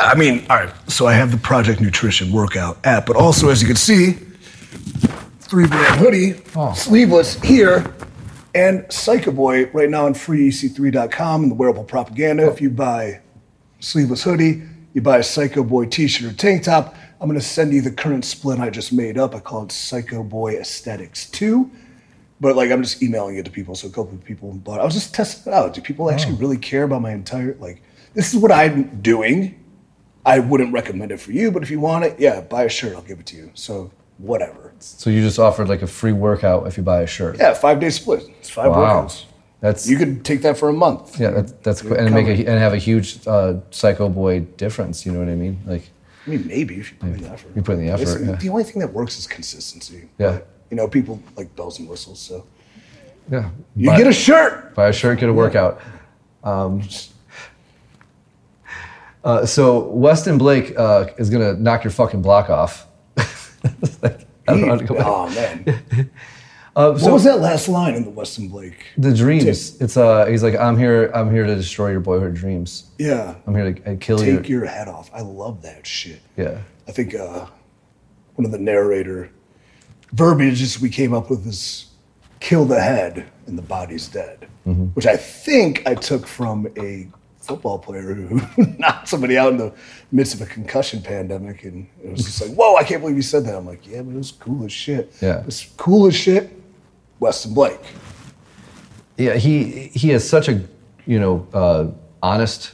[0.00, 0.90] Yeah, I mean, all right.
[0.90, 4.12] So I have the Project Nutrition workout app, but also, as you can see,
[5.40, 6.72] three brand hoodie, oh.
[6.72, 7.94] sleeveless here,
[8.54, 12.50] and Psycho Boy right now on freeec3.com and the wearable propaganda.
[12.50, 13.20] If you buy
[13.80, 14.62] sleeveless hoodie,
[14.94, 18.24] you buy a Psycho Boy t-shirt or tank top, I'm gonna send you the current
[18.24, 19.34] split I just made up.
[19.34, 21.70] I call it Psycho Boy Aesthetics 2.
[22.40, 24.80] But like I'm just emailing it to people, so a couple of people bought.
[24.80, 25.74] I was just testing it out.
[25.74, 26.38] Do people actually oh.
[26.38, 27.82] really care about my entire like?
[28.14, 29.59] This is what I'm doing.
[30.24, 32.94] I wouldn't recommend it for you, but if you want it, yeah, buy a shirt.
[32.94, 33.50] I'll give it to you.
[33.54, 34.72] So whatever.
[34.80, 37.38] So you just offered like a free workout if you buy a shirt.
[37.38, 38.24] Yeah, five day split.
[38.40, 39.04] It's five Wow.
[39.04, 39.24] workouts.
[39.60, 41.18] That's You could take that for a month.
[41.20, 41.94] yeah, that's, that's cool.
[41.94, 45.04] and make a, and have a huge uh, psycho boy difference.
[45.04, 45.60] You know what I mean?
[45.66, 45.90] Like
[46.26, 47.50] I mean, maybe if you put in the effort.
[47.56, 48.36] You put in the effort, yeah.
[48.36, 50.08] The only thing that works is consistency.
[50.18, 50.40] Yeah.
[50.70, 52.20] You know, people like bells and whistles.
[52.20, 52.46] So
[53.30, 54.74] yeah, you Buy- get a shirt.
[54.74, 55.80] buy a shirt, get a workout.
[56.44, 56.82] Um,
[59.24, 62.86] uh, so Weston Blake uh, is gonna knock your fucking block off.
[64.02, 65.06] Like, I don't know how to go back.
[65.06, 66.10] oh man.
[66.76, 68.86] Uh, what so was that last line in the Weston Blake?
[68.96, 69.78] the dreams.
[69.80, 71.10] It's uh, he's like, I'm here.
[71.12, 72.84] I'm here to destroy your boyhood dreams.
[72.96, 73.34] Yeah.
[73.44, 74.36] I'm here to uh, kill you.
[74.36, 75.10] Take your head off.
[75.12, 76.20] I love that shit.
[76.36, 76.58] Yeah.
[76.86, 77.46] I think uh,
[78.36, 79.30] one of the narrator
[80.12, 81.86] verbiages we came up with is
[82.38, 84.84] kill the head and the body's dead, Mm-hmm.
[84.94, 87.08] which I think I took from a
[87.40, 88.40] football player who
[88.78, 89.72] knocked somebody out in the
[90.12, 91.64] midst of a concussion pandemic.
[91.64, 93.54] And it was just like, whoa, I can't believe you said that.
[93.56, 95.12] I'm like, yeah, but it was cool as shit.
[95.20, 95.42] Yeah.
[95.46, 96.52] It's cool as shit,
[97.18, 97.80] Weston Blake.
[99.16, 100.62] Yeah, he he has such a
[101.04, 101.88] you know uh,
[102.22, 102.72] honest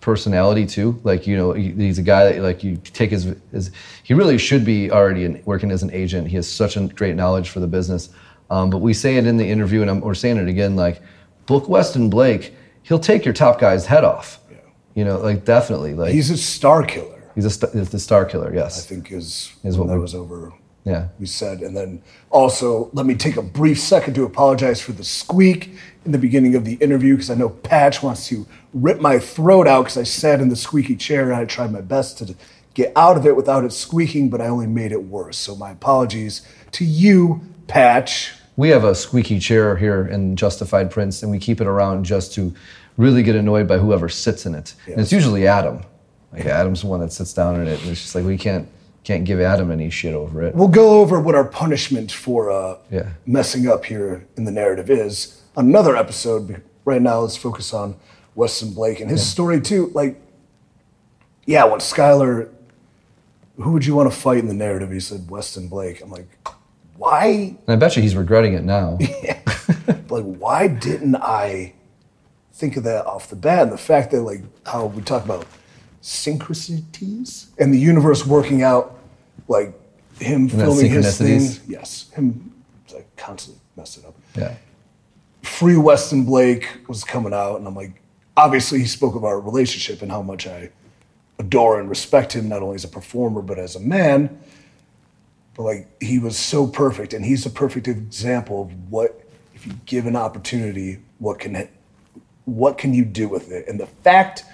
[0.00, 1.00] personality too.
[1.04, 3.70] Like you know, he's a guy that like you take his his.
[4.02, 6.26] He really should be already in, working as an agent.
[6.26, 8.10] He has such a great knowledge for the business.
[8.50, 10.76] Um, but we say it in the interview, and I'm, we're saying it again.
[10.76, 11.00] Like,
[11.46, 12.54] book Weston Blake.
[12.84, 14.38] He'll take your top guy's head off.
[14.50, 14.58] Yeah.
[14.94, 15.94] You know, like definitely.
[15.94, 18.54] Like He's a star killer, he's a st- he's the star killer.
[18.54, 20.52] Yes, I think is, Is what that was over.
[20.84, 21.08] Yeah.
[21.18, 21.60] we said.
[21.60, 25.70] And then also, let me take a brief second to apologize for the squeak
[26.04, 29.66] in the beginning of the interview because I know Patch wants to rip my throat
[29.66, 32.34] out because I sat in the squeaky chair and I tried my best to
[32.74, 35.38] get out of it without it squeaking, but I only made it worse.
[35.38, 36.42] So my apologies
[36.72, 38.32] to you, Patch.
[38.56, 42.32] We have a squeaky chair here in Justified Prince, and we keep it around just
[42.34, 42.54] to
[42.96, 44.74] really get annoyed by whoever sits in it.
[44.86, 45.80] And it's usually Adam.
[46.32, 48.68] Like Adam's the one that sits down in it, and it's just like we can't
[49.02, 50.54] can't give Adam any shit over it.
[50.54, 53.10] We'll go over what our punishment for uh, Yeah.
[53.26, 55.42] messing up here in the narrative is.
[55.56, 56.62] Another episode.
[56.86, 57.96] Right now, let's focus on
[58.34, 59.90] Weston Blake and his story too.
[59.94, 60.20] Like,
[61.44, 62.48] yeah, when Skylar,
[63.56, 64.90] who would you want to fight in the narrative?
[64.90, 66.00] He said Weston Blake.
[66.02, 66.28] I'm like,
[66.96, 67.56] why?
[67.66, 68.98] And I bet you he's regretting it now.
[70.10, 71.72] Like, why didn't I
[72.52, 73.64] think of that off the bat?
[73.64, 75.44] And the fact that, like, how we talk about
[76.02, 78.96] synchronicities and the universe working out,
[79.48, 79.72] like
[80.20, 81.40] him that filming his thing.
[81.66, 82.52] Yes, him.
[82.92, 84.14] like constantly mess it up.
[84.36, 84.54] yeah.
[85.42, 88.00] Free Weston Blake was coming out, and I'm like,
[88.36, 90.70] obviously, he spoke of our relationship and how much I
[91.38, 94.38] adore and respect him, not only as a performer, but as a man.
[95.54, 99.20] But like, he was so perfect, and he's a perfect example of what,
[99.54, 101.68] if you give an opportunity, what can,
[102.44, 103.68] what can you do with it?
[103.68, 104.44] And the fact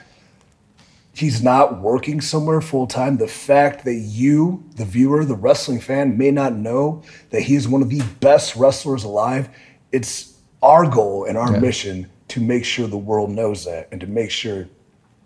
[1.15, 6.17] he's not working somewhere full time, the fact that you, the viewer, the wrestling fan,
[6.17, 9.49] may not know that he is one of the best wrestlers alive,
[9.93, 14.07] it's our goal and our mission to make sure the world knows that and to
[14.07, 14.69] make sure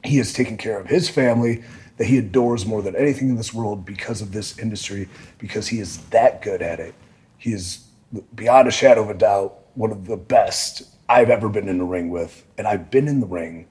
[0.05, 1.63] he is taking care of his family
[1.97, 5.09] that he adores more than anything in this world because of this industry,
[5.39, 6.95] because he is that good at it.
[7.39, 7.87] He is,
[8.35, 11.85] beyond a shadow of a doubt, one of the best I've ever been in the
[11.85, 12.45] ring with.
[12.59, 13.67] And I've been in the ring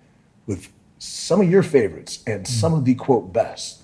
[0.46, 3.82] with some of your favorites and some of the quote best.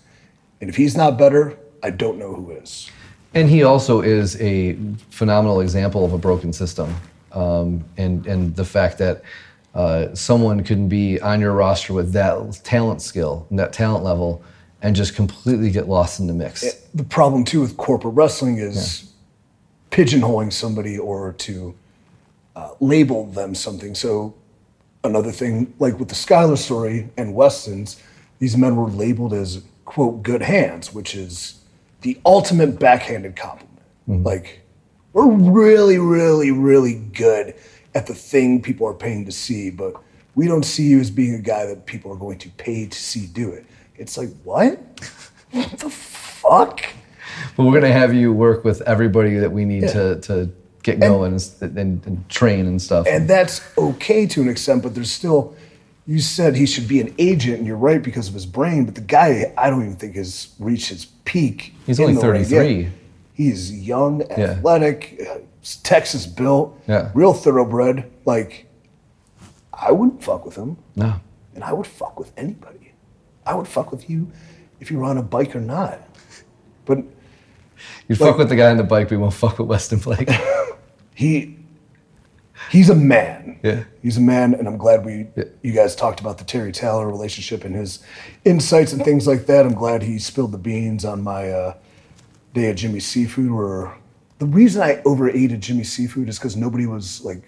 [0.62, 2.90] And if he's not better, I don't know who is.
[3.34, 4.78] And he also is a
[5.10, 6.96] phenomenal example of a broken system,
[7.32, 9.22] um, and and the fact that
[9.80, 14.44] uh, someone can be on your roster with that talent skill and that talent level,
[14.82, 16.74] and just completely get lost in the mix.
[16.94, 19.14] The problem too with corporate wrestling is
[19.90, 21.74] pigeonholing somebody or to
[22.58, 23.96] uh, label them something.
[23.96, 24.36] So
[25.06, 28.04] another thing, like with the Skylar story and Weston's,
[28.40, 31.62] these men were labeled as quote good hands, which is
[32.02, 33.80] the ultimate backhanded compliment.
[34.26, 34.60] Like
[35.14, 37.56] we're really, really, really good
[37.96, 39.94] at the thing people are paying to see, but
[40.36, 42.98] we don't see you as being a guy that people are going to pay to
[42.98, 43.66] see do it.
[43.96, 44.80] It's like what?
[45.52, 46.86] what the fuck?
[47.56, 50.52] But we're gonna have you work with everybody that we need to to
[50.84, 53.06] get going and, and, and train and stuff.
[53.08, 55.56] And that's okay to an extent, but there's still.
[56.08, 58.86] You said he should be an agent, and you're right because of his brain.
[58.86, 61.76] But the guy, I don't even think has reached his peak.
[61.86, 62.90] He's only 33.
[63.36, 65.38] He's young, athletic, uh,
[65.84, 67.12] Texas built, Yeah.
[67.14, 68.10] real thoroughbred.
[68.26, 68.68] Like,
[69.74, 71.14] I wouldn't fuck with him, no.
[71.56, 72.92] and I would fuck with anybody.
[73.46, 74.32] I would fuck with you
[74.80, 76.00] if you were on a bike or not.
[76.86, 77.00] But
[78.08, 80.30] you'd fuck with the guy on the bike, but you won't fuck with Weston Blake.
[81.16, 81.58] he
[82.72, 83.60] he's a man.
[83.64, 83.84] Yeah.
[84.02, 85.28] He's a man, and I'm glad we
[85.62, 88.00] you guys talked about the Terry Taylor relationship and his
[88.46, 89.66] insights and things like that.
[89.66, 91.74] I'm glad he spilled the beans on my uh,
[92.54, 93.52] day at Jimmy Seafood.
[93.52, 93.96] Where
[94.40, 97.44] the reason I overate at Jimmy Seafood is because nobody was like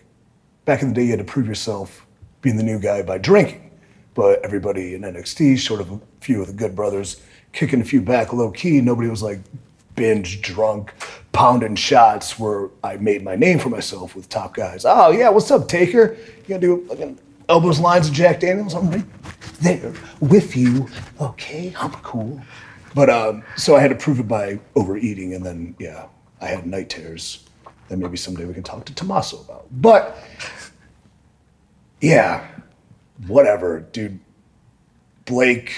[0.65, 1.05] back in the day.
[1.05, 2.05] You had to prove yourself
[2.41, 3.71] being the new guy by drinking,
[4.13, 7.21] but everybody in NXT, short of a few of the good brothers,
[7.53, 8.81] kicking a few back low key.
[8.81, 9.39] Nobody was like
[9.95, 10.93] binge drunk,
[11.31, 14.83] pounding shots where I made my name for myself with top guys.
[14.85, 16.17] Oh yeah, what's up, Taker?
[16.39, 18.73] You gonna do fucking elbows lines of Jack Daniels?
[18.73, 19.05] I'm right
[19.61, 20.89] there with you.
[21.21, 22.41] Okay, I'm cool.
[22.93, 26.07] But um, so I had to prove it by overeating, and then yeah,
[26.41, 27.45] I had night terrors.
[27.87, 29.67] That maybe someday we can talk to Tommaso about.
[29.71, 30.17] But
[32.01, 32.47] yeah,
[33.27, 34.19] whatever, dude.
[35.25, 35.73] Blake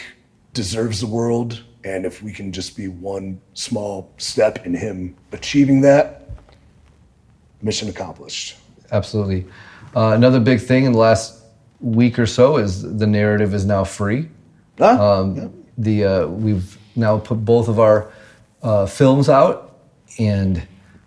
[0.53, 5.81] deserves the world, and if we can just be one small step in him achieving
[5.81, 6.29] that,
[7.61, 8.57] mission accomplished.
[8.91, 9.45] Absolutely.
[9.95, 11.41] Uh, another big thing in the last
[11.81, 14.29] week or so is the narrative is now free.
[14.79, 18.11] Ah, Um, The uh, we've now put both of our
[18.61, 19.72] uh, films out,
[20.19, 20.65] and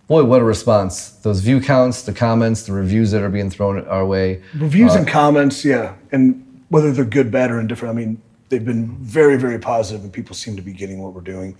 [0.08, 1.10] boy, what a response!
[1.10, 4.42] Those view counts, the comments, the reviews that are being thrown our way.
[4.56, 8.64] Reviews Uh, and comments, yeah, and whether they're good, bad, or indifferent, I mean, they've
[8.64, 11.56] been very, very positive, and people seem to be getting what we're doing.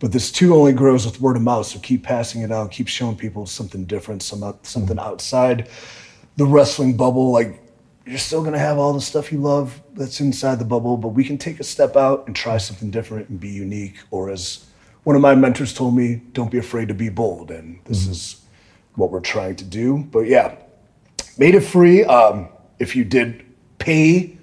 [0.00, 2.86] But this too only grows with word of mouth, so keep passing it out, keep
[2.88, 5.68] showing people something different, some out- something outside
[6.36, 7.32] the wrestling bubble.
[7.32, 7.60] Like
[8.06, 11.24] you're still gonna have all the stuff you love that's inside the bubble, but we
[11.24, 13.96] can take a step out and try something different and be unique.
[14.12, 14.64] Or as
[15.08, 18.44] one of my mentors told me, don't be afraid to be bold, and this is
[18.94, 20.06] what we're trying to do.
[20.12, 20.54] But yeah,
[21.38, 22.04] made it free.
[22.04, 23.42] Um, if you did
[23.78, 24.36] pay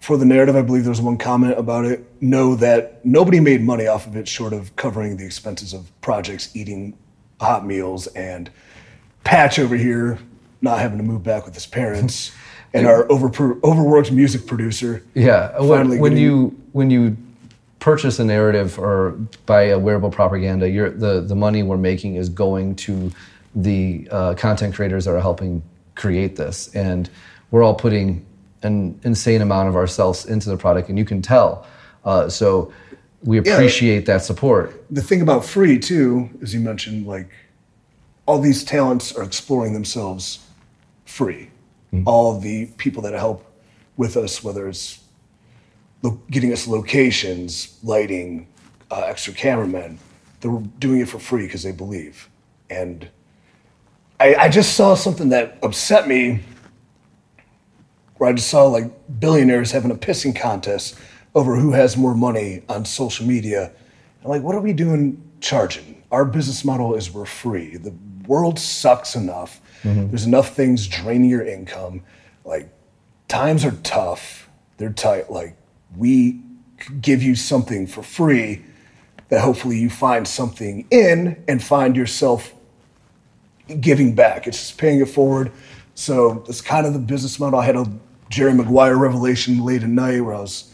[0.00, 2.04] for the narrative, I believe there's one comment about it.
[2.20, 6.50] Know that nobody made money off of it, short of covering the expenses of projects,
[6.56, 6.98] eating
[7.40, 8.50] hot meals, and
[9.22, 10.18] Patch over here
[10.62, 12.32] not having to move back with his parents,
[12.74, 13.28] and our over
[13.62, 15.04] overworked music producer.
[15.14, 17.16] Yeah, when, when you when you
[17.86, 19.12] purchase a narrative or
[19.46, 23.12] buy a wearable propaganda, you're, the the money we're making is going to
[23.54, 25.62] the uh, content creators that are helping
[25.94, 27.08] create this, and
[27.52, 28.26] we're all putting
[28.64, 31.64] an insane amount of ourselves into the product, and you can tell.
[32.04, 32.72] Uh, so
[33.22, 33.54] we Yeah.
[33.54, 34.64] appreciate that support.
[34.90, 37.28] the thing about free too, as you mentioned, like
[38.26, 40.40] all these talents are exploring themselves
[41.04, 41.50] free.
[42.04, 43.38] All the people that help
[43.96, 44.98] with us, whether it's
[46.06, 48.48] lo- getting us locations, lighting,
[48.90, 49.98] uh, extra cameramen,
[50.40, 52.28] they're doing it for free because they believe.
[52.70, 53.08] And
[54.20, 56.40] I, I just saw something that upset me
[58.16, 60.98] where I just saw like billionaires having a pissing contest
[61.34, 63.72] over who has more money on social media.
[64.24, 66.02] I'm like, what are we doing charging?
[66.10, 67.76] Our business model is we're free.
[67.76, 67.94] The
[68.26, 69.60] world sucks enough.
[69.82, 72.02] There's enough things draining your income.
[72.44, 72.68] Like,
[73.28, 74.48] times are tough.
[74.78, 75.30] They're tight.
[75.30, 75.56] Like,
[75.94, 76.40] we
[77.00, 78.62] give you something for free
[79.28, 82.54] that hopefully you find something in and find yourself
[83.80, 84.46] giving back.
[84.46, 85.50] It's just paying it forward.
[85.94, 87.58] So it's kind of the business model.
[87.58, 87.86] I had a
[88.28, 90.72] Jerry Maguire revelation late at night where I was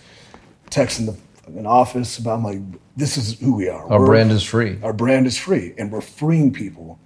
[0.71, 1.13] texting the
[1.43, 2.59] fucking office about I'm like,
[2.97, 3.85] this is who we are.
[3.91, 4.79] Our We're- brand is free.
[4.83, 6.99] Our brand is free, and we're freeing people,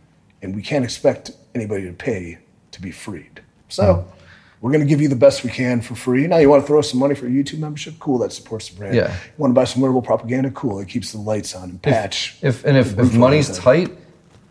[0.42, 2.38] and we can't expect anybody to pay
[2.72, 3.40] to be freed.
[3.68, 3.94] So.
[3.94, 4.15] Hmm.
[4.60, 6.26] We're going to give you the best we can for free.
[6.26, 7.98] Now, you want to throw us some money for a YouTube membership?
[7.98, 8.94] Cool, that supports the brand.
[8.94, 9.12] Yeah.
[9.12, 10.50] You want to buy some wearable propaganda?
[10.50, 12.38] Cool, it keeps the lights on and patch.
[12.42, 13.90] If and if, if money's tight,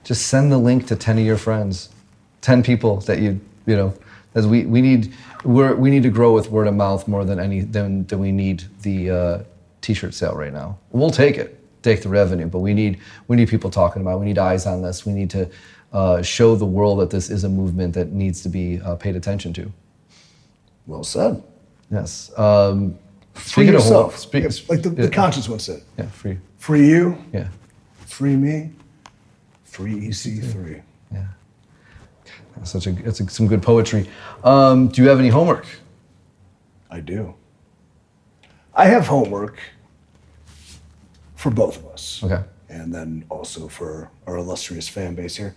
[0.04, 1.90] just send the link to ten of your friends,
[2.42, 3.94] ten people that you you know.
[4.36, 5.14] As we we need
[5.46, 8.32] we're, we need to grow with word of mouth more than any than, than we
[8.32, 9.44] need the uh,
[9.82, 10.78] t-shirt sale right now.
[10.92, 13.00] We'll take it, take the revenue, but we need
[13.30, 14.18] we need people talking about.
[14.18, 14.20] it.
[14.20, 15.06] We need eyes on this.
[15.06, 15.50] We need to
[15.94, 19.16] uh, show the world that this is a movement that needs to be uh, paid
[19.16, 19.72] attention to.
[20.88, 21.42] Well said.
[21.92, 22.32] Yes.
[22.38, 22.98] Um,
[23.34, 24.18] Free of whole- yourself.
[24.18, 25.10] speak- Yeah, like the, the yeah.
[25.10, 25.82] conscious one said.
[25.98, 26.38] Yeah, free.
[26.58, 27.48] Free you, Yeah.
[28.06, 28.72] free me,
[29.64, 30.82] free EC3.
[32.58, 34.10] That's such a that's a, some good poetry.
[34.42, 35.66] Um, do you have any homework?
[36.90, 37.34] I do.
[38.74, 39.60] I have homework
[41.36, 42.22] for both of us.
[42.24, 42.42] Okay.
[42.70, 45.54] And then also for our illustrious fan base here.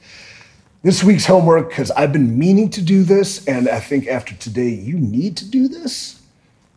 [0.81, 4.69] This week's homework, because I've been meaning to do this, and I think after today
[4.69, 6.23] you need to do this,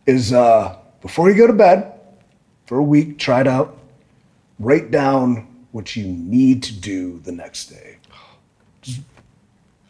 [0.06, 1.92] is uh, before you go to bed
[2.66, 3.78] for a week, try it out,
[4.58, 7.98] write down what you need to do the next day.
[8.80, 9.02] Just,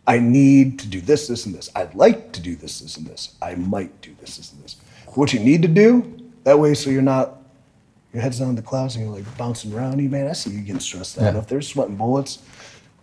[0.07, 1.71] I need to do this, this, and this.
[1.75, 3.35] I'd like to do this, this, and this.
[3.41, 4.77] I might do this, this, and this.
[5.15, 7.39] What you need to do, that way, so you're not
[8.13, 9.99] Your head's down in the clouds and you're like bouncing around.
[10.01, 11.33] You man, I see you getting stressed out.
[11.33, 11.41] Yeah.
[11.41, 12.41] If they're sweating bullets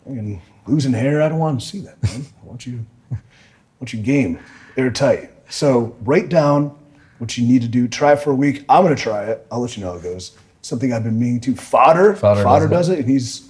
[0.07, 2.25] I and losing hair, I don't want to see that, man.
[2.41, 3.17] I want you, I
[3.79, 4.39] want you game,
[4.77, 5.31] airtight.
[5.51, 6.77] So write down
[7.17, 7.87] what you need to do.
[7.87, 8.63] Try for a week.
[8.69, 9.45] I'm gonna try it.
[9.51, 10.37] I'll let you know how it goes.
[10.61, 11.55] Something I've been meaning to.
[11.55, 12.99] Fodder, Fodder Fodder, does does, it.
[12.99, 13.49] and he's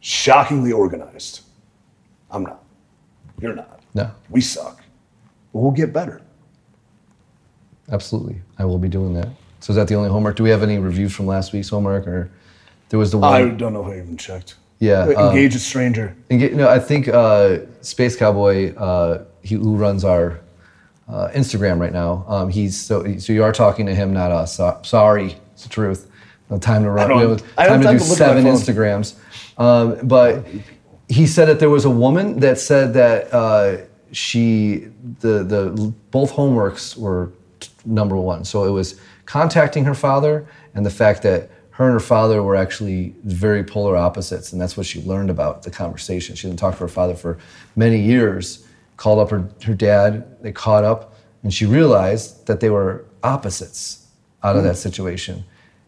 [0.00, 1.40] shockingly organized.
[2.30, 2.62] I'm not.
[3.40, 3.80] You're not.
[3.94, 4.80] No, We suck.
[5.52, 6.20] But we'll get better.
[7.90, 8.40] absolutely.
[8.58, 9.28] I will be doing that.
[9.60, 10.36] So is that the only homework?
[10.36, 12.30] Do we have any reviews from last week's homework, or
[12.90, 13.32] there was the one?
[13.32, 14.56] I don't know if I even checked.
[14.80, 16.14] Yeah, Wait, um, Engage a stranger.
[16.30, 20.40] Enga- no, I think uh, Space Cowboy, uh, he, who runs our
[21.08, 24.54] uh, Instagram right now, um, he's so so you are talking to him, not us.
[24.56, 26.08] So, sorry, it's the truth.
[26.50, 27.08] No time to run.
[27.08, 28.76] don't- we have I don't time to have do to look at my seven.
[28.76, 29.14] Instagrams.
[29.58, 30.46] Um, but
[31.08, 33.78] he said that there was a woman that said that uh,
[34.12, 34.86] she
[35.20, 38.44] the the both homeworks were t- number one.
[38.44, 42.56] So it was contacting her father and the fact that her and her father were
[42.56, 46.34] actually very polar opposites, and that's what she learned about the conversation.
[46.34, 47.38] She didn't talk to her father for
[47.76, 48.66] many years.
[48.96, 50.42] Called up her, her dad.
[50.42, 51.14] They caught up,
[51.44, 54.08] and she realized that they were opposites
[54.42, 55.44] out of that situation.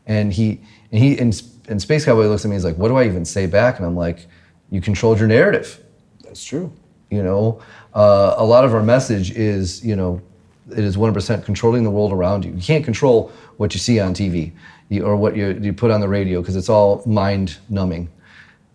[0.06, 0.60] And he
[0.92, 2.54] and he and, and Space Cowboy looks at me.
[2.54, 4.28] And he's like, "What do I even say back?" And I'm like,
[4.70, 5.82] "You controlled your narrative."
[6.22, 6.72] That's true.
[7.10, 7.60] You know,
[7.94, 10.22] uh, a lot of our message is, you know,
[10.70, 12.52] it is 100% controlling the world around you.
[12.52, 14.52] You can't control what you see on TV
[14.90, 18.10] you, or what you, you put on the radio because it's all mind numbing.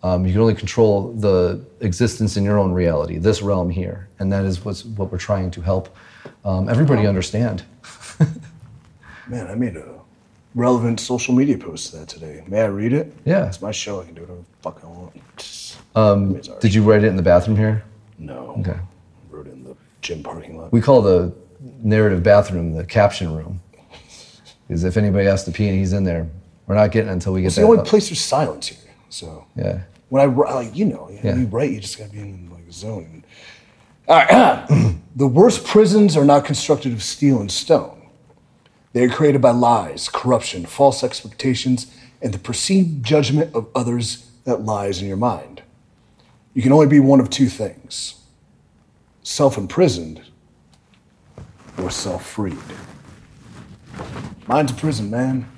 [0.02, 4.08] Um, you can only control the existence in your own reality, this realm here.
[4.18, 5.96] And that is what's, what we're trying to help
[6.44, 7.64] um, everybody understand.
[9.28, 9.94] Man, I made a
[10.54, 12.44] relevant social media post to that today.
[12.46, 13.12] May I read it?
[13.24, 13.46] Yeah.
[13.46, 14.00] It's my show.
[14.00, 15.76] I can do whatever the fuck I want.
[15.94, 17.84] Um, did you write it in the bathroom here?
[18.18, 18.56] No.
[18.60, 18.78] Okay.
[18.78, 20.72] I wrote it in the gym parking lot.
[20.72, 21.32] We call the
[21.82, 23.60] narrative bathroom the caption room.
[24.66, 26.26] Because if anybody has to pee and he's in there,
[26.66, 27.86] we're not getting until we get It's that the only up.
[27.86, 28.78] place there's silence here.
[29.08, 29.80] So Yeah.
[30.08, 31.36] when I write, like you know, when Yeah.
[31.36, 33.24] you write, you just gotta be in like a zone.
[34.08, 34.94] All right.
[35.16, 37.92] the worst prisons are not constructed of steel and stone.
[38.92, 41.86] They are created by lies, corruption, false expectations,
[42.22, 45.62] and the perceived judgment of others that lies in your mind.
[46.54, 48.14] You can only be one of two things
[49.22, 50.22] self imprisoned
[51.78, 52.56] or self freed.
[54.46, 55.50] Mine's a prison, man.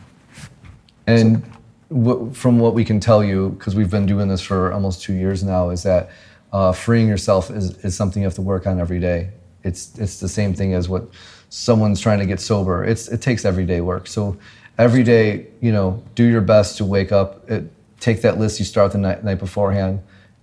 [1.06, 1.42] And
[1.90, 5.14] wh- from what we can tell you, because we've been doing this for almost two
[5.14, 6.10] years now, is that
[6.52, 9.30] uh, freeing yourself is, is something you have to work on every day.
[9.64, 11.08] It's, it's the same thing as what
[11.50, 12.84] someone's trying to get sober.
[12.84, 14.06] It's, it takes everyday work.
[14.06, 14.36] So
[14.78, 17.70] every day, you know, do your best to wake up, it,
[18.00, 20.00] take that list you start the night, night beforehand,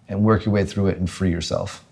[0.10, 1.85] and work your way through it and free yourself.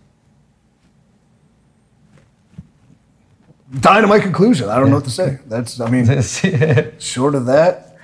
[3.79, 4.69] Dynamite conclusion.
[4.69, 5.39] I don't know what to say.
[5.47, 6.05] That's, I mean,
[6.99, 7.97] short of that,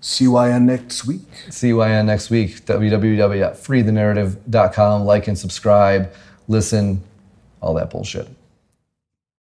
[0.00, 1.26] CYN next week.
[1.48, 5.04] CYN next week, www.freethenarrative.com.
[5.04, 6.14] Like and subscribe,
[6.46, 7.02] listen,
[7.60, 8.28] all that bullshit.